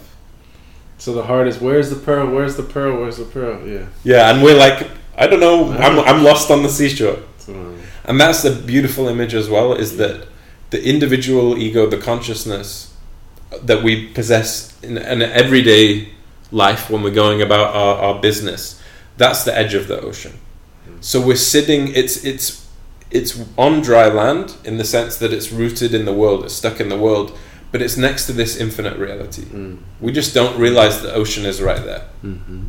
So 0.98 1.12
the 1.12 1.24
heart 1.24 1.48
is 1.48 1.60
where's 1.60 1.90
the 1.90 1.96
pearl? 1.96 2.28
Where's 2.32 2.54
the 2.56 2.62
pearl? 2.62 3.00
Where's 3.00 3.16
the 3.16 3.24
pearl? 3.24 3.66
Yeah. 3.66 3.86
Yeah, 4.04 4.30
and 4.30 4.42
we're 4.42 4.56
like, 4.56 4.88
I 5.16 5.26
don't 5.26 5.40
know. 5.40 5.72
I'm 5.72 5.98
I'm 6.00 6.22
lost 6.22 6.50
on 6.50 6.62
the 6.62 6.68
seashore. 6.68 7.18
Um, 7.48 7.78
And 8.06 8.20
that's 8.20 8.42
the 8.42 8.50
beautiful 8.50 9.08
image 9.08 9.34
as 9.34 9.48
well 9.48 9.72
is 9.74 9.96
that 9.96 10.26
the 10.70 10.82
individual 10.82 11.56
ego, 11.56 11.86
the 11.86 11.96
consciousness 11.98 12.92
that 13.62 13.82
we 13.82 14.08
possess 14.12 14.74
in 14.82 14.98
an 14.98 15.22
everyday 15.22 16.08
life 16.52 16.90
when 16.90 17.02
we're 17.02 17.14
going 17.24 17.40
about 17.42 17.74
our, 17.74 17.94
our 18.04 18.20
business, 18.20 18.80
that's 19.16 19.44
the 19.44 19.56
edge 19.56 19.74
of 19.74 19.86
the 19.86 20.00
ocean. 20.00 20.32
So 21.00 21.20
we're 21.20 21.36
sitting 21.54 21.88
it's 21.94 22.24
it's 22.24 22.46
it's 23.10 23.38
on 23.56 23.80
dry 23.82 24.08
land 24.08 24.56
in 24.64 24.76
the 24.78 24.84
sense 24.84 25.16
that 25.18 25.32
it's 25.32 25.52
rooted 25.52 25.94
in 25.94 26.04
the 26.04 26.12
world, 26.12 26.44
it's 26.44 26.54
stuck 26.54 26.80
in 26.80 26.88
the 26.88 26.98
world, 26.98 27.30
but 27.72 27.80
it's 27.82 27.96
next 27.96 28.26
to 28.26 28.32
this 28.32 28.56
infinite 28.60 28.96
reality. 28.98 29.42
mm. 29.42 29.78
We 30.00 30.12
just 30.12 30.34
don't 30.34 30.58
realize 30.58 31.00
the 31.02 31.14
ocean 31.14 31.44
is 31.46 31.60
right 31.60 31.84
there. 31.84 32.04
hmm 32.22 32.62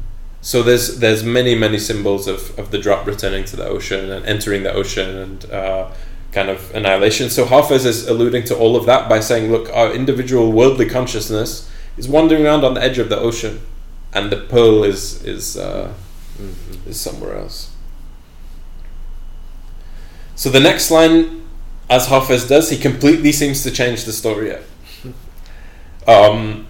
So 0.45 0.61
there's 0.61 0.99
there's 0.99 1.23
many 1.23 1.55
many 1.55 1.79
symbols 1.79 2.27
of, 2.27 2.39
of 2.59 2.69
the 2.69 2.77
drop 2.77 3.07
returning 3.07 3.45
to 3.45 3.55
the 3.55 3.65
ocean 3.65 4.11
and 4.11 4.23
entering 4.27 4.61
the 4.61 4.71
ocean 4.71 5.09
and 5.17 5.51
uh, 5.51 5.89
kind 6.31 6.49
of 6.49 6.69
annihilation. 6.75 7.31
So 7.31 7.45
Hafez 7.45 7.83
is 7.83 8.07
alluding 8.07 8.43
to 8.49 8.55
all 8.55 8.75
of 8.75 8.85
that 8.85 9.09
by 9.09 9.21
saying, 9.21 9.51
look, 9.51 9.73
our 9.73 9.91
individual 9.91 10.51
worldly 10.51 10.87
consciousness 10.87 11.67
is 11.97 12.07
wandering 12.07 12.45
around 12.45 12.63
on 12.63 12.75
the 12.75 12.83
edge 12.83 12.99
of 12.99 13.09
the 13.09 13.17
ocean, 13.17 13.59
and 14.13 14.31
the 14.31 14.37
pearl 14.37 14.83
is 14.83 15.23
is 15.23 15.57
uh, 15.57 15.91
Mhm. 16.39 16.87
is 16.89 16.99
somewhere 17.01 17.35
else. 17.39 17.71
So 20.35 20.49
the 20.51 20.59
next 20.59 20.91
line, 20.91 21.41
as 21.89 22.07
Hafez 22.07 22.47
does, 22.47 22.69
he 22.69 22.77
completely 22.77 23.31
seems 23.31 23.63
to 23.63 23.71
change 23.71 24.03
the 24.05 24.13
story. 24.13 24.53
Um, 26.07 26.67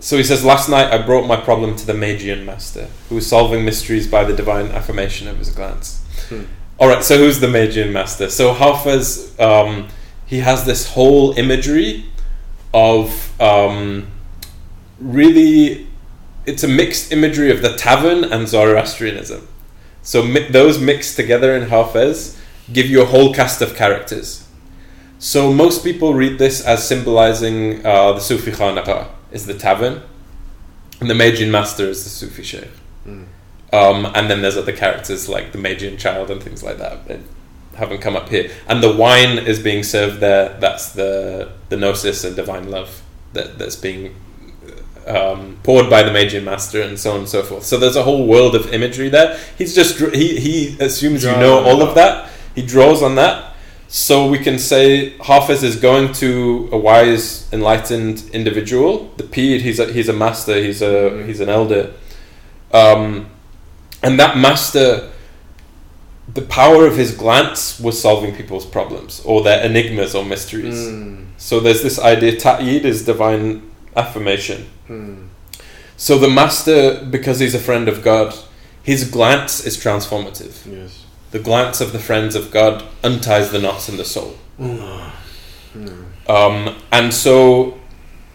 so 0.00 0.16
he 0.16 0.22
says, 0.22 0.44
Last 0.44 0.68
night 0.68 0.92
I 0.92 1.04
brought 1.04 1.26
my 1.26 1.36
problem 1.36 1.76
to 1.76 1.86
the 1.86 1.94
Magian 1.94 2.44
master, 2.46 2.88
who 3.08 3.16
was 3.16 3.26
solving 3.26 3.64
mysteries 3.64 4.06
by 4.06 4.24
the 4.24 4.34
divine 4.34 4.66
affirmation 4.66 5.28
of 5.28 5.38
his 5.38 5.50
glance. 5.50 6.04
Hmm. 6.28 6.44
Alright, 6.78 7.02
so 7.02 7.18
who's 7.18 7.40
the 7.40 7.48
Magian 7.48 7.92
master? 7.92 8.30
So 8.30 8.54
Hafez, 8.54 9.38
um, 9.40 9.88
he 10.26 10.38
has 10.38 10.64
this 10.64 10.90
whole 10.92 11.36
imagery 11.36 12.04
of 12.72 13.40
um, 13.40 14.06
really, 15.00 15.88
it's 16.46 16.62
a 16.62 16.68
mixed 16.68 17.10
imagery 17.10 17.50
of 17.50 17.62
the 17.62 17.76
tavern 17.76 18.24
and 18.24 18.46
Zoroastrianism. 18.46 19.48
So 20.02 20.22
mi- 20.22 20.48
those 20.48 20.78
mixed 20.80 21.16
together 21.16 21.56
in 21.56 21.68
Hafez 21.68 22.38
give 22.72 22.86
you 22.86 23.02
a 23.02 23.06
whole 23.06 23.34
cast 23.34 23.60
of 23.60 23.74
characters. 23.74 24.46
So 25.18 25.52
most 25.52 25.82
people 25.82 26.14
read 26.14 26.38
this 26.38 26.64
as 26.64 26.86
symbolizing 26.86 27.84
uh, 27.84 28.12
the 28.12 28.20
Sufi 28.20 28.52
Khanaqah 28.52 29.08
is 29.30 29.46
the 29.46 29.54
tavern, 29.54 30.02
and 31.00 31.08
the 31.08 31.14
Magian 31.14 31.50
master 31.50 31.84
is 31.84 32.04
the 32.04 32.10
Sufi 32.10 32.42
sheikh. 32.42 32.70
Mm. 33.06 33.26
Um, 33.72 34.06
and 34.14 34.30
then 34.30 34.40
there's 34.40 34.56
other 34.56 34.72
characters 34.72 35.28
like 35.28 35.52
the 35.52 35.58
Magian 35.58 35.98
child 35.98 36.30
and 36.30 36.42
things 36.42 36.62
like 36.62 36.78
that 36.78 37.06
that 37.06 37.20
haven't 37.74 37.98
come 37.98 38.16
up 38.16 38.28
here. 38.28 38.50
And 38.66 38.82
the 38.82 38.94
wine 38.94 39.38
is 39.38 39.60
being 39.60 39.82
served 39.82 40.20
there. 40.20 40.58
That's 40.58 40.92
the 40.92 41.52
the 41.68 41.76
gnosis 41.76 42.24
and 42.24 42.34
divine 42.34 42.70
love 42.70 43.02
that 43.34 43.58
that's 43.58 43.76
being 43.76 44.14
um, 45.06 45.58
poured 45.62 45.88
by 45.88 46.02
the 46.02 46.12
Magian 46.12 46.44
master 46.44 46.82
and 46.82 46.98
so 46.98 47.12
on 47.12 47.20
and 47.20 47.28
so 47.28 47.42
forth. 47.42 47.64
So 47.64 47.78
there's 47.78 47.96
a 47.96 48.02
whole 48.02 48.26
world 48.26 48.54
of 48.54 48.72
imagery 48.72 49.08
there. 49.08 49.38
He's 49.56 49.74
just 49.74 49.98
he 50.14 50.38
he 50.40 50.76
assumes 50.80 51.24
you 51.24 51.30
know 51.32 51.62
all 51.64 51.82
of 51.82 51.94
that. 51.94 52.30
He 52.54 52.62
draws 52.64 53.02
on 53.02 53.14
that. 53.16 53.54
So 53.90 54.28
we 54.28 54.38
can 54.38 54.58
say 54.58 55.16
Hafiz 55.18 55.62
is 55.62 55.76
going 55.76 56.12
to 56.14 56.68
a 56.72 56.76
wise, 56.76 57.48
enlightened 57.52 58.22
individual. 58.34 59.10
The 59.16 59.22
Pir, 59.24 59.58
he's 59.58 59.80
a, 59.80 59.90
he's 59.90 60.08
a 60.10 60.12
master. 60.12 60.56
He's 60.62 60.82
a 60.82 61.10
Mhm. 61.10 61.26
he's 61.26 61.40
an 61.40 61.48
elder, 61.48 61.92
um, 62.72 63.26
and 64.02 64.20
that 64.20 64.36
master, 64.36 65.08
the 66.34 66.42
power 66.42 66.86
of 66.86 66.96
his 66.98 67.12
glance 67.12 67.80
was 67.80 67.98
solving 67.98 68.34
people's 68.36 68.66
problems 68.66 69.22
or 69.24 69.42
their 69.42 69.64
enigmas 69.64 70.14
or 70.14 70.22
mysteries. 70.24 70.76
Mm. 70.76 71.24
So 71.38 71.58
there's 71.58 71.82
this 71.82 71.98
idea. 71.98 72.36
Ta'yid 72.38 72.84
is 72.84 73.04
divine 73.06 73.62
affirmation. 73.96 74.66
Mm. 74.90 75.28
So 75.96 76.18
the 76.18 76.28
master, 76.28 77.02
because 77.10 77.38
he's 77.40 77.54
a 77.54 77.58
friend 77.58 77.88
of 77.88 78.02
God, 78.04 78.34
his 78.82 79.04
glance 79.04 79.64
is 79.64 79.76
transformative. 79.78 80.52
Yes. 80.70 81.04
The 81.30 81.38
glance 81.38 81.80
of 81.80 81.92
the 81.92 81.98
friends 81.98 82.34
of 82.34 82.50
God 82.50 82.84
unties 83.04 83.50
the 83.50 83.58
knots 83.58 83.88
in 83.88 83.96
the 83.96 84.04
soul. 84.04 84.36
Mm. 84.58 85.12
Um, 86.28 86.76
and 86.92 87.12
so 87.12 87.78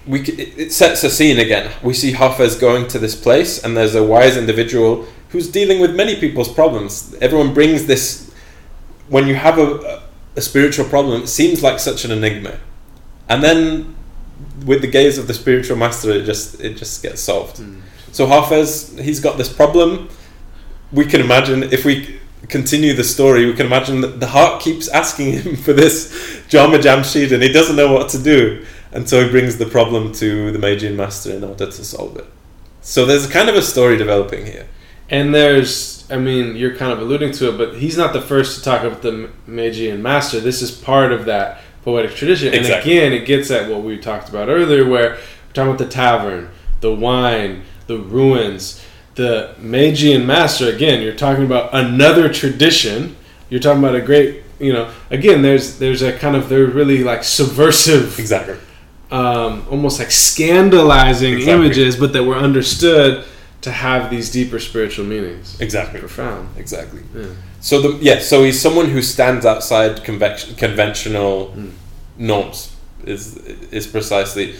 we 0.06 0.22
it 0.22 0.58
it 0.58 0.74
sets 0.74 1.04
a 1.04 1.10
scene 1.10 1.40
again. 1.40 1.72
We 1.82 1.94
see 1.94 2.14
Hafez 2.14 2.60
going 2.60 2.88
to 2.90 3.00
this 3.00 3.16
place, 3.16 3.64
and 3.64 3.78
there's 3.78 3.96
a 3.96 4.04
wise 4.04 4.36
individual 4.36 5.06
who's 5.30 5.50
dealing 5.50 5.80
with 5.80 5.96
many 5.96 6.16
people's 6.16 6.52
problems. 6.52 7.16
Everyone 7.22 7.54
brings 7.54 7.86
this. 7.86 8.32
When 9.10 9.28
you 9.28 9.36
have 9.36 9.60
a, 9.60 10.04
a 10.36 10.42
spiritual 10.42 10.86
problem, 10.86 11.24
it 11.24 11.28
seems 11.28 11.62
like 11.62 11.80
such 11.80 12.06
an 12.06 12.12
enigma, 12.12 12.60
and 13.30 13.44
then 13.44 13.96
with 14.66 14.82
the 14.82 14.88
gaze 14.88 15.18
of 15.18 15.28
the 15.28 15.34
spiritual 15.34 15.78
master, 15.78 16.12
it 16.12 16.26
just 16.26 16.60
it 16.62 16.76
just 16.76 17.04
gets 17.04 17.22
solved. 17.22 17.58
Mm. 17.58 17.82
So 18.12 18.28
Hafez, 18.28 19.00
he's 19.00 19.20
got 19.20 19.38
this 19.38 19.52
problem. 19.52 20.10
We 20.92 21.06
can 21.06 21.22
imagine 21.22 21.64
if 21.64 21.86
we 21.86 22.20
continue 22.50 22.94
the 22.94 23.04
story, 23.04 23.46
we 23.46 23.54
can 23.54 23.66
imagine 23.66 24.02
that 24.02 24.20
the 24.20 24.28
heart 24.28 24.62
keeps 24.62 24.88
asking 24.90 25.34
him 25.34 25.56
for 25.66 25.74
this 25.74 26.42
Jama 26.50 26.78
Jamshid, 26.78 27.32
and 27.32 27.42
he 27.42 27.52
doesn't 27.52 27.76
know 27.76 27.92
what 27.92 28.10
to 28.10 28.22
do, 28.22 28.66
and 28.92 29.08
so 29.10 29.24
he 29.24 29.30
brings 29.30 29.58
the 29.58 29.66
problem 29.66 30.12
to 30.14 30.52
the 30.52 30.60
Magian 30.60 30.96
master 30.96 31.32
in 31.32 31.44
order 31.44 31.66
to 31.66 31.86
solve 31.86 32.18
it. 32.18 32.26
So 32.82 33.06
there's 33.06 33.28
kind 33.28 33.50
of 33.50 33.56
a 33.56 33.62
story 33.62 33.98
developing 33.98 34.46
here. 34.46 34.68
And 35.10 35.34
there's, 35.34 36.10
I 36.12 36.18
mean, 36.18 36.56
you're 36.56 36.76
kind 36.76 36.92
of 36.92 37.00
alluding 37.00 37.32
to 37.34 37.50
it, 37.54 37.58
but 37.58 37.76
he's 37.76 37.98
not 37.98 38.14
the 38.14 38.22
first 38.22 38.58
to 38.58 38.64
talk 38.64 38.84
about 38.84 39.02
the 39.02 39.30
Magian 39.48 40.02
master. 40.02 40.40
This 40.40 40.62
is 40.62 40.72
part 40.72 41.12
of 41.12 41.26
that 41.26 41.62
poetic 41.84 42.16
tradition. 42.16 42.48
And 42.50 42.58
Exactly. 42.58 42.98
again, 42.98 43.14
it 43.14 43.26
gets 43.26 43.52
at 43.52 43.70
what 43.70 43.84
we 43.84 43.98
talked 43.98 44.30
about 44.30 44.50
earlier, 44.50 44.88
where 44.90 45.12
we're 45.12 45.18
talking 45.54 45.72
about 45.74 45.78
the 45.78 45.88
tavern, 45.88 46.50
the 46.82 46.94
wine, 46.94 47.64
the 47.88 47.98
ruins, 47.98 48.83
the 49.16 49.54
Magian 49.60 50.26
master. 50.26 50.68
Again, 50.70 51.02
you're 51.02 51.16
talking 51.16 51.46
about 51.46 51.70
another 51.74 52.32
tradition. 52.32 53.16
You're 53.50 53.60
talking 53.60 53.80
about 53.84 53.96
a 53.96 54.02
great, 54.02 54.42
you 54.60 54.74
know, 54.74 54.90
again, 55.12 55.42
there's 55.42 55.78
there's 55.80 56.02
a 56.02 56.14
kind 56.18 56.36
of 56.36 56.50
they're 56.50 56.66
really 56.66 57.04
like 57.04 57.24
subversive 57.24 58.18
Exactly. 58.20 58.56
um, 59.12 59.66
almost 59.70 60.00
like 60.00 60.12
scandalizing 60.12 61.34
Exactly. 61.34 61.54
images, 61.66 61.96
but 61.98 62.14
that 62.14 62.24
were 62.24 62.36
understood 62.38 63.26
to 63.62 63.72
have 63.72 64.10
these 64.10 64.30
deeper 64.32 64.60
spiritual 64.60 65.06
meanings. 65.06 65.60
Exactly. 65.62 66.00
Profound. 66.00 66.50
Exactly. 66.58 67.02
Yeah. 67.16 67.26
So 67.62 67.82
the 67.82 67.98
yeah, 68.04 68.20
so 68.20 68.44
he's 68.44 68.60
someone 68.60 68.90
who 68.90 69.02
stands 69.02 69.46
outside 69.46 70.04
conventional 70.04 71.54
Mm. 71.56 71.72
norms. 72.18 72.70
Is 73.06 73.38
is 73.72 73.86
precisely 73.88 74.56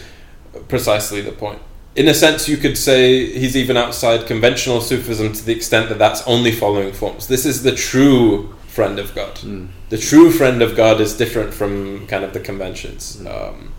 precisely 0.68 1.20
the 1.22 1.32
point. 1.32 1.60
In 1.96 2.08
a 2.08 2.14
sense, 2.14 2.48
you 2.48 2.56
could 2.56 2.76
say 2.76 3.26
he's 3.38 3.56
even 3.56 3.76
outside 3.76 4.26
conventional 4.26 4.80
Sufism 4.80 5.32
to 5.32 5.44
the 5.44 5.52
extent 5.52 5.88
that 5.88 5.98
that's 5.98 6.26
only 6.26 6.50
following 6.50 6.92
forms. 6.92 7.28
This 7.28 7.46
is 7.46 7.62
the 7.62 7.72
true 7.72 8.54
friend 8.66 8.98
of 8.98 9.14
God. 9.14 9.36
Mm. 9.36 9.68
The 9.90 9.98
true 9.98 10.32
friend 10.32 10.60
of 10.60 10.74
God 10.76 11.00
is 11.00 11.16
different 11.16 11.54
from 11.54 12.06
kind 12.08 12.24
of 12.24 12.32
the 12.32 12.40
conventions. 12.40 13.24
Um, 13.24 13.72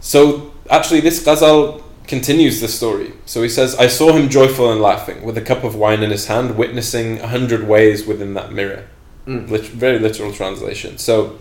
so 0.00 0.54
actually, 0.70 1.00
this 1.00 1.22
Ghazal 1.22 1.82
continues 2.06 2.60
the 2.62 2.68
story. 2.68 3.12
So 3.26 3.42
he 3.42 3.50
says, 3.50 3.74
"I 3.74 3.88
saw 3.88 4.12
him 4.12 4.30
joyful 4.30 4.72
and 4.72 4.80
laughing, 4.80 5.22
with 5.24 5.36
a 5.36 5.42
cup 5.42 5.62
of 5.62 5.74
wine 5.74 6.02
in 6.02 6.10
his 6.10 6.26
hand, 6.26 6.56
witnessing 6.56 7.20
a 7.20 7.26
hundred 7.26 7.68
ways 7.68 8.06
within 8.06 8.32
that 8.34 8.52
mirror." 8.52 8.84
Mm. 9.26 9.46
Very 9.46 9.98
literal 9.98 10.32
translation. 10.32 10.96
So 10.96 11.38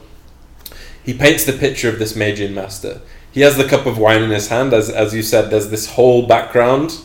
he 1.04 1.14
paints 1.14 1.46
the 1.46 1.54
picture 1.54 1.88
of 1.88 2.00
this 2.00 2.16
Magian 2.16 2.54
master. 2.54 3.00
He 3.36 3.42
has 3.42 3.58
the 3.58 3.66
cup 3.74 3.86
of 3.86 3.98
wine 3.98 4.24
in 4.24 4.32
his 4.32 4.48
hand, 4.48 4.74
as 4.74 4.90
as 4.90 5.14
you 5.14 5.22
said. 5.22 5.50
There's 5.52 5.70
this 5.70 5.86
whole 5.96 6.26
background 6.26 6.98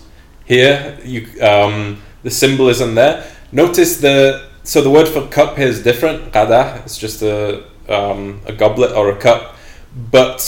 here. 0.45 0.97
You 1.05 1.21
um, 1.43 2.01
the 2.23 2.31
symbolism 2.31 2.95
there. 2.95 3.17
Notice 3.51 3.93
the 4.07 4.47
so 4.63 4.81
the 4.81 4.91
word 4.91 5.09
for 5.09 5.27
cup 5.27 5.57
here 5.59 5.67
is 5.75 5.83
different. 5.83 6.33
Qadah. 6.33 6.85
It's 6.85 6.97
just 7.07 7.21
a 7.23 7.65
um, 7.89 8.41
a 8.47 8.53
goblet 8.53 8.93
or 8.93 9.11
a 9.11 9.17
cup, 9.17 9.57
but 10.11 10.41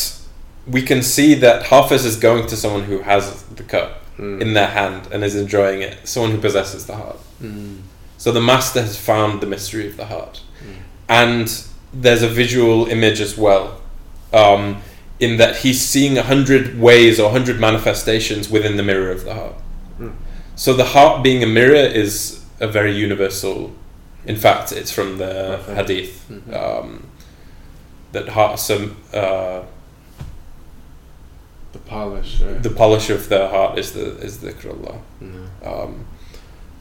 we 0.68 0.82
can 0.82 1.02
see 1.02 1.34
that 1.34 1.64
Hafiz 1.64 2.04
is 2.04 2.16
going 2.16 2.46
to 2.46 2.56
someone 2.56 2.84
who 2.84 2.98
has 3.00 3.42
the 3.60 3.64
cup 3.64 3.98
Mm. 4.18 4.42
in 4.42 4.52
their 4.52 4.68
hand 4.68 5.08
and 5.10 5.24
is 5.24 5.34
enjoying 5.34 5.80
it. 5.80 5.96
Someone 6.06 6.32
who 6.32 6.38
possesses 6.38 6.84
the 6.84 6.96
heart. 6.96 7.16
Mm. 7.42 7.78
So 8.18 8.30
the 8.30 8.42
master 8.42 8.82
has 8.82 8.94
found 8.96 9.40
the 9.40 9.46
mystery 9.46 9.86
of 9.88 9.96
the 9.96 10.04
heart, 10.04 10.42
Mm. 10.60 10.76
and 11.08 11.46
there's 12.04 12.22
a 12.22 12.28
visual 12.28 12.86
image 12.96 13.20
as 13.22 13.38
well, 13.38 13.80
um, 14.34 14.82
in 15.22 15.36
that 15.38 15.52
he's 15.62 15.80
seeing 15.80 16.18
a 16.18 16.22
hundred 16.32 16.64
ways 16.80 17.20
or 17.20 17.26
a 17.30 17.32
hundred 17.38 17.58
manifestations 17.60 18.50
within 18.50 18.76
the 18.76 18.82
mirror 18.82 19.10
of 19.12 19.24
the 19.24 19.34
heart. 19.34 19.54
Mm. 20.00 20.12
So 20.56 20.74
the 20.74 20.88
heart 20.94 21.22
being 21.22 21.42
a 21.42 21.46
mirror 21.46 21.86
is 22.02 22.12
a 22.60 22.66
very 22.78 22.92
universal. 23.06 23.72
In 24.26 24.36
fact, 24.36 24.72
it's 24.72 24.92
from 24.92 25.18
the 25.18 25.34
hadith 25.78 26.14
Mhm. 26.30 26.54
um, 26.62 26.88
that 28.12 28.28
heart 28.30 28.58
some. 28.58 28.84
Uh, 29.22 29.60
The 31.72 31.78
polish. 31.96 32.40
Right? 32.40 32.62
the 32.62 32.70
polish 32.82 33.08
of 33.10 33.28
the 33.28 33.48
heart 33.48 33.78
is 33.78 33.92
the 33.92 34.06
is 34.26 34.34
the 34.44 34.52
Allah. 34.72 34.96
Mm. 35.22 35.46
Um, 35.70 35.92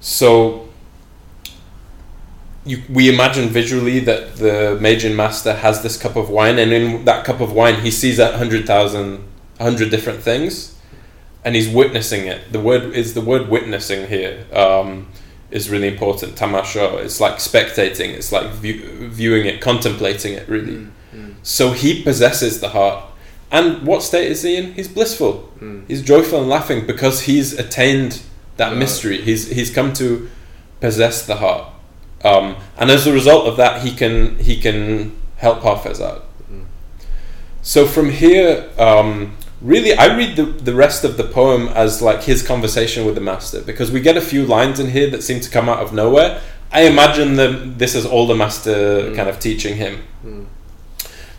so 0.01 0.67
you, 2.65 2.81
we 2.89 3.09
imagine 3.11 3.49
visually 3.49 3.99
that 4.01 4.35
the 4.35 4.77
Magian 4.79 5.15
master 5.15 5.53
has 5.53 5.81
this 5.81 5.97
cup 5.97 6.15
of 6.15 6.29
wine, 6.29 6.59
and 6.59 6.71
in 6.71 7.05
that 7.05 7.25
cup 7.25 7.41
of 7.41 7.53
wine, 7.53 7.81
he 7.81 7.91
sees 7.91 8.19
a 8.19 8.37
hundred 8.37 8.67
thousand, 8.67 9.23
a 9.59 9.63
hundred 9.63 9.89
different 9.89 10.21
things, 10.21 10.77
and 11.43 11.55
he's 11.55 11.69
witnessing 11.69 12.27
it. 12.27 12.51
The 12.51 12.59
word 12.59 12.93
is 12.93 13.13
the 13.13 13.21
word 13.21 13.49
witnessing 13.49 14.07
here 14.07 14.45
um, 14.53 15.07
is 15.49 15.69
really 15.69 15.87
important. 15.87 16.35
Tamasho. 16.35 17.03
It's 17.03 17.19
like 17.19 17.35
spectating. 17.35 18.09
It's 18.09 18.31
like 18.31 18.51
view, 18.51 19.09
viewing 19.09 19.45
it, 19.47 19.59
contemplating 19.61 20.33
it. 20.33 20.47
Really. 20.47 20.73
Mm. 20.73 20.91
Mm. 21.15 21.35
So 21.43 21.71
he 21.71 22.03
possesses 22.03 22.59
the 22.59 22.69
heart. 22.69 23.05
And 23.51 23.85
what 23.85 24.01
state 24.01 24.31
is 24.31 24.43
he 24.43 24.55
in? 24.55 24.73
He's 24.73 24.87
blissful. 24.87 25.51
Mm. 25.59 25.85
He's 25.87 26.01
joyful 26.01 26.39
and 26.39 26.49
laughing 26.49 26.87
because 26.87 27.23
he's 27.23 27.53
attained 27.53 28.21
that 28.57 28.69
God. 28.69 28.77
mystery. 28.77 29.19
He's 29.21 29.47
he's 29.49 29.73
come 29.73 29.93
to 29.93 30.29
possess 30.79 31.25
the 31.25 31.35
heart, 31.35 31.71
um, 32.23 32.55
and 32.77 32.91
as 32.91 33.07
a 33.07 33.13
result 33.13 33.47
of 33.47 33.57
that, 33.57 33.81
he 33.81 33.95
can 33.95 34.37
he 34.39 34.59
can 34.59 35.15
help 35.37 35.59
Hafez 35.61 35.99
out. 35.99 36.25
Mm. 36.51 36.65
So 37.61 37.87
from 37.87 38.09
here, 38.11 38.69
um, 38.77 39.35
really, 39.61 39.93
I 39.93 40.15
read 40.15 40.35
the 40.35 40.45
the 40.45 40.73
rest 40.73 41.03
of 41.03 41.17
the 41.17 41.23
poem 41.23 41.67
as 41.69 42.01
like 42.01 42.23
his 42.23 42.43
conversation 42.43 43.05
with 43.05 43.15
the 43.15 43.21
master 43.21 43.61
because 43.61 43.91
we 43.91 43.99
get 44.01 44.17
a 44.17 44.21
few 44.21 44.45
lines 44.45 44.79
in 44.79 44.91
here 44.91 45.09
that 45.09 45.23
seem 45.23 45.39
to 45.41 45.49
come 45.49 45.67
out 45.69 45.79
of 45.79 45.93
nowhere. 45.93 46.41
I 46.71 46.83
imagine 46.83 47.35
that 47.35 47.79
this 47.79 47.95
is 47.95 48.05
all 48.05 48.27
the 48.27 48.35
master 48.35 48.71
Mm. 49.09 49.15
kind 49.15 49.27
of 49.29 49.39
teaching 49.39 49.75
him. 49.75 50.03
Mm. 50.25 50.45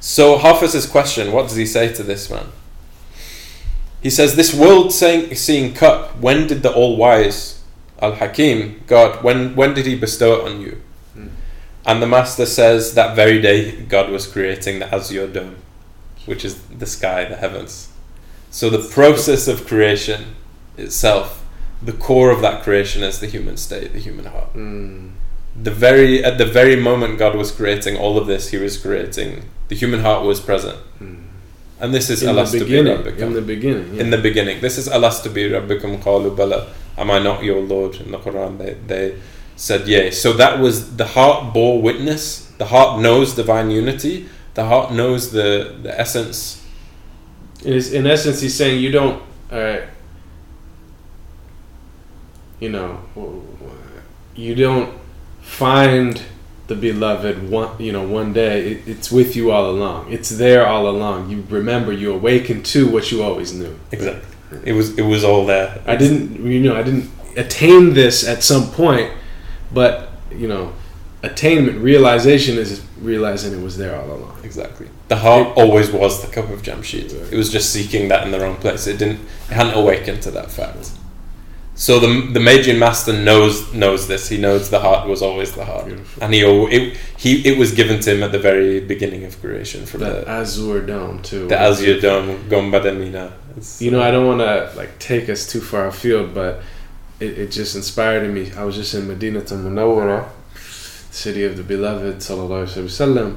So 0.01 0.37
Hafiz's 0.39 0.87
question, 0.87 1.33
what 1.33 1.47
does 1.49 1.57
he 1.57 1.64
say 1.64 1.93
to 1.95 2.03
this 2.03 2.28
man? 2.28 2.47
He 4.03 4.11
says, 4.11 4.35
"This 4.35 4.53
world-seeing 4.53 5.74
cup. 5.74 6.18
When 6.20 6.49
did 6.49 6.62
the 6.64 6.74
All-Wise, 8.03 8.21
Al-Hakim, 8.21 8.83
God, 8.87 9.23
when 9.23 9.55
when 9.55 9.75
did 9.75 9.87
He 9.87 9.95
bestow 9.95 10.35
it 10.35 10.53
on 10.53 10.61
you?" 10.61 10.77
Mm. 11.17 11.29
And 11.87 12.03
the 12.03 12.07
master 12.07 12.47
says, 12.47 12.95
"That 12.95 13.17
very 13.17 13.41
day, 13.41 13.73
God 13.89 14.11
was 14.11 14.27
creating 14.27 14.79
the 14.79 14.95
Azure 14.95 15.27
Dome, 15.27 15.57
which 16.27 16.45
is 16.45 16.55
the 16.79 16.87
sky, 16.87 17.25
the 17.25 17.37
heavens. 17.37 17.89
So 18.51 18.71
the 18.71 18.79
process 18.79 19.49
of 19.49 19.67
creation 19.67 20.21
itself, 20.77 21.43
the 21.83 21.93
core 21.93 22.31
of 22.31 22.43
that 22.43 22.63
creation 22.63 23.03
is 23.03 23.19
the 23.19 23.27
human 23.27 23.57
state, 23.57 23.93
the 23.93 23.99
human 23.99 24.27
heart. 24.27 24.55
Mm. 24.55 25.11
The 25.63 25.71
very 25.71 26.25
at 26.25 26.39
the 26.39 26.47
very 26.47 26.77
moment 26.77 27.19
God 27.19 27.35
was 27.35 27.51
creating 27.51 27.97
all 27.97 28.17
of 28.19 28.27
this, 28.27 28.51
He 28.51 28.59
was 28.59 28.77
creating 28.77 29.45
the 29.69 29.77
human 29.77 30.01
heart 30.01 30.25
was 30.25 30.41
present." 30.41 30.79
Mm. 31.01 31.17
And 31.83 31.93
this 31.93 32.11
is 32.11 32.23
In 32.23 32.37
the 32.37 32.45
beginning. 32.45 32.99
rabbikum. 32.99 33.23
In 33.23 33.33
the 33.33 33.43
beginning. 33.43 33.99
In 33.99 34.11
the 34.11 34.19
beginning. 34.19 34.61
This 34.61 34.79
is 34.79 34.89
bi 34.89 35.01
rabbikum 35.01 36.01
qalu 36.01 36.37
bala. 36.37 36.69
Am 36.97 37.11
I 37.11 37.18
not 37.18 37.43
your 37.43 37.61
Lord? 37.61 37.97
In 37.97 38.11
the 38.11 38.18
Quran 38.18 38.59
they, 38.59 38.74
they 38.86 39.18
said 39.57 39.86
yea. 39.86 40.11
So 40.11 40.32
that 40.34 40.59
was 40.59 40.97
the 40.97 41.07
heart 41.07 41.55
bore 41.55 41.80
witness. 41.80 42.47
The 42.59 42.66
heart 42.66 43.01
knows 43.01 43.34
divine 43.34 43.70
unity. 43.70 44.28
The 44.55 44.64
heart 44.66 44.93
knows 44.93 45.32
the, 45.32 45.78
the 45.82 45.99
essence. 45.99 46.64
In, 47.64 47.72
in 47.72 48.07
essence, 48.07 48.40
he's 48.40 48.55
saying 48.55 48.82
you 48.82 48.90
don't. 48.90 49.22
All 49.51 49.59
right. 49.59 49.84
You 52.61 52.68
know, 52.68 53.01
you 54.36 54.55
don't 54.55 54.99
find 55.40 56.22
the 56.68 56.74
beloved 56.76 57.51
one. 57.51 57.80
You 57.82 57.93
know, 57.93 58.07
one 58.07 58.32
day 58.32 58.72
it, 58.72 58.88
it's 58.88 59.11
with 59.11 59.34
you 59.34 59.51
all 59.51 59.70
along. 59.70 60.12
It's 60.12 60.30
there 60.30 60.66
all 60.66 60.88
along. 60.88 61.30
You 61.30 61.45
remember. 61.49 61.93
You 61.93 62.12
awaken 62.12 62.62
to 62.64 62.88
what 62.88 63.11
you 63.11 63.22
always 63.22 63.53
knew. 63.53 63.78
Exactly. 63.90 64.32
It 64.65 64.73
was 64.73 64.99
it 64.99 65.03
was 65.03 65.25
all 65.25 65.47
there. 65.47 65.83
I 65.87 65.97
didn't. 65.97 66.45
You 66.45 66.61
know, 66.61 66.77
I 66.77 66.83
didn't 66.83 67.11
attain 67.37 67.95
this 67.95 68.27
at 68.27 68.43
some 68.43 68.71
point, 68.71 69.13
but 69.73 70.11
you 70.31 70.49
know, 70.49 70.73
attainment, 71.23 71.79
realization 71.79 72.59
is 72.59 72.83
realizing 73.01 73.53
it 73.53 73.63
was 73.63 73.77
there 73.77 74.01
all 74.01 74.11
along. 74.11 74.39
Exactly. 74.45 74.89
The 75.09 75.17
heart 75.17 75.57
always 75.57 75.91
was 75.91 76.23
the 76.25 76.33
cup 76.33 76.51
of 76.51 76.63
Jamshid. 76.63 77.33
It 77.33 77.37
was 77.37 77.51
just 77.51 77.73
seeking 77.73 78.09
that 78.09 78.25
in 78.25 78.33
the 78.33 78.41
wrong 78.41 78.57
place. 78.57 78.87
It 78.87 78.99
didn't. 78.99 79.21
It 79.49 79.55
hadn't 79.55 79.75
awakened 79.75 80.23
to 80.23 80.31
that 80.33 80.51
fact. 80.51 80.93
So 81.75 81.99
the 81.99 82.29
the 82.33 82.41
Magian 82.41 82.79
master 82.79 83.12
knows 83.12 83.73
knows 83.73 84.07
this. 84.07 84.29
He 84.29 84.37
knows 84.37 84.68
the 84.70 84.79
heart 84.81 85.09
was 85.09 85.23
always 85.23 85.53
the 85.53 85.64
heart, 85.64 85.87
Beautiful. 85.87 86.23
and 86.23 86.35
he 86.35 86.41
it, 86.43 86.97
he 87.16 87.49
it 87.49 87.57
was 87.59 87.73
given 87.73 87.99
to 88.01 88.14
him 88.14 88.23
at 88.23 88.31
the 88.31 88.39
very 88.39 88.79
beginning 88.81 89.25
of 89.25 89.41
creation 89.41 89.87
from 89.87 90.01
The 90.01 90.11
the 90.11 90.29
azure 90.29 90.83
dome 90.83 91.23
too. 91.23 91.49
the 91.49 91.59
Azure 91.59 91.99
Dome 92.01 92.39
Gombadamina. 92.51 93.33
It's- 93.57 93.81
You 93.81 93.91
know, 93.91 94.01
uh, 94.03 94.09
I 94.09 94.11
don't 94.11 94.27
want 94.27 94.41
to 94.41 94.70
like 94.77 94.99
take 94.99 95.29
us 95.31 95.47
too 95.51 95.61
far 95.61 95.87
afield, 95.89 96.35
but 96.35 96.61
it, 97.20 97.39
it 97.39 97.51
just 97.51 97.75
inspired 97.75 98.29
me. 98.31 98.53
I 98.57 98.64
was 98.64 98.77
just 98.77 98.93
in 98.95 99.09
Medina 99.09 99.41
to 99.41 99.55
Munawwara, 99.55 100.29
city 101.11 101.45
of 101.45 101.57
the 101.57 101.62
beloved 101.62 102.18
sallallahu 102.18 102.66
alaihi 102.68 102.85
wasallam, 102.85 103.37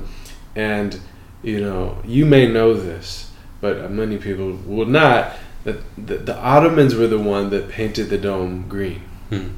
and 0.56 1.00
you 1.42 1.62
know, 1.62 1.98
you 2.06 2.26
may 2.26 2.48
know 2.52 2.74
this, 2.74 3.32
but 3.62 3.90
many 3.92 4.18
people 4.18 4.60
will 4.66 4.88
not. 4.88 5.32
That 5.66 5.82
the, 5.98 6.18
the 6.18 6.38
Ottomans 6.38 6.96
were 6.96 7.08
the 7.08 7.20
one 7.20 7.50
that 7.50 7.70
painted 7.70 8.10
the 8.10 8.18
dome 8.18 8.68
green. 8.70 9.02
Hmm. 9.30 9.50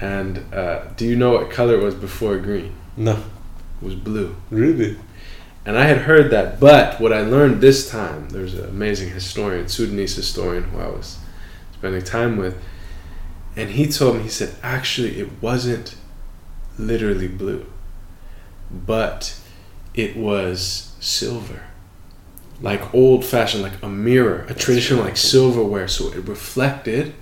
And 0.00 0.52
uh, 0.52 0.84
do 0.96 1.06
you 1.06 1.16
know 1.16 1.30
what 1.32 1.50
color 1.50 1.74
it 1.76 1.82
was 1.82 1.94
before 1.94 2.36
green? 2.38 2.74
No, 2.96 3.12
It 3.80 3.84
was 3.84 3.94
blue. 3.94 4.36
really. 4.50 4.98
And 5.64 5.78
I 5.78 5.84
had 5.84 5.98
heard 5.98 6.30
that, 6.32 6.58
but 6.58 7.00
what 7.00 7.12
I 7.12 7.20
learned 7.20 7.60
this 7.60 7.88
time, 7.88 8.28
there's 8.30 8.54
an 8.54 8.68
amazing 8.68 9.10
historian, 9.10 9.68
Sudanese 9.68 10.16
historian 10.16 10.64
who 10.64 10.80
I 10.80 10.88
was 10.88 11.18
spending 11.74 12.02
time 12.02 12.36
with, 12.36 12.60
and 13.54 13.70
he 13.70 13.86
told 13.86 14.16
me, 14.16 14.22
he 14.24 14.28
said, 14.28 14.56
actually, 14.60 15.20
it 15.20 15.40
wasn't 15.40 15.94
literally 16.78 17.28
blue, 17.28 17.64
but 18.72 19.38
it 19.94 20.16
was 20.16 20.96
silver 20.98 21.62
like 22.62 22.94
old 22.94 23.24
fashioned, 23.24 23.62
like 23.62 23.82
a 23.82 23.88
mirror, 23.88 24.46
a 24.48 24.54
traditional 24.54 25.02
like 25.04 25.16
silverware. 25.16 25.88
So 25.88 26.12
it 26.12 26.26
reflected 26.28 27.14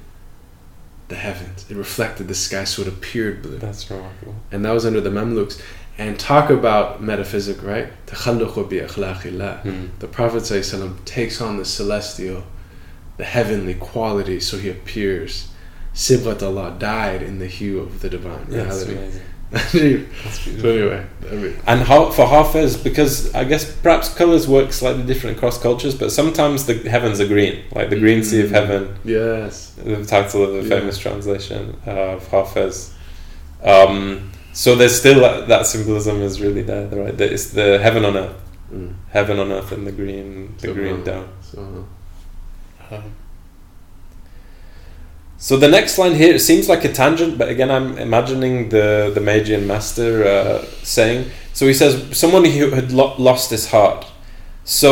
the 1.08 1.16
heavens. 1.16 1.66
It 1.68 1.76
reflected 1.76 2.28
the 2.28 2.34
sky, 2.34 2.64
so 2.64 2.82
it 2.82 2.88
appeared 2.88 3.42
blue. 3.42 3.58
That's 3.58 3.90
remarkable. 3.90 4.36
And 4.52 4.64
that 4.64 4.72
was 4.72 4.86
under 4.86 5.00
the 5.00 5.10
Mamluks. 5.10 5.60
And 5.98 6.18
talk 6.18 6.50
about 6.50 7.02
metaphysic, 7.02 7.62
right? 7.62 7.88
Mm. 9.64 9.90
The 9.98 10.06
Prophet 10.06 10.44
takes 11.04 11.40
on 11.42 11.56
the 11.58 11.64
celestial, 11.64 12.44
the 13.16 13.24
heavenly 13.24 13.74
quality, 13.74 14.40
so 14.40 14.56
he 14.56 14.70
appears. 14.70 15.48
Sibghat 15.92 16.42
Allah 16.42 16.76
died 16.78 17.22
in 17.22 17.38
the 17.38 17.48
hue 17.48 17.80
of 17.80 18.00
the 18.00 18.08
divine 18.08 18.46
reality 18.46 18.96
amazing. 19.52 20.08
so 20.60 20.68
anyway, 20.70 21.06
I 21.30 21.34
mean, 21.34 21.56
And 21.66 21.80
how, 21.82 22.10
for 22.10 22.26
Hafez, 22.26 22.82
because 22.82 23.34
I 23.34 23.44
guess 23.44 23.64
perhaps 23.82 24.12
colors 24.14 24.46
work 24.48 24.72
slightly 24.72 25.02
different 25.02 25.36
across 25.36 25.58
cultures, 25.60 25.94
but 25.94 26.12
sometimes 26.12 26.66
the 26.66 26.74
heavens 26.88 27.20
are 27.20 27.26
green, 27.26 27.62
like 27.74 27.90
the 27.90 27.98
green 27.98 28.22
sea 28.24 28.42
of 28.42 28.50
Mm. 28.50 28.52
heaven, 28.52 28.94
yes, 29.04 29.72
the 29.84 30.04
title 30.04 30.44
of 30.44 30.52
the 30.52 30.62
Yeah. 30.68 30.78
famous 30.80 30.98
translation 30.98 31.76
uh, 31.86 31.90
of 32.16 32.28
Hafez. 32.30 32.90
Um, 33.62 34.30
so 34.52 34.74
there's 34.74 34.98
still 34.98 35.20
that, 35.20 35.48
that 35.48 35.66
symbolism 35.66 36.22
is 36.22 36.40
really 36.40 36.62
there, 36.62 36.86
right? 36.88 37.16
That 37.16 37.32
It's 37.32 37.46
the 37.50 37.78
heaven 37.78 38.04
on 38.04 38.16
earth, 38.16 38.36
mm. 38.72 38.94
heaven 39.10 39.38
on 39.38 39.50
earth, 39.52 39.72
and 39.72 39.86
the 39.86 39.92
green, 39.92 40.54
the 40.58 40.68
So, 40.68 40.74
green 40.74 41.00
uh, 41.00 41.04
down. 41.04 41.28
so 41.42 41.86
Um, 42.90 43.04
so 45.46 45.56
the 45.56 45.68
next 45.68 45.98
line 45.98 46.14
here 46.22 46.32
it 46.34 46.40
seems 46.50 46.68
like 46.72 46.82
a 46.84 46.92
tangent, 46.92 47.32
but 47.40 47.48
again 47.54 47.70
I'm 47.76 47.88
imagining 48.08 48.54
the 48.76 49.10
the 49.16 49.20
Magian 49.30 49.62
master 49.72 50.10
uh, 50.34 50.64
saying. 50.96 51.20
So 51.58 51.62
he 51.66 51.74
says 51.82 51.92
someone 52.22 52.44
who 52.44 52.70
had 52.78 52.88
lo- 53.00 53.14
lost 53.28 53.46
his 53.56 53.64
heart. 53.74 54.00
So 54.64 54.90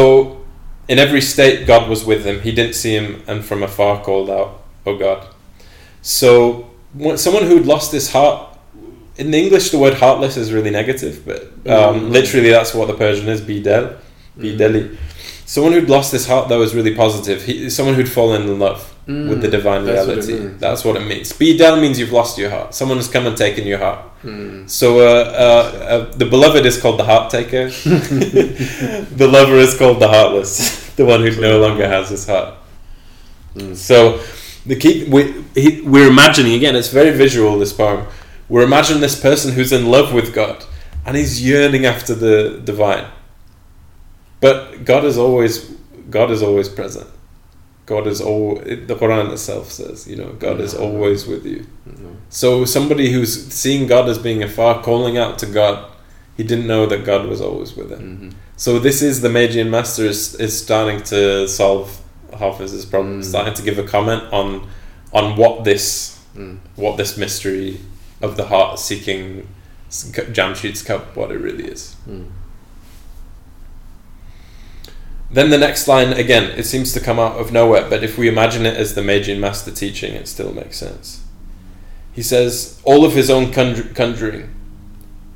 in 0.93 0.99
every 0.99 1.21
state 1.21 1.67
God 1.73 1.83
was 1.93 2.01
with 2.11 2.23
him. 2.29 2.37
He 2.47 2.53
didn't 2.59 2.75
see 2.83 2.95
him, 3.01 3.23
and 3.29 3.45
from 3.49 3.63
afar 3.63 3.95
called 4.07 4.31
out, 4.39 4.51
"Oh 4.87 4.97
God." 5.07 5.21
So 6.03 6.69
when- 6.95 7.19
someone 7.19 7.45
who'd 7.49 7.67
lost 7.67 7.93
his 7.93 8.11
heart. 8.13 8.45
In 9.23 9.33
the 9.33 9.39
English, 9.45 9.71
the 9.73 9.79
word 9.79 9.95
heartless 9.95 10.37
is 10.37 10.53
really 10.57 10.71
negative, 10.71 11.15
but 11.27 11.41
um, 11.77 11.93
Mm. 11.95 12.11
literally 12.19 12.51
that's 12.57 12.73
what 12.73 12.87
the 12.87 12.95
Persian 12.95 13.29
is, 13.29 13.41
bidel, 13.41 13.85
bideli. 14.39 14.97
Someone 15.55 15.73
who'd 15.73 15.89
lost 15.89 16.13
his 16.13 16.27
heart, 16.27 16.51
though, 16.51 16.61
is 16.61 16.75
really 16.75 16.95
positive. 16.95 17.43
He, 17.49 17.71
someone 17.71 17.95
who'd 17.95 18.13
fallen 18.19 18.43
in 18.43 18.59
love 18.59 18.81
Mm. 19.09 19.31
with 19.31 19.41
the 19.41 19.49
divine 19.49 19.87
That's 19.87 20.07
reality. 20.07 20.33
means. 20.35 20.61
That's 20.61 20.85
what 20.85 20.95
it 20.97 21.05
means. 21.13 21.33
Bidel 21.33 21.81
means 21.81 21.99
you've 21.99 22.13
lost 22.13 22.37
your 22.37 22.51
heart. 22.51 22.75
Someone 22.75 22.99
has 22.99 23.09
come 23.09 23.27
and 23.27 23.35
taken 23.35 23.67
your 23.67 23.79
heart. 23.79 24.01
Mm. 24.23 24.69
So 24.69 24.87
uh, 25.01 25.03
uh, 25.45 25.79
uh, 25.95 26.17
the 26.23 26.27
beloved 26.27 26.67
is 26.67 26.77
called 26.79 26.99
the 26.99 27.05
heart 27.05 27.31
taker. 27.31 27.65
the 29.23 29.29
lover 29.37 29.55
is 29.57 29.75
called 29.79 30.01
the 30.01 30.09
heartless, 30.09 30.91
the 30.97 31.07
one 31.07 31.23
who 31.23 31.31
no 31.41 31.59
longer 31.59 31.89
has 31.89 32.11
his 32.11 32.27
heart. 32.27 32.53
Mm. 33.55 33.75
So 33.75 34.21
the 34.67 34.77
key 34.77 35.09
we 35.09 35.21
he, 35.55 35.81
we're 35.81 36.11
imagining 36.11 36.53
again. 36.61 36.77
It's 36.77 36.93
very 37.01 37.13
visual. 37.25 37.59
This 37.59 37.73
poem. 37.73 38.07
We're 38.51 38.65
imagining 38.73 39.01
this 39.01 39.19
person 39.19 39.53
who's 39.55 39.73
in 39.73 39.87
love 39.87 40.13
with 40.13 40.35
God 40.35 40.57
and 41.07 41.17
he's 41.17 41.43
yearning 41.43 41.87
after 41.87 42.15
the 42.15 42.61
divine. 42.63 43.07
But 44.41 44.85
God 44.85 45.05
is 45.05 45.19
always 45.19 45.71
God 46.11 46.31
is 46.31 46.43
always 46.43 46.69
present. 46.69 47.07
God 47.87 48.07
is 48.07 48.21
all. 48.21 48.57
The 48.57 48.95
Quran 48.95 49.33
itself 49.33 49.71
says, 49.71 50.07
you 50.07 50.17
know, 50.17 50.33
God 50.39 50.61
is 50.61 50.75
always 50.75 51.27
with 51.27 51.45
you. 51.47 51.67
So 52.31 52.65
somebody 52.65 53.11
who's 53.13 53.47
seeing 53.53 53.87
God 53.87 54.09
as 54.09 54.19
being 54.19 54.43
afar, 54.43 54.83
calling 54.83 55.17
out 55.19 55.39
to 55.41 55.47
God, 55.47 55.91
he 56.37 56.45
didn't 56.45 56.67
know 56.67 56.87
that 56.87 57.05
God 57.05 57.27
was 57.27 57.41
always 57.41 57.75
with 57.77 57.91
him. 57.91 58.01
Mhm. 58.01 58.35
So 58.57 58.79
this 58.79 59.03
is 59.03 59.21
the 59.23 59.29
Magian 59.31 59.71
Master 59.71 60.05
is, 60.05 60.35
is 60.35 60.61
starting 60.61 61.03
to 61.05 61.49
solve 61.49 61.99
Hafiz's 62.33 62.85
problem, 62.85 63.21
Mm. 63.21 63.25
starting 63.25 63.55
to 63.55 63.63
give 63.63 63.79
a 63.79 63.83
comment 63.85 64.23
on 64.33 64.67
on 65.13 65.37
what 65.37 65.65
this 65.65 66.19
Mm. 66.37 66.59
what 66.77 66.97
this 66.99 67.17
mystery 67.17 67.81
of 68.21 68.37
the 68.37 68.45
heart 68.47 68.79
seeking 68.79 69.47
Jamshid's 70.37 70.83
cup, 70.83 71.17
what 71.17 71.31
it 71.33 71.39
really 71.41 71.65
is. 71.65 71.97
Mm. 72.09 72.27
Then 75.31 75.51
the 75.51 75.59
next 75.59 75.87
line 75.87 76.13
again, 76.13 76.59
it 76.59 76.65
seems 76.65 76.93
to 76.95 77.01
come 77.01 77.19
out 77.19 77.39
of 77.39 77.53
nowhere, 77.53 77.89
but 77.89 78.03
if 78.03 78.17
we 78.17 78.29
imagine 78.29 78.65
it 78.65 78.77
as 78.77 78.95
the 78.95 79.03
Magian 79.03 79.41
master 79.41 79.71
teaching, 79.71 80.15
it 80.15 80.27
still 80.27 80.53
makes 80.53 80.79
sense. 80.79 81.23
He 82.13 82.23
says, 82.23 82.81
all 82.85 83.05
of 83.05 83.13
his 83.13 83.31
own 83.31 83.47
conjur- 83.47 83.95
conjuring. 83.95 84.55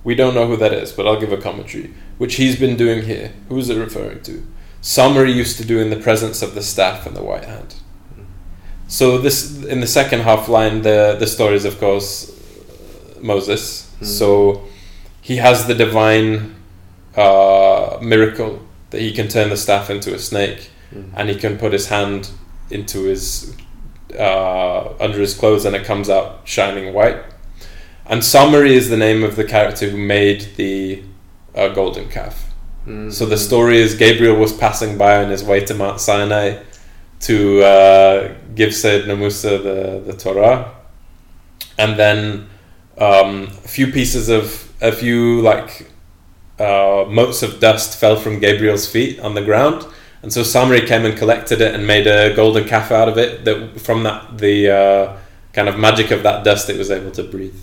We 0.02 0.14
don't 0.14 0.34
know 0.34 0.46
who 0.46 0.56
that 0.56 0.72
is, 0.72 0.92
but 0.92 1.06
I'll 1.06 1.20
give 1.20 1.32
a 1.32 1.36
commentary. 1.36 1.94
Which 2.18 2.36
he's 2.36 2.58
been 2.58 2.76
doing 2.76 3.04
here. 3.04 3.32
Who 3.48 3.58
is 3.58 3.68
it 3.68 3.78
referring 3.78 4.22
to? 4.22 4.46
Samari 4.82 5.32
used 5.32 5.58
to 5.58 5.64
do 5.64 5.78
in 5.78 5.90
the 5.90 5.96
presence 5.96 6.42
of 6.42 6.54
the 6.54 6.62
staff 6.62 7.06
and 7.06 7.16
the 7.16 7.22
white 7.22 7.44
hand. 7.44 7.76
So 8.88 9.16
this 9.16 9.62
in 9.64 9.80
the 9.80 9.86
second 9.86 10.20
half 10.20 10.48
line, 10.48 10.82
the 10.82 11.16
the 11.18 11.26
story 11.26 11.54
is 11.54 11.64
of 11.64 11.78
course 11.78 12.30
Moses. 13.20 13.90
Mm. 14.00 14.06
So 14.06 14.64
he 15.20 15.36
has 15.36 15.66
the 15.66 15.74
divine 15.74 16.56
uh, 17.16 17.98
miracle 18.02 18.60
that 18.92 19.00
he 19.00 19.12
can 19.12 19.26
turn 19.26 19.50
the 19.50 19.56
staff 19.56 19.90
into 19.90 20.14
a 20.14 20.18
snake, 20.18 20.70
Mm. 20.94 21.10
and 21.16 21.28
he 21.30 21.34
can 21.34 21.56
put 21.56 21.72
his 21.72 21.88
hand 21.88 22.30
into 22.70 23.04
his 23.04 23.54
uh, 24.18 24.92
under 25.00 25.18
his 25.20 25.34
clothes, 25.34 25.64
and 25.64 25.74
it 25.74 25.84
comes 25.86 26.08
out 26.10 26.42
shining 26.44 26.92
white. 26.92 27.16
And 28.04 28.20
Samari 28.20 28.72
is 28.72 28.90
the 28.90 28.96
name 28.96 29.24
of 29.24 29.36
the 29.36 29.44
character 29.44 29.88
who 29.88 29.96
made 29.96 30.48
the 30.56 31.02
uh, 31.54 31.68
golden 31.68 32.08
calf. 32.10 32.52
Mm. 32.86 33.10
So 33.12 33.24
the 33.26 33.38
story 33.38 33.78
is 33.78 33.94
Gabriel 33.94 34.36
was 34.36 34.52
passing 34.52 34.98
by 34.98 35.24
on 35.24 35.30
his 35.30 35.42
way 35.42 35.64
to 35.64 35.74
Mount 35.74 36.00
Sinai 36.00 36.58
to 37.20 37.62
uh, 37.62 38.34
give 38.54 38.70
Sayyidina 38.70 39.16
Musa 39.16 39.58
the, 39.58 40.02
the 40.04 40.12
Torah. 40.12 40.74
And 41.78 41.98
then 41.98 42.48
um, 42.98 43.44
a 43.64 43.68
few 43.68 43.86
pieces 43.92 44.28
of, 44.28 44.70
a 44.82 44.92
few 44.92 45.40
like 45.40 45.91
uh, 46.62 47.04
motes 47.08 47.42
of 47.42 47.60
dust 47.60 47.98
fell 47.98 48.16
from 48.16 48.38
Gabriel's 48.38 48.88
feet 48.88 49.18
on 49.20 49.34
the 49.34 49.42
ground. 49.42 49.84
And 50.22 50.32
so 50.32 50.42
Samari 50.42 50.86
came 50.86 51.04
and 51.04 51.18
collected 51.18 51.60
it 51.60 51.74
and 51.74 51.86
made 51.86 52.06
a 52.06 52.34
golden 52.34 52.64
calf 52.64 52.92
out 52.92 53.08
of 53.08 53.18
it. 53.18 53.44
That 53.44 53.80
from 53.80 54.04
that 54.04 54.38
the 54.38 54.70
uh, 54.70 55.16
kind 55.52 55.68
of 55.68 55.78
magic 55.78 56.10
of 56.10 56.22
that 56.22 56.44
dust, 56.44 56.70
it 56.70 56.78
was 56.78 56.90
able 56.90 57.10
to 57.12 57.24
breathe. 57.24 57.60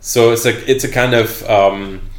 So 0.00 0.32
it's 0.32 0.46
a 0.46 0.70
it's 0.70 0.84
a 0.84 0.90
kind 0.90 1.14
of 1.14 1.48
um, 1.48 2.10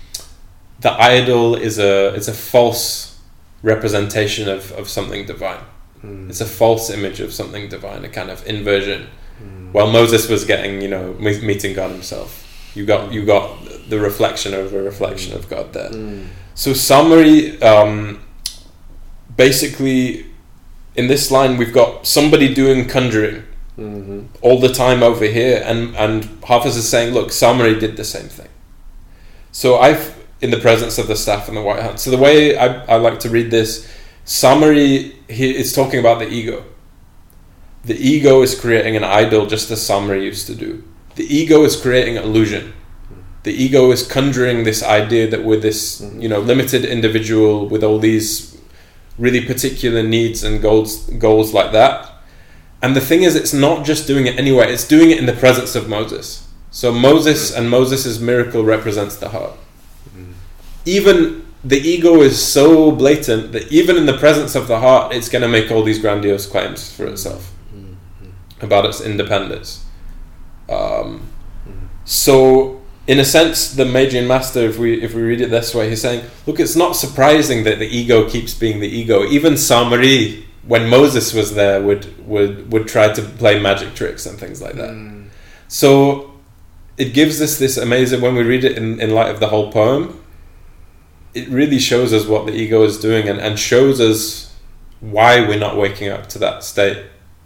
the 0.82 0.92
idol 0.92 1.56
is 1.56 1.80
a 1.80 2.14
it's 2.14 2.28
a 2.28 2.34
false 2.34 3.20
representation 3.64 4.48
of, 4.48 4.72
of 4.74 4.88
something 4.88 5.26
divine. 5.26 5.64
Mm. 6.04 6.30
It's 6.30 6.42
a 6.42 6.46
false 6.46 6.92
image 6.92 7.20
of 7.20 7.34
something 7.34 7.68
divine, 7.68 8.06
a 8.06 8.10
kind 8.10 8.30
of 8.30 8.46
inversion. 8.46 9.08
Mm. 9.42 9.72
While 9.72 9.92
Moses 9.92 10.30
was 10.30 10.46
getting, 10.46 10.82
you 10.82 10.88
know, 10.88 11.14
meeting 11.14 11.74
God 11.74 11.92
Himself, 11.92 12.45
you 12.76 12.86
got 12.86 13.12
you 13.12 13.26
got 13.26 13.58
the 13.90 14.00
reflection 14.00 14.54
of 14.54 14.74
a 14.74 14.82
reflection 14.82 15.36
of 15.36 15.50
God 15.50 15.74
there. 15.74 15.90
Mm. 15.92 16.28
So 16.56 16.72
Samari, 16.72 17.62
um, 17.64 18.22
basically, 19.36 20.26
in 20.96 21.08
this 21.08 21.32
line 21.32 21.58
we've 21.58 21.74
got 21.74 22.08
somebody 22.08 22.54
doing 22.54 22.88
conjuring 22.88 23.44
Mhm. 23.78 24.28
all 24.42 24.60
the 24.62 24.70
time 24.74 25.04
over 25.04 25.26
here, 25.26 25.62
and 25.66 25.96
and 25.98 26.30
Hafiz 26.48 26.78
is 26.78 26.88
saying, 26.88 27.14
look, 27.14 27.30
Samari 27.32 27.78
did 27.80 27.98
the 27.98 28.06
same 28.06 28.30
thing. 28.30 28.48
So 29.52 29.78
I've 29.78 30.14
in 30.42 30.52
the 30.52 30.58
presence 30.60 30.98
of 30.98 31.08
the 31.08 31.16
staff 31.16 31.48
and 31.48 31.58
the 31.58 31.62
white 31.62 31.82
hand. 31.82 32.00
So 32.00 32.10
the 32.12 32.18
way 32.18 32.58
I, 32.58 32.68
I 32.86 32.96
like 32.98 33.20
to 33.22 33.30
read 33.30 33.52
this, 33.52 33.88
Samari 34.26 35.14
he 35.30 35.56
is 35.56 35.74
talking 35.74 36.00
about 36.00 36.20
the 36.20 36.28
ego. 36.30 36.64
The 37.84 37.96
ego 37.96 38.42
is 38.42 38.56
creating 38.60 38.96
an 38.96 39.04
idol 39.04 39.46
just 39.46 39.70
as 39.72 39.80
Samari 39.80 40.24
used 40.24 40.48
to 40.48 40.56
do. 40.56 40.84
The 41.16 41.36
ego 41.36 41.64
is 41.64 41.76
creating 41.76 42.16
illusion. 42.16 42.74
The 43.44 43.54
ego 43.54 43.92
is 43.92 44.06
conjuring 44.06 44.64
this 44.64 44.84
idea 44.84 45.30
that 45.30 45.44
we're 45.44 45.60
this, 45.60 46.02
Mhm. 46.02 46.22
you 46.22 46.28
know, 46.28 46.40
limited 46.40 46.84
individual 46.84 47.68
with 47.68 47.84
all 47.84 48.00
these 48.00 48.58
really 49.18 49.42
particular 49.42 50.04
needs 50.04 50.44
and 50.44 50.62
goals 50.62 51.10
goals 51.20 51.54
like 51.54 51.72
that. 51.72 52.10
And 52.82 52.96
the 52.96 53.02
thing 53.02 53.24
is, 53.24 53.36
it's 53.36 53.54
not 53.54 53.86
just 53.86 54.08
doing 54.08 54.28
it 54.28 54.38
anyway, 54.38 54.72
it's 54.74 54.88
doing 54.88 55.10
it 55.10 55.18
in 55.18 55.26
the 55.26 55.34
presence 55.34 55.76
of 55.76 55.88
Moses. 55.88 56.42
So 56.70 56.92
Moses 56.92 57.52
mm-hmm. 57.52 57.62
and 57.62 57.70
Moses' 57.70 58.20
miracle 58.20 58.66
represents 58.66 59.16
the 59.16 59.30
heart. 59.30 59.54
Mm-hmm. 60.10 60.34
Even 60.86 61.46
the 61.64 61.80
ego 61.80 62.22
is 62.22 62.42
so 62.42 62.92
blatant 62.92 63.54
that 63.54 63.72
even 63.72 63.96
in 63.96 64.06
the 64.06 64.18
presence 64.18 64.56
of 64.56 64.68
the 64.68 64.80
heart, 64.80 65.14
it's 65.14 65.30
going 65.30 65.42
to 65.42 65.48
make 65.48 65.72
all 65.72 65.84
these 65.84 66.00
grandiose 66.00 66.46
claims 66.46 66.92
for 66.92 67.06
itself 67.08 67.54
mm-hmm. 67.74 67.94
about 68.66 68.86
its 68.86 69.00
independence. 69.00 69.85
Um, 70.70 71.30
so, 72.06 72.82
in 73.08 73.20
a 73.20 73.26
sense, 73.26 73.74
the 73.74 73.86
Magian 73.86 74.28
Master, 74.28 74.60
if 74.62 74.78
we 74.78 75.02
if 75.04 75.14
we 75.14 75.22
read 75.22 75.42
it 75.42 75.50
this 75.50 75.74
way, 75.76 75.90
he's 75.90 76.02
saying, 76.02 76.26
look, 76.46 76.60
it's 76.60 76.76
not 76.76 76.96
surprising 76.96 77.64
that 77.64 77.80
the 77.80 77.88
ego 77.88 78.30
keeps 78.30 78.54
being 78.54 78.80
the 78.80 78.88
ego. 78.88 79.24
Even 79.26 79.54
Samari, 79.54 80.44
when 80.68 80.90
Moses 80.90 81.34
was 81.34 81.54
there, 81.56 81.82
would 81.82 82.26
would 82.28 82.72
would 82.72 82.88
try 82.88 83.12
to 83.14 83.22
play 83.22 83.60
magic 83.60 83.94
tricks 83.96 84.26
and 84.26 84.40
things 84.40 84.62
like 84.62 84.76
that. 84.76 84.90
Mm. 84.90 85.28
So, 85.68 86.34
it 86.98 87.14
gives 87.14 87.42
us 87.42 87.58
this 87.60 87.78
amazing. 87.78 88.22
When 88.22 88.36
we 88.36 88.44
read 88.44 88.64
it 88.64 88.78
in 88.78 89.00
in 89.00 89.12
light 89.12 89.30
of 89.30 89.40
the 89.40 89.48
whole 89.48 89.72
poem, 89.72 90.24
it 91.34 91.48
really 91.50 91.80
shows 91.80 92.14
us 92.14 92.26
what 92.26 92.46
the 92.46 92.54
ego 92.54 92.84
is 92.84 93.00
doing 93.00 93.28
and, 93.30 93.40
and 93.40 93.60
shows 93.60 94.00
us 94.00 94.54
why 95.00 95.42
we're 95.48 95.60
not 95.60 95.78
waking 95.78 96.10
up 96.10 96.28
to 96.30 96.40
that 96.40 96.64
state 96.64 97.04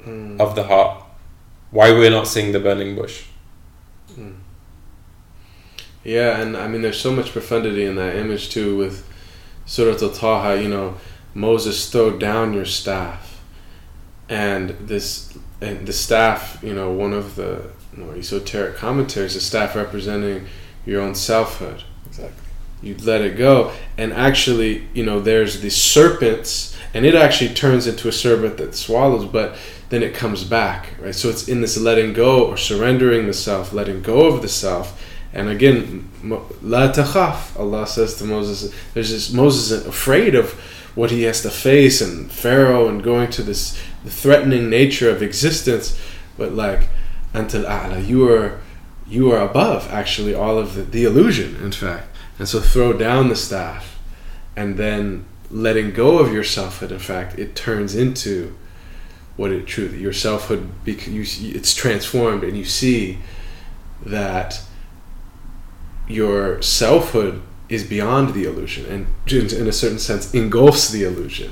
Mm. 0.07 0.39
of 0.39 0.55
the 0.55 0.63
heart. 0.63 1.03
Why 1.71 1.91
we're 1.91 2.09
not 2.09 2.27
seeing 2.27 2.51
the 2.51 2.59
burning 2.59 2.95
bush. 2.95 3.25
Hmm. 4.15 4.31
Yeah, 6.03 6.39
and 6.39 6.57
I 6.57 6.67
mean, 6.67 6.81
there's 6.81 6.99
so 6.99 7.11
much 7.11 7.31
profundity 7.31 7.85
in 7.85 7.95
that 7.95 8.15
image 8.15 8.49
too. 8.49 8.77
With 8.77 9.07
Surat 9.65 10.01
al 10.01 10.09
Taha, 10.09 10.61
you 10.61 10.69
know, 10.69 10.97
Moses 11.33 11.89
throw 11.89 12.17
down 12.17 12.53
your 12.53 12.65
staff, 12.65 13.41
and 14.27 14.69
this 14.79 15.37
and 15.61 15.85
the 15.85 15.93
staff, 15.93 16.59
you 16.63 16.73
know, 16.73 16.91
one 16.91 17.13
of 17.13 17.35
the 17.35 17.69
more 17.95 18.15
esoteric 18.15 18.77
commentaries, 18.77 19.33
the 19.33 19.41
staff 19.41 19.75
representing 19.75 20.47
your 20.85 21.01
own 21.01 21.13
selfhood. 21.13 21.83
Exactly. 22.07 22.45
You 22.81 22.95
let 22.97 23.21
it 23.21 23.37
go, 23.37 23.73
and 23.97 24.13
actually, 24.13 24.87
you 24.93 25.03
know, 25.03 25.19
there's 25.19 25.61
the 25.61 25.69
serpents, 25.69 26.77
and 26.93 27.05
it 27.05 27.13
actually 27.13 27.53
turns 27.53 27.87
into 27.87 28.07
a 28.07 28.11
serpent 28.11 28.57
that 28.57 28.73
swallows, 28.73 29.25
but 29.25 29.57
then 29.89 30.03
it 30.03 30.13
comes 30.13 30.43
back, 30.43 30.93
right? 31.01 31.15
So 31.15 31.29
it's 31.29 31.47
in 31.47 31.61
this 31.61 31.77
letting 31.77 32.13
go 32.13 32.45
or 32.45 32.57
surrendering 32.57 33.27
the 33.27 33.33
self, 33.33 33.73
letting 33.73 34.01
go 34.01 34.27
of 34.27 34.41
the 34.41 34.47
self. 34.47 35.03
And 35.33 35.49
again, 35.49 36.09
la 36.23 36.91
takhaf, 36.91 37.59
Allah 37.59 37.87
says 37.87 38.15
to 38.15 38.23
Moses, 38.23 38.73
there's 38.93 39.11
this 39.11 39.31
Moses 39.31 39.71
is 39.71 39.85
afraid 39.85 40.35
of 40.35 40.53
what 40.95 41.11
he 41.11 41.23
has 41.23 41.41
to 41.41 41.49
face 41.49 42.01
and 42.01 42.31
Pharaoh 42.31 42.87
and 42.87 43.03
going 43.03 43.29
to 43.31 43.43
this 43.43 43.79
threatening 44.05 44.69
nature 44.69 45.09
of 45.09 45.21
existence, 45.21 45.99
but 46.37 46.53
like 46.53 46.89
until 47.33 47.63
a'la, 47.63 48.05
you 48.05 48.27
are 48.27 48.59
you 49.07 49.31
are 49.31 49.41
above 49.41 49.89
actually 49.91 50.35
all 50.35 50.57
of 50.57 50.75
the, 50.75 50.83
the 50.83 51.03
illusion, 51.03 51.55
in 51.57 51.71
fact. 51.71 52.07
And 52.37 52.47
so 52.47 52.59
throw 52.59 52.93
down 52.93 53.29
the 53.29 53.35
staff 53.35 53.99
and 54.55 54.77
then 54.77 55.25
letting 55.51 55.91
go 55.91 56.19
of 56.19 56.31
your 56.31 56.43
selfhood, 56.43 56.91
in 56.91 56.99
fact, 56.99 57.37
it 57.39 57.55
turns 57.55 57.95
into 57.95 58.55
what 59.39 59.51
it 59.57 59.65
truly 59.73 59.97
your 60.05 60.13
selfhood 60.27 60.63
bec- 60.85 61.07
you, 61.07 61.23
see- 61.31 61.51
it's 61.59 61.73
transformed 61.83 62.43
and 62.47 62.53
you 62.61 62.65
see 62.65 63.17
that 64.17 64.49
your 66.07 66.61
selfhood 66.61 67.41
is 67.69 67.83
beyond 67.95 68.33
the 68.33 68.43
illusion 68.49 68.83
and 68.93 69.01
in 69.37 69.45
in 69.61 69.67
a 69.67 69.71
certain 69.71 69.99
sense 70.09 70.23
engulfs 70.33 70.89
the 70.95 71.03
illusion 71.09 71.51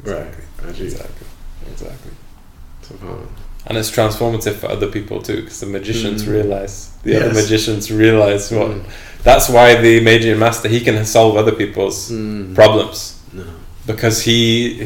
Exactly. 0.00 0.44
right 0.64 0.80
Exactly. 0.80 1.26
Exactly. 1.72 2.12
And 3.66 3.76
it's 3.78 3.90
transformative 3.90 4.54
for 4.54 4.68
other 4.76 4.88
people 4.96 5.22
too, 5.22 5.42
because 5.42 5.60
the 5.60 5.66
magicians 5.66 6.24
Mm. 6.24 6.32
realize 6.38 6.74
the 7.04 7.12
other 7.16 7.34
magicians 7.42 7.90
realize 8.04 8.50
what. 8.50 8.70
Mm. 8.70 8.82
That's 9.22 9.48
why 9.54 9.66
the 9.86 9.94
Magian 10.10 10.38
Master 10.38 10.66
he 10.76 10.80
can 10.80 10.96
solve 11.04 11.36
other 11.42 11.52
people's 11.62 12.10
Mm. 12.10 12.54
problems 12.60 12.98
no 13.32 13.44
because 13.86 14.16
he 14.28 14.38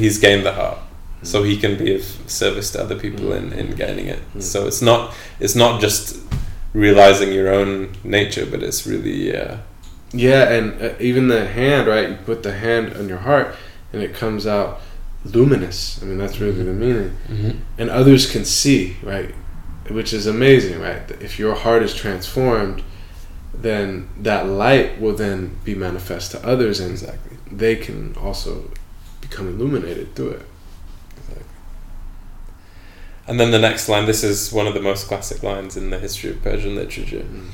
he's 0.02 0.18
gained 0.26 0.44
the 0.48 0.52
heart, 0.60 0.78
so 1.24 1.42
he 1.42 1.56
can 1.56 1.76
be 1.76 1.94
of 1.94 2.02
service 2.26 2.70
to 2.72 2.80
other 2.84 2.96
people 2.96 3.26
Mm. 3.30 3.38
in, 3.38 3.52
in 3.52 3.66
gaining 3.76 4.06
it. 4.06 4.20
Mm. 4.34 4.42
So 4.42 4.66
it's 4.66 4.82
not 4.82 5.14
it's 5.40 5.54
not 5.56 5.80
just 5.80 6.18
realizing 6.74 7.32
your 7.32 7.48
own 7.52 7.92
nature, 8.04 8.46
but 8.46 8.62
it's 8.62 8.86
really 8.86 9.36
uh, 9.36 9.56
Yeah, 10.12 10.42
and 10.56 10.80
uh, 10.82 10.94
even 11.00 11.28
the 11.28 11.46
hand, 11.46 11.86
right? 11.88 12.08
You 12.10 12.16
put 12.26 12.42
the 12.42 12.52
hand 12.52 12.94
on 12.96 13.08
your 13.08 13.18
heart, 13.28 13.54
and 13.92 14.02
it 14.02 14.12
comes 14.14 14.46
out 14.46 14.80
luminous. 15.24 16.00
I 16.02 16.06
mean, 16.06 16.18
that's 16.18 16.38
really 16.40 16.62
the 16.62 16.72
meaning. 16.72 17.10
And 17.78 17.90
others 17.90 18.30
can 18.30 18.44
see, 18.44 18.96
right? 19.02 19.34
Which 19.88 20.12
is 20.12 20.26
amazing, 20.26 20.80
right? 20.80 21.02
If 21.20 21.38
your 21.38 21.54
heart 21.54 21.82
is 21.82 21.94
transformed, 21.94 22.82
then 23.62 24.08
that 24.22 24.46
light 24.46 25.00
will 25.00 25.14
then 25.16 25.58
be 25.64 25.74
manifest 25.74 26.32
to 26.32 26.46
others, 26.46 26.80
and 26.80 26.90
exactly. 26.90 27.36
they 27.50 27.76
can 27.76 28.14
also 28.20 28.70
become 29.20 29.46
illuminated 29.48 30.14
through 30.14 30.30
it. 30.30 30.46
And 33.26 33.40
then 33.40 33.50
the 33.50 33.58
next 33.58 33.88
line, 33.88 34.06
this 34.06 34.22
is 34.22 34.52
one 34.52 34.66
of 34.66 34.74
the 34.74 34.82
most 34.82 35.08
classic 35.08 35.42
lines 35.42 35.76
in 35.76 35.90
the 35.90 35.98
history 35.98 36.30
of 36.30 36.42
Persian 36.42 36.76
literature. 36.76 37.22
Hmm. 37.22 37.48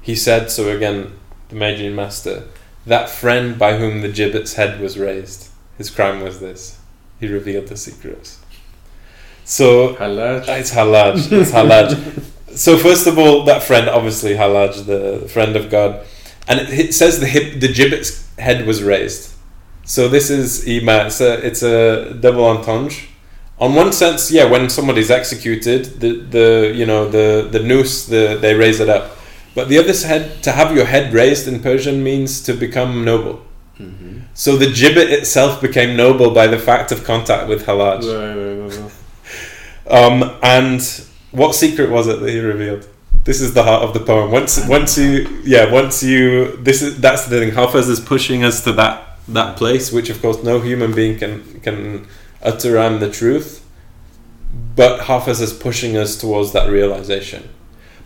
He 0.00 0.14
said, 0.14 0.50
so 0.50 0.68
again, 0.68 1.12
the 1.48 1.56
Magian 1.56 1.94
master, 1.94 2.44
that 2.86 3.10
friend 3.10 3.58
by 3.58 3.76
whom 3.76 4.02
the 4.02 4.08
gibbet's 4.08 4.54
head 4.54 4.80
was 4.80 4.98
raised, 4.98 5.50
his 5.78 5.90
crime 5.90 6.20
was 6.22 6.38
this. 6.40 6.78
he 7.18 7.26
revealed 7.26 7.66
the 7.66 7.76
secrets. 7.76 8.40
So 9.44 9.94
Hallaj. 9.94 10.48
it's 10.48 10.72
Hallaj. 10.72 11.32
It's 11.32 11.50
Hallaj. 11.50 12.24
so 12.56 12.76
first 12.76 13.06
of 13.06 13.18
all, 13.18 13.44
that 13.44 13.62
friend, 13.62 13.88
obviously 13.88 14.34
Hallaj, 14.34 14.86
the 14.86 15.28
friend 15.28 15.56
of 15.56 15.70
God, 15.70 16.04
and 16.48 16.60
it, 16.60 16.70
it 16.70 16.94
says 16.94 17.20
the 17.20 17.26
hip, 17.26 17.60
the 17.60 17.72
gibbet's 17.72 18.28
head 18.38 18.66
was 18.66 18.82
raised. 18.82 19.34
So 19.84 20.08
this 20.08 20.30
is 20.30 20.64
iham. 20.66 21.06
It's 21.06 21.20
a 21.20 21.46
it's 21.46 21.62
a 21.62 22.14
double 22.14 22.44
entendre. 22.44 22.96
On 23.58 23.74
one 23.74 23.92
sense, 23.92 24.30
yeah, 24.30 24.44
when 24.44 24.68
somebody's 24.68 25.10
executed, 25.10 26.00
the 26.00 26.20
the 26.20 26.72
you 26.74 26.84
know 26.84 27.08
the 27.08 27.48
the 27.50 27.60
noose, 27.60 28.06
the 28.06 28.38
they 28.40 28.54
raise 28.54 28.80
it 28.80 28.88
up. 28.88 29.16
But 29.54 29.68
the 29.68 29.78
other 29.78 29.94
side, 29.94 30.42
to 30.42 30.52
have 30.52 30.76
your 30.76 30.84
head 30.84 31.14
raised 31.14 31.48
in 31.48 31.60
Persian 31.60 32.04
means 32.04 32.42
to 32.42 32.52
become 32.52 33.04
noble. 33.04 33.46
Mm-hmm. 33.80 34.20
So 34.34 34.56
the 34.56 34.66
gibbet 34.66 35.10
itself 35.10 35.62
became 35.62 35.96
noble 35.96 36.30
by 36.32 36.46
the 36.46 36.58
fact 36.58 36.92
of 36.92 37.04
contact 37.04 37.48
with 37.48 37.64
Hallaj. 37.64 38.02
Right, 38.02 38.34
right, 38.36 38.80
right, 38.80 38.92
right. 39.88 40.04
Um, 40.04 40.38
and 40.42 40.82
what 41.30 41.54
secret 41.54 41.90
was 41.90 42.06
it 42.06 42.20
that 42.20 42.28
he 42.28 42.40
revealed? 42.40 42.86
This 43.24 43.40
is 43.40 43.54
the 43.54 43.62
heart 43.62 43.82
of 43.82 43.94
the 43.94 44.00
poem. 44.00 44.30
Once, 44.30 44.66
once 44.68 44.98
you, 44.98 45.26
yeah, 45.44 45.70
once 45.72 46.02
you, 46.02 46.56
this 46.58 46.82
is 46.82 47.00
that's 47.00 47.26
the 47.26 47.38
thing. 47.38 47.52
Hafez 47.52 47.88
is 47.88 48.00
pushing 48.00 48.44
us 48.44 48.62
to 48.64 48.72
that 48.72 49.18
that 49.28 49.56
place, 49.56 49.90
which 49.90 50.10
of 50.10 50.20
course 50.22 50.42
no 50.42 50.60
human 50.60 50.94
being 50.94 51.18
can 51.18 51.60
can 51.60 52.06
utter 52.42 52.76
and 52.78 53.00
the 53.00 53.10
truth. 53.10 53.64
But 54.74 55.02
Hafez 55.02 55.40
is 55.40 55.52
pushing 55.52 55.96
us 55.96 56.16
towards 56.16 56.52
that 56.52 56.70
realization. 56.70 57.48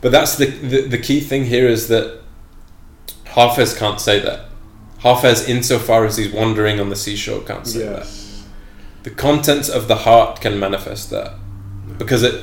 But 0.00 0.12
that's 0.12 0.36
the, 0.36 0.46
the 0.46 0.80
the 0.82 0.98
key 0.98 1.20
thing 1.20 1.44
here 1.44 1.68
is 1.68 1.88
that 1.88 2.20
Hafez 3.26 3.76
can't 3.76 4.00
say 4.00 4.18
that. 4.20 4.46
Hafez, 5.00 5.48
insofar 5.48 6.04
as 6.04 6.16
he's 6.16 6.32
wandering 6.32 6.80
on 6.80 6.88
the 6.90 6.96
seashore, 6.96 7.42
can't 7.42 7.66
say 7.66 7.80
that 7.86 8.06
the 9.02 9.10
contents 9.10 9.68
of 9.68 9.88
the 9.88 9.96
heart 9.96 10.40
can 10.40 10.58
manifest 10.58 11.10
that 11.10 11.32
because 11.98 12.22
it 12.22 12.34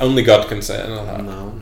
only 0.00 0.22
God 0.22 0.48
can 0.48 0.62
say 0.62 0.82
it. 0.82 0.88
No. 0.88 1.60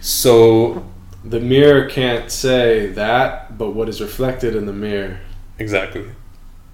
So 0.00 0.84
The 1.24 1.38
mirror 1.40 1.88
can't 1.88 2.30
say 2.30 2.88
that, 2.88 3.56
but 3.56 3.70
what 3.70 3.88
is 3.88 4.00
reflected 4.00 4.56
in 4.56 4.66
the 4.66 4.72
mirror 4.72 5.20
exactly, 5.58 6.06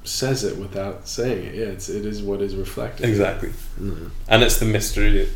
says 0.08 0.44
it 0.44 0.56
without 0.56 1.06
saying 1.08 1.44
it. 1.44 1.54
Yeah, 1.54 1.66
it's, 1.66 1.88
it 1.88 2.04
is 2.06 2.22
what 2.22 2.40
is 2.42 2.54
reflected. 2.56 3.08
exactly, 3.08 3.50
Mhm. 3.80 4.10
and 4.28 4.42
it's 4.42 4.58
the 4.58 4.66
mystery. 4.66 5.28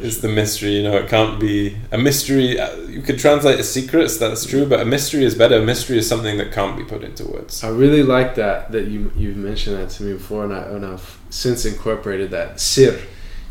It's 0.00 0.18
the 0.18 0.28
mystery. 0.28 0.76
You 0.78 0.82
know, 0.84 0.96
it 0.96 1.08
can't 1.10 1.38
be 1.38 1.76
a 1.92 1.98
mystery. 1.98 2.58
uh, 2.58 2.74
You 2.88 3.02
could 3.02 3.18
translate 3.18 3.58
as 3.60 3.70
secrets. 3.70 4.16
That's 4.16 4.46
true, 4.46 4.64
but 4.64 4.80
a 4.80 4.84
mystery 4.86 5.24
is 5.26 5.34
better. 5.34 5.58
A 5.58 5.62
mystery 5.62 5.98
is 5.98 6.08
something 6.08 6.38
that 6.38 6.52
can't 6.52 6.74
be 6.74 6.84
put 6.84 7.04
into 7.04 7.24
words. 7.26 7.62
I 7.62 7.68
really 7.68 8.02
like 8.02 8.34
that 8.36 8.72
that 8.72 8.86
you 8.86 9.12
you've 9.14 9.36
mentioned 9.36 9.76
that 9.76 9.90
to 9.96 10.02
me 10.04 10.14
before, 10.14 10.44
and, 10.44 10.54
I, 10.54 10.62
and 10.74 10.86
I've 10.86 11.18
since 11.28 11.66
incorporated 11.66 12.30
that 12.30 12.60
sir. 12.60 12.98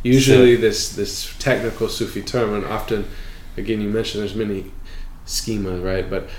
Usually, 0.02 0.56
this 0.56 0.90
this 0.90 1.32
technical 1.38 1.88
Sufi 1.88 2.24
term, 2.24 2.56
and 2.56 2.66
often, 2.66 3.06
again, 3.56 3.80
you 3.80 3.90
mentioned 3.90 4.24
there's 4.24 4.36
many 4.36 4.72
schemas, 5.28 5.84
right? 5.86 6.10
But 6.10 6.30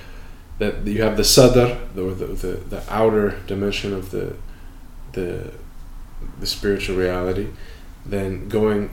that 0.59 0.87
you 0.87 1.03
have 1.03 1.17
the 1.17 1.25
sadr, 1.25 1.77
or 1.97 2.13
the, 2.15 2.27
the 2.27 2.53
the 2.69 2.83
outer 2.89 3.41
dimension 3.47 3.93
of 3.93 4.11
the 4.11 4.37
the 5.13 5.51
the 6.41 6.47
spiritual 6.47 6.97
reality. 6.97 7.49
Then 8.07 8.49
going 8.49 8.91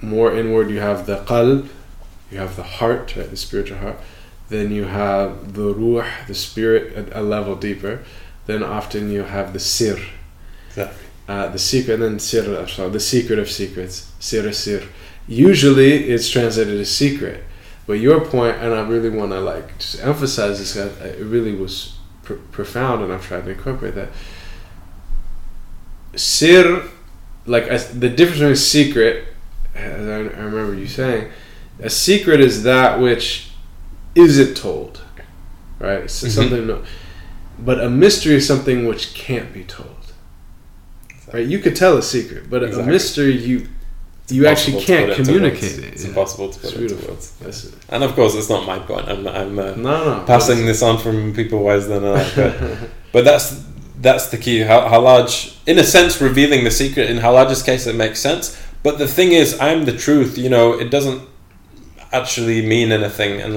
more 0.00 0.34
inward, 0.34 0.70
you 0.70 0.80
have 0.80 1.06
the 1.06 1.18
qalb, 1.18 1.68
you 2.30 2.38
have 2.38 2.56
the 2.56 2.62
heart, 2.62 3.16
right? 3.16 3.30
The 3.30 3.36
spiritual 3.36 3.78
heart. 3.78 3.96
Then 4.48 4.70
you 4.72 4.84
have 4.84 5.54
the 5.54 5.72
ruh, 5.72 6.06
the 6.26 6.34
spirit, 6.34 6.96
a, 6.96 7.20
a 7.20 7.22
level 7.22 7.54
deeper. 7.56 8.00
Then 8.46 8.62
often 8.62 9.10
you 9.10 9.22
have 9.22 9.52
the 9.52 9.60
sir, 9.60 9.98
Exactly. 10.68 11.06
uh, 11.28 11.48
the 11.48 11.58
secret, 11.58 11.94
and 11.94 12.02
then 12.02 12.18
sir, 12.18 12.66
sorry, 12.66 12.90
the 12.90 13.00
secret 13.00 13.38
of 13.38 13.48
secrets, 13.50 14.10
sir 14.18 14.50
sir. 14.52 14.82
Usually 15.28 16.10
it's 16.10 16.28
translated 16.28 16.80
as 16.80 16.90
secret, 16.94 17.44
but 17.86 17.94
your 17.94 18.20
point, 18.24 18.56
and 18.58 18.72
I 18.74 18.80
really 18.86 19.10
want 19.10 19.32
to 19.32 19.40
like 19.40 19.78
just 19.78 20.00
emphasize 20.00 20.58
this, 20.58 20.76
it 20.76 21.24
really 21.24 21.54
was 21.54 21.96
pr- 22.22 22.34
profound, 22.52 23.02
and 23.02 23.12
I've 23.12 23.26
tried 23.26 23.44
to 23.44 23.50
incorporate 23.50 23.94
that. 23.96 24.08
Sir, 26.14 26.88
like 27.46 27.66
the 27.68 28.08
difference 28.08 28.38
between 28.40 28.56
secret, 28.56 29.24
as 29.74 30.06
I, 30.06 30.12
I 30.16 30.42
remember 30.44 30.74
you 30.74 30.86
saying, 30.86 31.30
a 31.80 31.88
secret 31.90 32.40
is 32.40 32.62
that 32.64 33.00
which 33.00 33.50
isn't 34.14 34.54
told, 34.56 35.00
right? 35.78 36.10
So 36.10 36.26
Mhm. 36.26 36.30
something, 36.30 36.66
no, 36.66 36.82
but 37.58 37.82
a 37.82 37.88
mystery 37.88 38.34
is 38.34 38.46
something 38.46 38.86
which 38.86 39.14
can't 39.14 39.52
be 39.52 39.64
told. 39.64 39.88
Right? 41.32 41.46
You 41.46 41.60
could 41.60 41.74
tell 41.74 41.96
a 41.96 42.02
secret, 42.02 42.50
but 42.50 42.62
a- 42.62 42.78
a 42.80 42.86
mystery 42.86 43.34
you 43.36 43.68
you 44.32 44.46
actually 44.46 44.82
can't 44.82 45.12
communicate 45.14 45.62
words. 45.62 45.78
it. 45.78 45.84
It's 45.92 46.02
yeah. 46.02 46.08
impossible 46.10 46.48
to 46.50 46.58
put 46.58 46.64
It's 46.70 46.72
into 46.74 46.86
beautiful. 46.88 47.14
words. 47.14 47.32
That's 47.40 47.64
it. 47.64 47.74
And 47.88 48.02
of 48.04 48.14
course, 48.14 48.34
it's 48.34 48.48
not 48.48 48.66
my 48.66 48.78
point. 48.78 49.08
I'm, 49.08 49.26
I'm 49.28 49.58
uh, 49.58 49.74
No, 49.76 50.18
no. 50.18 50.24
passing 50.26 50.66
this 50.66 50.82
on 50.82 50.98
from 50.98 51.32
people 51.34 51.58
wiser 51.62 51.88
than 52.00 52.04
I. 52.04 52.30
But, 52.34 52.88
but 53.12 53.24
that's 53.24 53.64
that's 54.00 54.26
the 54.30 54.38
key. 54.38 54.58
Hallaj, 54.60 55.56
in 55.66 55.78
a 55.78 55.84
sense, 55.84 56.20
revealing 56.20 56.64
the 56.64 56.70
secret. 56.70 57.08
In 57.10 57.18
Hallaj's 57.18 57.62
case, 57.62 57.86
it 57.86 57.94
makes 57.94 58.18
sense. 58.20 58.58
But 58.82 58.98
the 58.98 59.06
thing 59.06 59.30
is, 59.32 59.58
I'm 59.60 59.84
the 59.84 59.96
truth. 59.96 60.36
You 60.36 60.48
know, 60.48 60.72
it 60.72 60.90
doesn't 60.90 61.22
actually 62.12 62.66
mean 62.66 62.90
anything, 62.92 63.40
and 63.40 63.54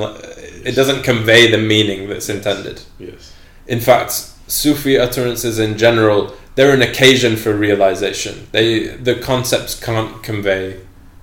it 0.64 0.76
doesn't 0.76 1.04
convey 1.04 1.50
the 1.50 1.58
meaning 1.58 2.08
that's 2.10 2.30
intended. 2.30 2.82
yes. 3.00 3.34
In 3.68 3.80
fact, 3.80 4.32
Sufi 4.48 4.98
utterances 4.98 5.60
in 5.60 5.78
general, 5.78 6.34
they're 6.56 6.74
an 6.74 6.82
occasion 6.82 7.36
for 7.36 7.54
realization. 7.54 8.48
They 8.52 8.88
the 8.88 9.16
concepts 9.16 9.80
can't 9.80 10.22
convey 10.24 10.80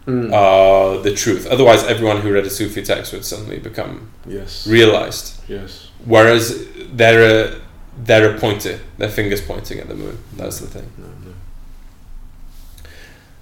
Mm. 0.07 0.33
uh, 0.33 1.01
the 1.03 1.15
truth. 1.15 1.47
Otherwise, 1.47 1.85
everyone 1.85 2.23
who 2.23 2.33
read 2.33 2.45
a 2.45 2.51
Sufi 2.51 2.83
text 2.83 3.13
would 3.13 3.25
suddenly 3.25 3.61
become 3.61 4.11
yes. 4.27 4.67
realized. 4.67 5.41
yes. 5.49 5.91
Whereas 6.05 6.67
they're 6.93 7.23
a 7.23 7.61
they're 7.97 8.35
a 8.35 8.39
pointer, 8.39 8.81
their 8.99 9.09
fingers 9.11 9.41
pointing 9.41 9.79
at 9.79 9.87
the 9.87 9.95
moon. 9.95 10.19
That's 10.37 10.59
the 10.59 10.67
thing. 10.67 10.91
No, 10.99 11.07
no. 11.07 11.35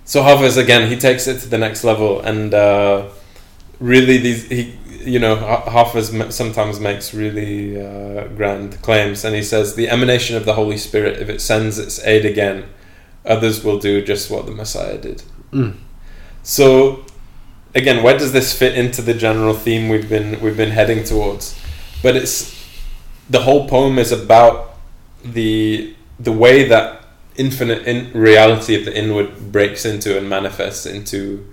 So 0.05 0.23
Hafiz 0.23 0.57
again, 0.59 0.91
he 0.91 0.97
takes 0.99 1.27
it 1.27 1.41
to 1.41 1.49
the 1.49 1.57
next 1.57 1.83
level, 1.85 2.21
and 2.21 2.53
uh, 2.53 3.09
really 3.79 4.19
these 4.19 4.47
he 4.49 4.75
you 5.01 5.19
know 5.19 5.37
m- 6.13 6.31
sometimes 6.31 6.81
makes 6.81 7.15
really 7.15 7.81
uh, 7.81 8.29
grand 8.29 8.81
claims, 8.83 9.25
and 9.25 9.35
he 9.35 9.43
says 9.43 9.75
the 9.75 9.89
emanation 9.89 10.37
of 10.37 10.45
the 10.45 10.55
Holy 10.55 10.77
Spirit, 10.77 11.21
if 11.21 11.29
it 11.29 11.41
sends 11.41 11.79
its 11.79 12.05
aid 12.05 12.25
again, 12.25 12.65
others 13.25 13.65
will 13.65 13.79
do 13.79 14.03
just 14.03 14.31
what 14.31 14.47
the 14.47 14.53
Messiah 14.53 14.99
did. 14.99 15.23
Mm. 15.53 15.77
So 16.43 17.05
again, 17.75 18.03
where 18.03 18.19
does 18.19 18.33
this 18.33 18.57
fit 18.57 18.77
into 18.77 19.03
the 19.03 19.15
general 19.15 19.55
theme 19.55 19.89
we've 19.89 20.09
been 20.09 20.41
we've 20.41 20.57
been 20.57 20.71
heading 20.71 21.05
towards? 21.05 21.59
But 22.03 22.17
it's 22.17 22.59
the 23.29 23.41
whole 23.41 23.69
poem 23.69 23.99
is 23.99 24.13
about 24.13 24.77
the 25.25 25.95
the 26.19 26.33
way 26.33 26.65
that 26.69 27.05
infinite 27.37 27.87
in 27.87 28.13
reality 28.13 28.75
of 28.75 28.85
the 28.85 28.97
inward 28.97 29.53
breaks 29.53 29.85
into 29.85 30.17
and 30.19 30.29
manifests 30.29 30.85
into 30.85 31.47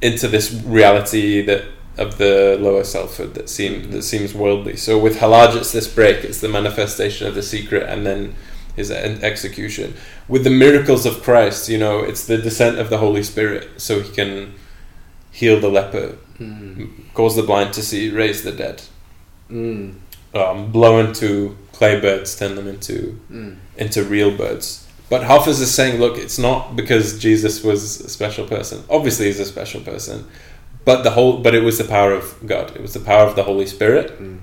into 0.00 0.28
this 0.28 0.52
reality 0.52 1.42
that 1.42 1.64
of 1.98 2.18
the 2.18 2.56
lower 2.60 2.84
selfhood 2.84 3.34
that 3.34 3.48
seem 3.48 3.90
that 3.90 4.02
seems 4.02 4.32
worldly. 4.34 4.76
So 4.76 4.98
with 4.98 5.16
Hallaj, 5.18 5.56
it's 5.56 5.72
this 5.72 5.88
break, 5.88 6.24
it's 6.24 6.40
the 6.40 6.48
manifestation 6.48 7.26
of 7.26 7.34
the 7.34 7.42
secret, 7.42 7.88
and 7.88 8.06
then 8.06 8.34
his 8.76 8.90
execution. 8.90 9.94
With 10.28 10.44
the 10.44 10.50
miracles 10.50 11.04
of 11.04 11.22
Christ, 11.22 11.68
you 11.68 11.78
know, 11.78 11.98
it's 12.00 12.24
the 12.26 12.38
descent 12.38 12.78
of 12.78 12.90
the 12.90 12.98
Holy 12.98 13.24
Spirit, 13.24 13.68
so 13.80 14.00
he 14.00 14.10
can 14.10 14.54
heal 15.32 15.60
the 15.60 15.68
leper, 15.68 16.16
Mm. 16.40 16.88
cause 17.14 17.34
the 17.34 17.42
blind 17.42 17.72
to 17.74 17.82
see, 17.82 18.10
raise 18.10 18.42
the 18.42 18.52
dead, 18.52 18.82
Mm. 19.50 19.94
um, 20.34 20.70
blow 20.70 21.00
into 21.00 21.56
clay 21.72 21.98
birds, 22.00 22.36
turn 22.36 22.54
them 22.54 22.68
into 22.68 23.18
Mm. 23.32 23.56
into 23.76 24.04
real 24.04 24.30
birds. 24.30 24.84
But 25.10 25.24
Hafiz 25.24 25.60
is 25.60 25.74
saying, 25.74 25.98
look, 25.98 26.16
it's 26.18 26.38
not 26.38 26.76
because 26.76 27.18
Jesus 27.18 27.64
was 27.64 28.00
a 28.02 28.08
special 28.08 28.46
person. 28.46 28.84
Obviously, 28.90 29.26
he's 29.26 29.40
a 29.40 29.44
special 29.46 29.80
person, 29.80 30.26
but 30.88 31.02
the 31.02 31.10
whole, 31.10 31.34
but 31.44 31.54
it 31.54 31.62
was 31.68 31.76
the 31.76 31.88
power 31.96 32.12
of 32.20 32.24
God. 32.52 32.66
It 32.74 32.80
was 32.80 32.94
the 32.94 33.04
power 33.10 33.24
of 33.28 33.36
the 33.36 33.44
Holy 33.50 33.66
Spirit. 33.66 34.08
Mm. 34.18 34.38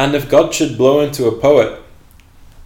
And 0.00 0.14
if 0.14 0.24
God 0.36 0.54
should 0.56 0.78
blow 0.82 0.96
into 1.06 1.22
a 1.26 1.34
poet, 1.48 1.70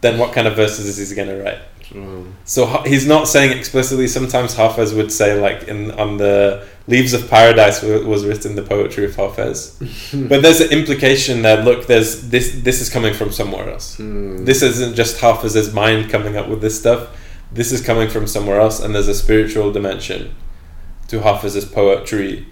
then 0.03 0.20
what 0.20 0.32
kind 0.32 0.46
of 0.46 0.55
verses 0.55 0.84
is 0.86 1.11
he 1.11 1.16
going 1.16 1.32
to 1.34 1.42
write? 1.42 1.62
Um, 1.96 2.36
So 2.44 2.61
he's 2.92 3.07
not 3.14 3.24
saying 3.26 3.50
explicitly. 3.59 4.07
Sometimes 4.07 4.55
Hafez 4.55 4.94
would 4.98 5.11
say, 5.11 5.28
like 5.46 5.61
in 5.72 5.90
on 6.03 6.11
the 6.18 6.36
leaves 6.86 7.12
of 7.12 7.22
paradise 7.28 7.82
was 7.82 8.24
written 8.28 8.55
the 8.55 8.66
poetry 8.74 9.05
of 9.05 9.14
Hafez. 9.16 9.59
but 10.30 10.38
there's 10.42 10.61
an 10.66 10.70
implication 10.78 11.42
that 11.42 11.64
look, 11.64 11.80
there's 11.92 12.11
this. 12.34 12.46
This 12.68 12.78
is 12.84 12.88
coming 12.96 13.14
from 13.20 13.30
somewhere 13.32 13.66
else. 13.74 13.86
mm. 13.96 14.46
This 14.48 14.62
isn't 14.62 14.94
just 15.03 15.14
Hafez's 15.22 15.70
mind 15.82 16.03
coming 16.14 16.34
up 16.40 16.46
with 16.53 16.61
this 16.61 16.76
stuff. 16.82 17.03
This 17.59 17.72
is 17.72 17.80
coming 17.90 18.09
from 18.14 18.24
somewhere 18.26 18.61
else, 18.64 18.76
and 18.82 18.94
there's 18.94 19.12
a 19.16 19.18
spiritual 19.24 19.72
dimension 19.78 20.22
to 21.09 21.20
Hafez's 21.20 21.66
poetry, 21.66 22.46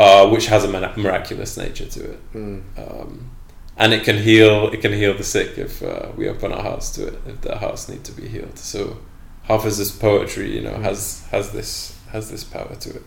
uh, 0.00 0.26
which 0.32 0.46
has 0.46 0.64
a 0.64 0.68
miraculous 0.96 1.56
nature 1.56 1.86
to 1.96 2.00
it, 2.12 2.32
Mm. 2.32 2.62
um, 2.78 3.30
and 3.76 3.92
it 3.92 4.02
can 4.04 4.18
heal. 4.28 4.68
It 4.74 4.80
can 4.80 4.92
heal 4.92 5.14
the 5.16 5.24
sick 5.24 5.58
if 5.58 5.82
uh, 5.82 6.08
we 6.16 6.28
open 6.28 6.52
our 6.52 6.62
hearts 6.62 6.90
to 6.96 7.00
it. 7.08 7.14
If 7.26 7.40
their 7.42 7.56
hearts 7.64 7.88
need 7.88 8.02
to 8.04 8.12
be 8.12 8.26
healed, 8.28 8.58
so 8.58 8.80
Hafiz's 9.48 9.90
poetry, 9.92 10.48
you 10.56 10.62
know, 10.62 10.76
has 10.88 11.26
has 11.30 11.52
this 11.52 11.98
has 12.12 12.30
this 12.30 12.44
power 12.44 12.74
to 12.84 12.90
it. 12.98 13.02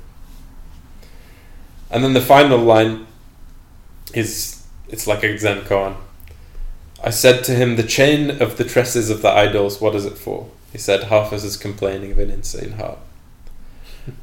And 1.91 2.03
then 2.03 2.13
the 2.13 2.21
final 2.35 2.57
line 2.57 3.05
is 4.13 4.63
it's 4.89 5.07
like 5.07 5.23
a 5.23 5.37
Zen 5.37 5.61
koan. 5.61 5.95
I 7.03 7.09
said 7.09 7.43
to 7.45 7.51
him, 7.53 7.75
The 7.75 7.83
chain 7.97 8.41
of 8.41 8.57
the 8.57 8.63
tresses 8.63 9.09
of 9.09 9.21
the 9.21 9.29
idols, 9.29 9.81
what 9.81 9.93
is 9.95 10.05
it 10.05 10.17
for? 10.17 10.49
He 10.71 10.77
said, 10.77 11.05
Hafiz 11.05 11.43
is 11.43 11.57
complaining 11.57 12.11
of 12.13 12.19
an 12.19 12.29
insane 12.31 12.73
heart. 12.73 12.97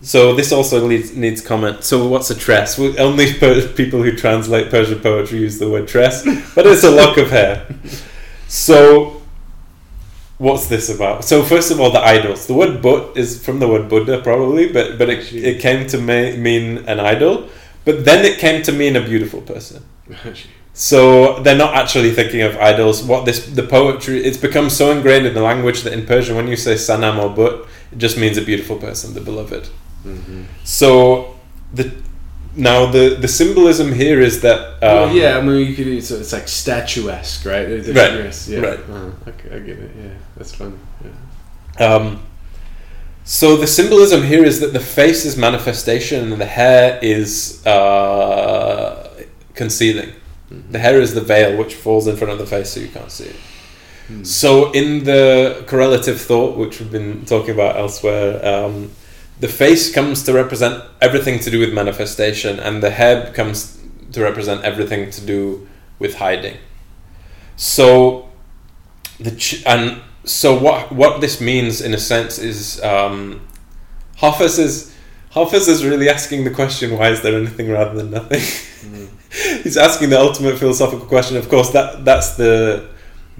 So 0.03 0.35
this 0.35 0.53
also 0.53 0.87
leads, 0.87 1.17
needs 1.17 1.41
comment. 1.41 1.85
So 1.85 2.07
what's 2.07 2.31
a 2.31 2.35
tress? 2.35 2.79
Well, 2.79 2.95
only 2.99 3.33
per- 3.39 3.67
people 3.69 4.03
who 4.03 4.13
translate 4.17 4.71
Persian 4.71 5.01
poetry 5.01 5.41
use 5.41 5.59
the 5.59 5.71
word 5.71 5.89
tress, 5.89 6.25
but 6.55 6.67
it's 6.67 6.85
a 6.85 6.91
lock 6.91 7.17
of 7.17 7.31
hair. 7.31 7.67
So 8.49 9.23
what's 10.39 10.67
this 10.67 10.89
about? 10.95 11.25
So 11.25 11.43
first 11.43 11.71
of 11.71 11.81
all, 11.81 11.91
the 11.91 12.01
idols. 12.01 12.47
The 12.47 12.55
word 12.55 12.83
"but" 12.83 13.17
is 13.17 13.43
from 13.45 13.59
the 13.59 13.69
word 13.69 13.89
Buddha, 13.89 14.21
probably, 14.23 14.71
but 14.71 14.99
but 14.99 15.09
it, 15.09 15.33
it 15.33 15.61
came 15.61 15.87
to 15.89 15.99
ma- 15.99 16.37
mean 16.37 16.79
an 16.87 17.01
idol. 17.01 17.49
But 17.85 18.05
then 18.05 18.25
it 18.25 18.39
came 18.39 18.63
to 18.65 18.73
mean 18.73 18.97
a 18.97 19.01
beautiful 19.01 19.41
person. 19.41 19.85
So 20.75 21.41
they're 21.43 21.57
not 21.57 21.75
actually 21.75 22.13
thinking 22.13 22.43
of 22.43 22.57
idols. 22.57 23.03
What 23.03 23.25
this 23.25 23.47
the 23.47 23.63
poetry 23.63 24.23
it's 24.25 24.37
become 24.37 24.69
so 24.71 24.91
ingrained 24.91 25.27
in 25.27 25.35
the 25.35 25.43
language 25.43 25.83
that 25.83 25.93
in 25.93 26.07
Persian 26.07 26.37
when 26.37 26.49
you 26.49 26.57
say 26.57 26.75
sanam 26.75 27.19
or 27.23 27.29
but 27.35 27.67
it 27.93 27.99
just 27.99 28.17
means 28.19 28.37
a 28.39 28.43
beautiful 28.43 28.77
person, 28.77 29.15
the 29.15 29.21
beloved. 29.21 29.69
Mm-hmm. 30.05 30.45
So 30.65 31.37
the 31.75 31.93
now 32.57 32.87
the 32.91 33.17
the 33.21 33.29
symbolism 33.29 33.93
here 33.93 34.21
is 34.21 34.41
that 34.41 34.61
um, 34.61 34.81
well, 34.81 35.13
yeah, 35.17 35.39
I 35.39 35.41
mean, 35.41 35.67
you 35.67 35.75
could. 35.75 35.87
It's, 35.87 36.11
it's 36.11 36.33
like 36.33 36.49
statuesque, 36.49 37.45
right? 37.47 37.69
It's- 37.69 37.89
Right, 37.95 38.49
yeah. 38.49 38.69
right. 38.69 38.81
Uh, 38.91 39.31
okay, 39.31 39.57
I 39.57 39.59
get 39.61 39.79
it. 39.79 39.91
Yeah, 39.97 40.11
that's 40.37 40.55
funny. 40.55 40.77
Yeah. 41.79 41.87
Um, 41.95 42.23
so 43.25 43.57
the 43.57 43.67
symbolism 43.67 44.23
here 44.25 44.45
is 44.45 44.59
that 44.61 44.73
the 44.73 44.81
face 44.81 45.25
is 45.25 45.37
manifestation 45.37 46.33
and 46.33 46.41
the 46.41 46.47
hair 46.47 46.99
is 47.03 47.65
uh, 47.67 49.25
concealing. 49.55 50.13
The 50.71 50.81
hair 50.81 51.01
is 51.01 51.15
the 51.15 51.21
veil 51.21 51.57
which 51.57 51.75
falls 51.77 52.09
in 52.09 52.17
front 52.17 52.33
of 52.33 52.39
the 52.39 52.47
face 52.47 52.71
so 52.71 52.81
you 52.81 52.89
can't 52.89 53.11
see 53.13 53.27
it. 53.27 53.37
So 54.23 54.71
in 54.73 55.05
the 55.05 55.65
correlative 55.67 56.21
thought, 56.21 56.57
which 56.57 56.81
we've 56.81 56.91
been 56.91 57.25
talking 57.25 57.55
about 57.55 57.77
elsewhere, 57.77 58.45
um, 58.45 58.91
the 59.39 59.49
face 59.49 59.93
comes 59.93 60.23
to 60.25 60.33
represent 60.33 60.85
everything 61.01 61.39
to 61.41 61.51
do 61.51 61.59
with 61.59 61.73
manifestation, 61.73 62.61
and 62.61 62.83
the 62.83 62.91
head 62.91 63.35
comes 63.35 63.81
to 64.13 64.23
represent 64.23 64.65
everything 64.65 65.11
to 65.11 65.21
do 65.21 65.67
with 65.99 66.17
hiding. 66.17 66.59
So 67.57 68.29
the 69.19 69.33
ch- 69.33 69.65
and 69.67 70.01
so 70.25 70.59
what 70.59 70.93
what 70.93 71.21
this 71.21 71.41
means 71.41 71.81
in 71.81 71.95
a 71.95 71.99
sense 71.99 72.39
is 72.39 72.83
um, 72.83 73.41
Hafiz 74.17 74.59
is 74.59 74.95
Hafiz 75.31 75.69
is 75.69 75.85
really 75.85 76.09
asking 76.09 76.45
the 76.45 76.51
question 76.51 76.97
why 76.99 77.09
is 77.11 77.23
there 77.23 77.37
anything 77.37 77.71
rather 77.71 77.95
than 77.95 78.11
nothing. 78.11 78.41
He's 79.63 79.77
asking 79.77 80.11
the 80.11 80.19
ultimate 80.19 80.59
philosophical 80.59 81.07
question. 81.07 81.37
Of 81.37 81.49
course, 81.49 81.71
that 81.71 82.05
that's 82.05 82.37
the 82.37 82.89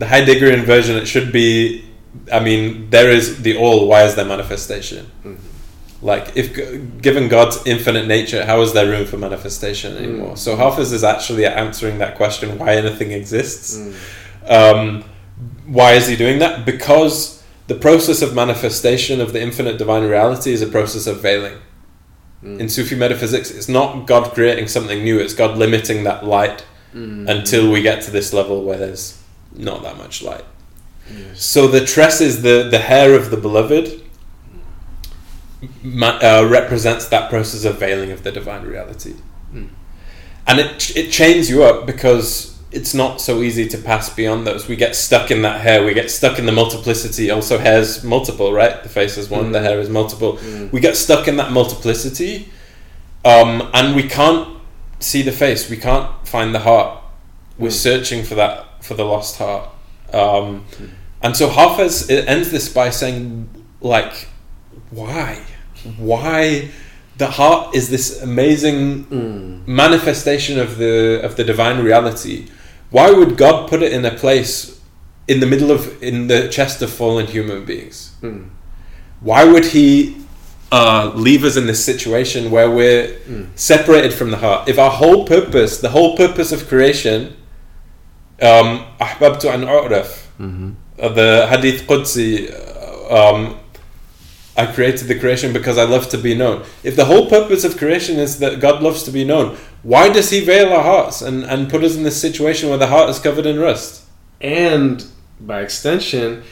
the 0.01 0.07
Heideggerian 0.07 0.65
version. 0.65 0.97
It 0.97 1.07
should 1.07 1.31
be. 1.31 1.85
I 2.33 2.41
mean, 2.41 2.91
there 2.91 3.11
is 3.11 3.43
the 3.43 3.57
all. 3.57 3.87
Why 3.87 4.03
is 4.03 4.17
there 4.17 4.25
manifestation? 4.25 5.11
Like, 6.03 6.35
if 6.35 6.47
given 7.03 7.29
God's 7.29 7.65
infinite 7.67 8.07
nature, 8.07 8.45
how 8.47 8.63
is 8.63 8.73
there 8.73 8.87
room 8.87 9.07
for 9.07 9.19
manifestation 9.19 9.97
anymore? 9.99 10.33
Mm. 10.33 10.39
So 10.39 10.57
Hafiz 10.57 10.93
is 10.93 11.05
actually 11.05 11.45
answering 11.47 11.99
that 11.99 12.17
question: 12.17 12.59
why 12.59 12.75
anything 12.75 13.13
exists. 13.13 13.77
Mm. 13.77 13.95
Um, 14.51 15.05
why 15.67 15.93
is 15.93 16.09
he 16.09 16.17
doing 16.17 16.39
that? 16.39 16.65
Because 16.65 17.45
the 17.67 17.75
process 17.75 18.23
of 18.23 18.35
manifestation 18.35 19.21
of 19.21 19.33
the 19.35 19.41
infinite 19.41 19.77
divine 19.77 20.05
reality 20.09 20.53
is 20.53 20.63
a 20.63 20.67
process 20.67 21.07
of 21.07 21.21
veiling. 21.21 21.59
Mm. 22.43 22.61
In 22.61 22.69
Sufi 22.71 22.97
metaphysics, 22.97 23.51
it's 23.51 23.69
not 23.69 24.07
God 24.07 24.33
creating 24.33 24.69
something 24.69 25.05
new, 25.05 25.21
it's 25.21 25.35
God 25.35 25.59
limiting 25.59 26.05
that 26.05 26.25
light 26.25 26.65
Mm. 26.95 27.29
until 27.29 27.71
we 27.71 27.83
get 27.83 28.03
to 28.03 28.11
this 28.11 28.33
level 28.33 28.65
where 28.65 28.77
there's 28.77 29.20
not 29.55 29.83
that 29.83 29.97
much 29.99 30.23
light. 30.23 30.45
Yes. 31.13 31.43
So 31.45 31.67
the 31.67 31.85
tresses, 31.85 32.43
the, 32.43 32.69
the 32.71 32.79
hair 32.79 33.15
of 33.15 33.31
the 33.31 33.37
beloved, 33.37 34.03
ma- 35.83 36.19
uh, 36.23 36.47
represents 36.51 37.07
that 37.09 37.31
process 37.31 37.65
of 37.65 37.79
veiling 37.79 38.11
of 38.13 38.23
the 38.23 38.33
divine 38.33 38.65
reality. 38.65 39.15
Mm. 39.53 39.69
And 40.47 40.61
it, 40.61 40.97
it 40.97 41.11
chains 41.11 41.51
you 41.51 41.63
up 41.65 41.87
because 41.87 42.59
it's 42.73 42.95
not 42.95 43.21
so 43.21 43.43
easy 43.43 43.67
to 43.69 43.79
pass 43.79 44.09
beyond 44.15 44.47
those. 44.47 44.69
We 44.69 44.77
get 44.77 44.95
stuck 44.95 45.31
in 45.31 45.43
that 45.43 45.61
hair, 45.61 45.85
we 45.85 45.93
get 45.93 46.11
stuck 46.11 46.39
in 46.39 46.47
the 46.47 46.53
multiplicity. 46.53 47.31
Also, 47.31 47.59
hair's 47.59 48.05
multiple, 48.05 48.53
right? 48.53 48.81
The 48.83 48.89
face 48.89 49.17
is 49.19 49.29
one, 49.29 49.47
Mm. 49.47 49.53
the 49.53 49.61
hair 49.61 49.81
is 49.81 49.89
multiple. 49.89 50.35
Mm. 50.39 50.71
We 50.73 50.81
get 50.81 50.97
stuck 50.97 51.27
in 51.27 51.37
that 51.37 51.51
multiplicity, 51.53 52.49
um, 53.25 53.69
and 53.75 53.97
we 53.97 54.05
can't 54.05 54.57
see 55.01 55.23
the 55.23 55.33
face, 55.33 55.69
we 55.69 55.77
can't 55.77 56.09
find 56.27 56.55
the 56.55 56.61
heart. 56.61 57.03
We're 57.59 57.69
Mm. 57.69 57.73
searching 57.73 58.23
for 58.25 58.37
that, 58.37 58.67
for 58.81 58.95
the 58.95 59.05
lost 59.05 59.37
heart. 59.39 59.69
Um, 60.13 60.65
and 61.23 61.37
so 61.37 61.49
Hafez 61.49 62.11
ends 62.27 62.51
this 62.51 62.69
by 62.69 62.91
saying, 62.91 63.49
like, 63.81 64.29
why? 64.91 65.43
Why? 65.99 66.69
The 67.19 67.27
heart 67.27 67.75
is 67.75 67.91
this 67.91 68.23
amazing 68.23 69.05
Mm. 69.07 69.67
manifestation 69.69 70.59
of 70.59 70.79
the 70.79 71.21
of 71.23 71.37
the 71.37 71.45
divine 71.45 71.83
reality. 71.85 72.47
Why 72.91 73.11
would 73.11 73.37
God 73.37 73.69
put 73.69 73.83
it 73.83 73.93
in 73.93 74.05
a 74.05 74.11
place 74.11 74.79
in 75.29 75.41
the 75.41 75.47
middle 75.47 75.71
of 75.71 76.03
in 76.03 76.27
the 76.29 76.49
chest 76.49 76.83
of 76.83 76.91
fallen 76.91 77.27
human 77.27 77.65
beings? 77.65 78.13
Mm. 78.23 78.47
Why 79.21 79.45
would 79.45 79.67
He 79.67 80.17
uh, 80.73 81.13
leave 81.15 81.45
us 81.45 81.57
in 81.57 81.67
this 81.67 81.85
situation 81.85 82.51
where 82.51 82.71
we're 82.71 83.07
Mm. 83.29 83.47
separated 83.55 84.13
from 84.15 84.31
the 84.31 84.39
heart? 84.39 84.69
If 84.69 84.79
our 84.79 84.91
whole 84.91 85.25
purpose, 85.27 85.77
the 85.79 85.91
whole 85.91 86.17
purpose 86.17 86.53
of 86.53 86.69
creation, 86.69 87.37
um, 88.42 88.86
أحببت 89.02 89.46
أن 89.46 89.64
أعرف, 89.68 90.08
Mhm. 90.40 90.74
uh, 91.00 91.10
the 91.10 91.48
Hadith 91.50 91.88
Qudsi, 91.88 92.52
uh, 92.52 93.34
um, 93.36 93.56
I 94.58 94.66
created 94.68 95.08
the 95.10 95.16
creation 95.20 95.52
because 95.52 95.78
I 95.78 95.84
love 95.84 96.08
to 96.10 96.18
be 96.18 96.34
known. 96.34 96.64
If 96.84 96.96
the 96.96 97.06
whole 97.06 97.30
purpose 97.30 97.64
of 97.66 97.78
creation 97.78 98.18
is 98.20 98.40
that 98.40 98.60
God 98.62 98.82
loves 98.82 99.04
to 99.04 99.12
be 99.12 99.26
known, 99.26 99.58
why 99.84 100.10
does 100.10 100.30
He 100.30 100.40
veil 100.40 100.72
our 100.72 100.84
hearts 100.84 101.22
and, 101.22 101.44
and 101.44 101.70
put 101.70 101.84
us 101.84 101.96
in 101.96 102.04
this 102.04 102.20
situation 102.20 102.70
where 102.70 102.78
the 102.78 102.88
heart 102.88 103.10
is 103.10 103.20
covered 103.20 103.46
in 103.46 103.60
rust? 103.60 104.04
And 104.42 105.04
by 105.42 105.62
extension, 105.62 106.44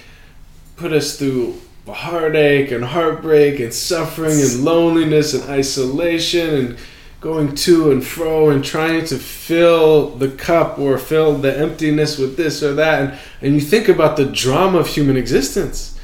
put 0.76 0.92
us 0.92 1.18
through 1.18 1.56
heartache 1.88 2.72
and 2.72 2.84
heartbreak 2.86 3.60
and 3.60 3.74
suffering 3.74 4.40
and 4.40 4.64
loneliness 4.66 5.34
and 5.34 5.44
isolation 5.50 6.50
and 6.56 6.78
going 7.21 7.53
to 7.55 7.91
and 7.91 8.05
fro 8.05 8.51
and 8.51 8.65
trying 8.65 9.05
to 9.05 9.19
fill 9.19 10.11
the 10.17 10.29
cup 10.29 10.79
or 10.79 10.97
fill 10.99 11.35
the 11.37 11.57
emptiness 11.59 12.17
with 12.17 12.37
this 12.37 12.63
or 12.63 12.75
that 12.75 13.01
and, 13.03 13.19
and 13.43 13.55
you 13.55 13.61
think 13.61 13.89
about 13.89 14.17
the 14.17 14.25
drama 14.25 14.79
of 14.79 14.87
human 14.87 15.17
existence 15.17 15.99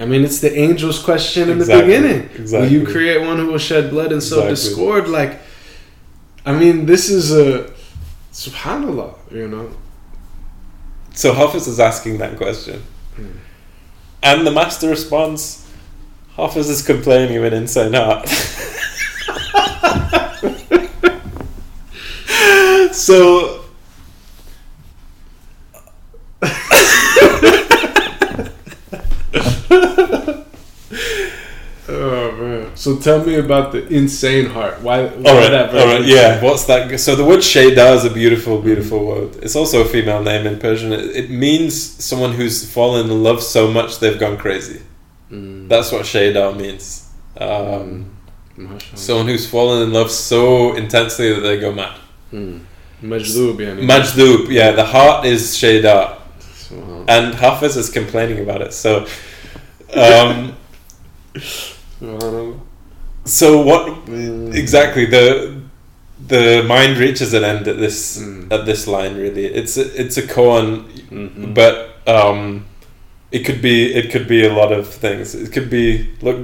i 0.00 0.06
mean 0.06 0.24
it's 0.24 0.40
the 0.40 0.56
angel's 0.56 0.98
question 1.02 1.50
in 1.50 1.58
Exactly, 1.58 1.92
the 1.96 2.00
beginning 2.00 2.50
will 2.50 2.66
you 2.72 2.86
create 2.86 3.20
one 3.20 3.36
who 3.36 3.46
will 3.48 3.58
shed 3.58 3.90
blood 3.90 4.10
and 4.10 4.22
sow 4.22 4.48
Exactly. 4.48 4.54
discord 4.54 5.08
like 5.08 5.38
i 6.46 6.52
mean 6.58 6.86
this 6.86 7.10
is 7.10 7.30
a 7.30 7.70
subhanallah 8.32 9.14
you 9.30 9.46
know 9.48 9.70
So 11.16 11.32
Hafiz 11.32 11.68
is 11.68 11.78
asking 11.78 12.18
that 12.18 12.36
question. 12.36 12.82
Hmm. 13.14 13.36
And 14.20 14.44
the 14.46 14.50
master 14.50 14.88
responds, 14.90 15.64
Hafiz 16.36 16.68
is 16.68 16.82
complaining 16.82 17.36
of 17.36 17.44
an 17.44 17.52
insane 17.54 17.92
heart. 17.92 18.26
so 22.94 23.64
Oh 31.86 32.32
man! 32.32 32.76
So 32.76 32.96
tell 32.96 33.24
me 33.24 33.34
about 33.34 33.72
the 33.72 33.86
insane 33.88 34.46
heart. 34.46 34.80
Why? 34.80 35.06
why 35.06 35.30
All 35.30 35.36
right, 35.36 35.50
that 35.50 35.74
all 35.74 35.86
right, 35.86 36.04
yeah. 36.04 36.42
What's 36.42 36.64
that? 36.64 36.98
So 36.98 37.14
the 37.14 37.24
word 37.24 37.40
shayda 37.40 37.94
is 37.96 38.04
a 38.04 38.10
beautiful, 38.10 38.60
beautiful 38.62 39.06
word. 39.06 39.36
It's 39.42 39.54
also 39.54 39.82
a 39.82 39.84
female 39.84 40.22
name 40.22 40.46
in 40.46 40.58
Persian. 40.58 40.92
It, 40.92 41.16
it 41.16 41.30
means 41.30 41.78
someone 42.02 42.32
who's 42.32 42.70
fallen 42.70 43.10
in 43.10 43.22
love 43.22 43.42
so 43.42 43.70
much 43.70 43.98
they've 44.00 44.18
gone 44.18 44.38
crazy. 44.38 44.80
Mm. 45.30 45.68
That's 45.68 45.92
what 45.92 46.02
shayda 46.02 46.56
means. 46.56 47.10
Um, 47.36 48.16
Mashallah. 48.56 48.96
someone 48.96 49.26
who's 49.26 49.48
fallen 49.48 49.82
in 49.82 49.92
love 49.92 50.10
so 50.10 50.74
intensely 50.74 51.32
that 51.32 51.40
they 51.40 51.58
go 51.60 51.72
mad. 51.72 51.98
Mm. 52.32 52.60
Majloob, 53.02 53.56
yani. 53.58 53.82
Majdub, 53.82 54.48
yeah. 54.50 54.72
The 54.72 54.84
heart 54.84 55.26
is 55.26 55.42
shayda, 55.56 56.16
Subhanallah. 56.40 57.04
and 57.08 57.34
Hafiz 57.34 57.76
is 57.76 57.90
complaining 57.90 58.40
about 58.40 58.62
it. 58.62 58.72
So, 58.72 59.06
um, 59.94 60.54
so 63.24 63.60
what 63.62 64.08
exactly 64.54 65.04
the 65.06 65.60
the 66.26 66.62
mind 66.66 66.96
reaches 66.98 67.32
an 67.34 67.44
end 67.44 67.66
at 67.68 67.78
this 67.78 68.18
Mm. 68.18 68.52
at 68.52 68.64
this 68.66 68.86
line 68.86 69.16
really 69.16 69.46
it's 69.46 69.76
a, 69.76 70.00
it's 70.00 70.16
a 70.16 70.22
koan 70.22 70.84
Mhm. 71.10 71.54
but 71.54 71.74
um 72.06 72.64
it 73.32 73.44
could 73.44 73.60
be 73.60 73.92
it 73.94 74.10
could 74.12 74.28
be 74.28 74.46
a 74.46 74.52
lot 74.52 74.70
of 74.72 74.86
things. 74.88 75.34
It 75.34 75.50
could 75.52 75.68
be 75.68 76.10
look. 76.22 76.38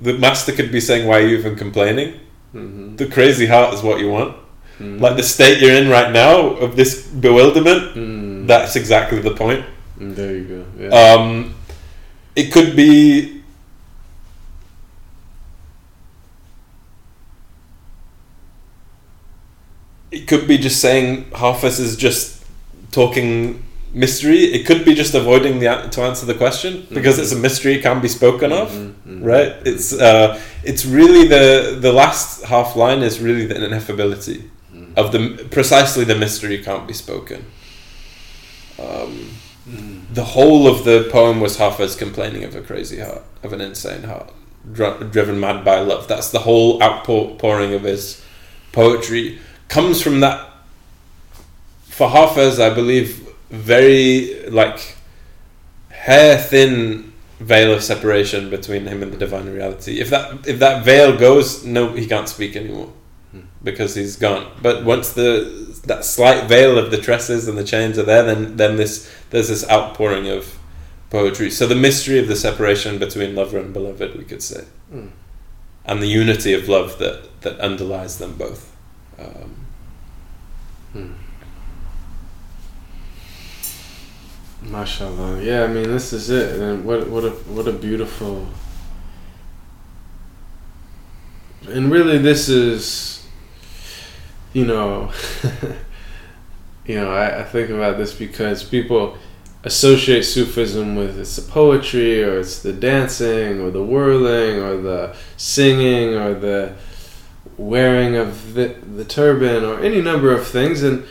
The 0.00 0.14
master 0.14 0.52
could 0.52 0.72
be 0.72 0.80
saying, 0.80 1.06
"Why 1.06 1.18
are 1.18 1.26
you 1.28 1.36
even 1.38 1.56
complaining?" 1.56 2.14
Mm-hmm. 2.54 2.96
The 2.96 3.06
crazy 3.06 3.46
heart 3.46 3.74
is 3.74 3.82
what 3.82 4.00
you 4.00 4.08
want. 4.08 4.34
Mm-hmm. 4.82 5.02
Like 5.02 5.16
the 5.16 5.22
state 5.22 5.60
you're 5.62 5.74
in 5.74 5.88
right 5.88 6.10
now 6.12 6.38
of 6.64 6.74
this 6.76 7.06
bewilderment. 7.06 7.94
Mm. 7.94 8.46
That's 8.46 8.74
exactly 8.76 9.20
the 9.20 9.30
point. 9.30 9.64
Mm, 9.98 10.14
there 10.16 10.36
you 10.36 10.44
go. 10.44 10.64
Yeah. 10.78 10.88
Um, 11.14 11.54
it 12.34 12.52
could 12.52 12.74
be. 12.74 13.42
It 20.10 20.26
could 20.28 20.46
be 20.46 20.58
just 20.58 20.80
saying 20.80 21.30
Hafiz 21.34 21.78
is 21.80 21.96
just 21.96 22.44
talking 22.90 23.62
mystery. 23.94 24.44
It 24.44 24.66
could 24.66 24.84
be 24.84 24.94
just 24.94 25.14
avoiding 25.14 25.58
the 25.58 25.88
to 25.90 26.02
answer 26.02 26.26
the 26.26 26.34
question 26.34 26.86
because 26.92 27.18
it's 27.18 27.32
a 27.32 27.36
mystery 27.36 27.74
it 27.74 27.82
can't 27.82 28.02
be 28.02 28.08
spoken 28.08 28.52
of. 28.52 28.70
Mhm, 28.70 28.92
mhm. 29.08 29.24
Right? 29.24 29.54
It's 29.64 29.92
uh, 29.92 30.38
it's 30.64 30.84
really 30.84 31.26
the 31.28 31.78
the 31.80 31.92
last 31.92 32.44
half 32.44 32.76
line 32.76 33.02
is 33.02 33.20
really 33.20 33.46
the 33.46 33.54
ineffability 33.54 34.42
Mm. 34.42 34.48
Of 34.96 35.12
the 35.12 35.46
precisely 35.50 36.04
the 36.04 36.14
mystery 36.14 36.58
can't 36.62 36.86
be 36.86 36.94
spoken. 36.94 37.44
Um, 38.78 39.30
Mm. 39.68 40.12
the 40.12 40.24
whole 40.24 40.66
of 40.66 40.82
the 40.84 41.08
poem 41.12 41.38
was 41.40 41.58
Hafez 41.58 41.96
complaining 41.96 42.42
of 42.42 42.56
a 42.56 42.60
crazy 42.60 42.98
heart, 42.98 43.22
of 43.44 43.52
an 43.52 43.60
insane 43.60 44.02
heart, 44.02 44.32
dr- 44.72 45.12
driven 45.12 45.38
mad 45.38 45.64
by 45.64 45.78
love. 45.78 46.08
That's 46.08 46.30
the 46.30 46.40
whole 46.40 46.82
outpouring 46.82 47.72
of 47.72 47.84
his 47.84 48.20
poetry. 48.72 49.38
Comes 49.68 50.02
from 50.02 50.18
that, 50.18 50.50
for 51.84 52.08
Hafez, 52.08 52.58
I 52.60 52.74
believe, 52.74 53.24
very 53.50 54.34
like 54.50 54.96
hair 55.90 56.36
thin 56.38 57.12
veil 57.38 57.72
of 57.72 57.84
separation 57.84 58.50
between 58.50 58.86
him 58.88 59.00
and 59.00 59.12
the 59.12 59.16
divine 59.16 59.48
reality. 59.48 60.00
If 60.00 60.10
that 60.10 60.44
if 60.44 60.58
that 60.58 60.84
veil 60.84 61.16
goes, 61.16 61.64
no, 61.64 61.92
he 61.92 62.06
can't 62.08 62.28
speak 62.28 62.56
anymore. 62.56 62.92
Because 63.62 63.94
he's 63.94 64.16
gone. 64.16 64.50
But 64.60 64.84
once 64.84 65.12
the 65.12 65.70
that 65.86 66.04
slight 66.04 66.44
veil 66.48 66.78
of 66.78 66.90
the 66.90 66.98
tresses 66.98 67.48
and 67.48 67.58
the 67.58 67.64
chains 67.64 67.98
are 67.98 68.02
there, 68.04 68.22
then 68.22 68.56
then 68.56 68.76
this 68.76 69.10
there's 69.30 69.48
this 69.48 69.68
outpouring 69.70 70.28
of 70.28 70.58
poetry. 71.10 71.50
So 71.50 71.66
the 71.66 71.74
mystery 71.74 72.18
of 72.18 72.28
the 72.28 72.36
separation 72.36 72.98
between 72.98 73.34
lover 73.34 73.58
and 73.58 73.72
beloved, 73.72 74.16
we 74.16 74.24
could 74.24 74.42
say, 74.42 74.64
Mm. 74.92 75.10
and 75.84 76.02
the 76.02 76.06
unity 76.06 76.52
of 76.54 76.68
love 76.68 76.98
that 76.98 77.40
that 77.42 77.58
underlies 77.60 78.18
them 78.18 78.34
both. 78.36 78.74
Um, 79.18 79.56
Hmm. 80.92 81.12
Mashallah. 84.62 85.42
Yeah, 85.42 85.64
I 85.64 85.66
mean 85.66 85.84
this 85.90 86.12
is 86.12 86.30
it. 86.30 86.60
And 86.60 86.84
what 86.84 87.08
what 87.08 87.24
a 87.24 87.30
what 87.30 87.66
a 87.66 87.72
beautiful 87.72 88.46
and 91.68 91.90
really 91.92 92.18
this 92.18 92.48
is 92.48 93.21
you 94.52 94.64
know 94.64 95.10
you 96.86 96.96
know, 96.96 97.12
I, 97.12 97.40
I 97.40 97.44
think 97.44 97.70
about 97.70 97.96
this 97.96 98.12
because 98.12 98.62
people 98.62 99.16
associate 99.64 100.22
Sufism 100.22 100.96
with 100.96 101.18
it's 101.18 101.36
the 101.36 101.50
poetry 101.50 102.22
or 102.24 102.40
it's 102.40 102.62
the 102.62 102.72
dancing 102.72 103.60
or 103.60 103.70
the 103.70 103.82
whirling 103.82 104.58
or 104.58 104.76
the 104.76 105.16
singing 105.36 106.14
or 106.14 106.34
the 106.34 106.74
wearing 107.56 108.16
of 108.16 108.54
the, 108.54 108.68
the 108.96 109.04
turban 109.04 109.64
or 109.64 109.78
any 109.80 110.00
number 110.00 110.32
of 110.32 110.46
things 110.46 110.82
and 110.82 111.04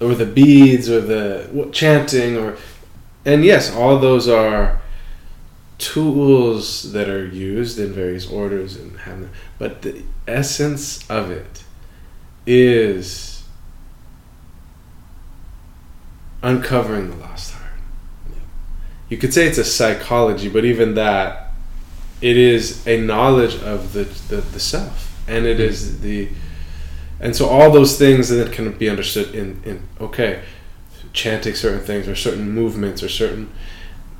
or 0.00 0.14
the 0.16 0.26
beads 0.26 0.90
or 0.90 1.00
the 1.00 1.68
chanting 1.72 2.36
or 2.36 2.56
and 3.24 3.44
yes 3.44 3.72
all 3.72 3.98
those 4.00 4.26
are 4.26 4.80
tools 5.78 6.92
that 6.92 7.08
are 7.08 7.26
used 7.26 7.78
in 7.78 7.92
various 7.92 8.28
orders 8.28 8.74
and 8.76 8.98
have 9.00 9.28
but 9.58 9.82
the 9.82 10.02
essence 10.26 11.08
of 11.08 11.30
it 11.30 11.62
is 12.46 13.44
uncovering 16.42 17.10
the 17.10 17.16
lost 17.16 17.54
heart. 17.54 17.72
You 19.08 19.16
could 19.16 19.32
say 19.32 19.46
it's 19.46 19.58
a 19.58 19.64
psychology 19.64 20.48
but 20.48 20.64
even 20.64 20.94
that 20.94 21.52
it 22.20 22.36
is 22.36 22.86
a 22.86 23.00
knowledge 23.00 23.56
of 23.62 23.92
the, 23.92 24.04
the, 24.04 24.36
the 24.40 24.60
self 24.60 25.20
and 25.28 25.46
it 25.46 25.60
is 25.60 26.00
the 26.00 26.28
and 27.20 27.36
so 27.36 27.46
all 27.48 27.70
those 27.70 27.96
things 27.98 28.28
that 28.30 28.52
can 28.52 28.72
be 28.72 28.88
understood 28.88 29.34
in, 29.34 29.62
in 29.64 29.82
okay 30.00 30.42
chanting 31.12 31.54
certain 31.54 31.80
things 31.80 32.08
or 32.08 32.16
certain 32.16 32.50
movements 32.50 33.02
or 33.02 33.08
certain 33.08 33.52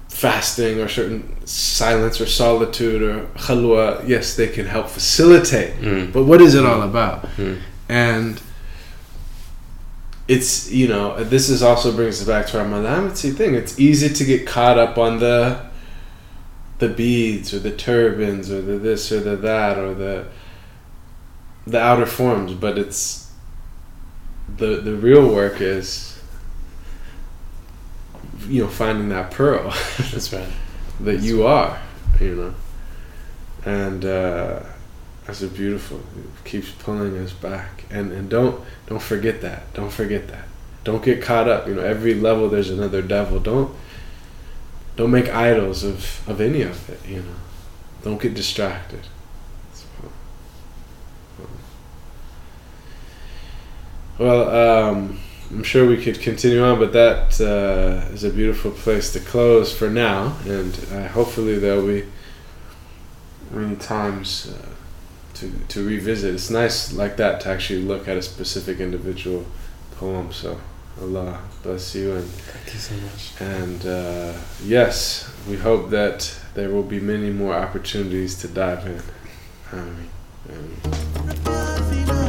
fasting 0.08 0.78
or 0.78 0.88
certain 0.88 1.34
silence 1.46 2.20
or 2.20 2.26
solitude 2.26 3.02
or 3.02 3.24
khalwa 3.38 4.06
yes 4.06 4.36
they 4.36 4.46
can 4.46 4.66
help 4.66 4.88
facilitate 4.88 5.74
mm, 5.80 6.12
but 6.12 6.24
what 6.24 6.40
is 6.40 6.54
it 6.54 6.64
all 6.64 6.82
about? 6.82 7.22
Mm, 7.36 7.58
and 7.88 8.40
it's 10.28 10.70
you 10.70 10.88
know 10.88 11.22
this 11.24 11.48
is 11.48 11.62
also 11.62 11.94
brings 11.94 12.20
us 12.20 12.26
back 12.26 12.46
to 12.46 12.60
our 12.60 12.66
malamity 12.66 13.32
thing. 13.32 13.54
It's 13.54 13.78
easy 13.78 14.08
to 14.08 14.24
get 14.24 14.46
caught 14.46 14.78
up 14.78 14.98
on 14.98 15.18
the 15.18 15.70
the 16.78 16.88
beads 16.88 17.54
or 17.54 17.60
the 17.60 17.70
turbans 17.70 18.50
or 18.50 18.60
the 18.60 18.76
this 18.76 19.12
or 19.12 19.20
the 19.20 19.36
that 19.36 19.78
or 19.78 19.94
the 19.94 20.26
the 21.64 21.80
outer 21.80 22.06
forms 22.06 22.54
but 22.54 22.76
it's 22.76 23.32
the 24.56 24.80
the 24.80 24.96
real 24.96 25.32
work 25.32 25.60
is 25.60 26.20
you 28.48 28.62
know 28.62 28.68
finding 28.68 29.10
that 29.10 29.30
pearl 29.30 29.70
that's 30.10 30.32
right. 30.32 30.48
that 31.00 31.20
you 31.20 31.46
are 31.46 31.80
you 32.20 32.34
know? 32.34 32.54
And 33.64 34.04
uh 34.04 34.60
that's 35.26 35.42
a 35.42 35.48
beautiful 35.48 35.98
it 35.98 36.44
keeps 36.44 36.70
pulling 36.70 37.16
us 37.18 37.32
back. 37.32 37.84
And 37.90 38.12
and 38.12 38.28
don't 38.28 38.62
don't 38.86 39.02
forget 39.02 39.40
that. 39.42 39.72
Don't 39.74 39.92
forget 39.92 40.28
that. 40.28 40.44
Don't 40.84 41.04
get 41.04 41.22
caught 41.22 41.48
up. 41.48 41.68
You 41.68 41.74
know 41.74 41.82
every 41.82 42.14
level 42.14 42.48
there's 42.48 42.70
another 42.70 43.02
devil. 43.02 43.38
Don't 43.38 43.74
don't 44.96 45.10
make 45.10 45.28
idols 45.28 45.84
of 45.84 46.28
of 46.28 46.40
any 46.40 46.62
of 46.62 46.88
it 46.90 47.00
you 47.08 47.18
know. 47.20 47.34
Don't 48.02 48.20
get 48.20 48.34
distracted. 48.34 49.06
Well 54.18 54.90
um 54.90 55.20
I'm 55.52 55.62
sure 55.62 55.86
we 55.86 56.02
could 56.02 56.18
continue 56.18 56.64
on, 56.64 56.78
but 56.78 56.94
that 56.94 57.38
uh, 57.38 58.10
is 58.14 58.24
a 58.24 58.30
beautiful 58.30 58.70
place 58.70 59.12
to 59.12 59.20
close 59.20 59.70
for 59.76 59.90
now, 59.90 60.34
and 60.46 60.74
uh, 60.90 61.08
hopefully 61.08 61.58
there'll 61.58 61.86
be 61.86 62.06
many 63.50 63.76
times 63.76 64.50
uh, 64.50 64.71
to 65.34 65.50
to 65.68 65.86
revisit. 65.86 66.34
It's 66.34 66.50
nice 66.50 66.92
like 66.92 67.16
that 67.16 67.40
to 67.42 67.48
actually 67.48 67.82
look 67.82 68.08
at 68.08 68.16
a 68.16 68.22
specific 68.22 68.80
individual 68.80 69.44
poem. 69.98 70.32
So 70.32 70.60
Allah 71.00 71.38
bless 71.62 71.94
you, 71.94 72.12
and 72.16 72.24
Thank 72.26 72.74
you 72.74 72.80
so 72.80 72.94
much. 72.96 73.40
and 73.40 73.86
uh, 73.86 74.32
yes, 74.64 75.32
we 75.48 75.56
hope 75.56 75.90
that 75.90 76.34
there 76.54 76.68
will 76.70 76.82
be 76.82 77.00
many 77.00 77.30
more 77.30 77.54
opportunities 77.54 78.36
to 78.40 78.48
dive 78.48 78.86
in. 78.86 79.02
Ameen. 79.72 80.10
Ameen. 80.50 82.21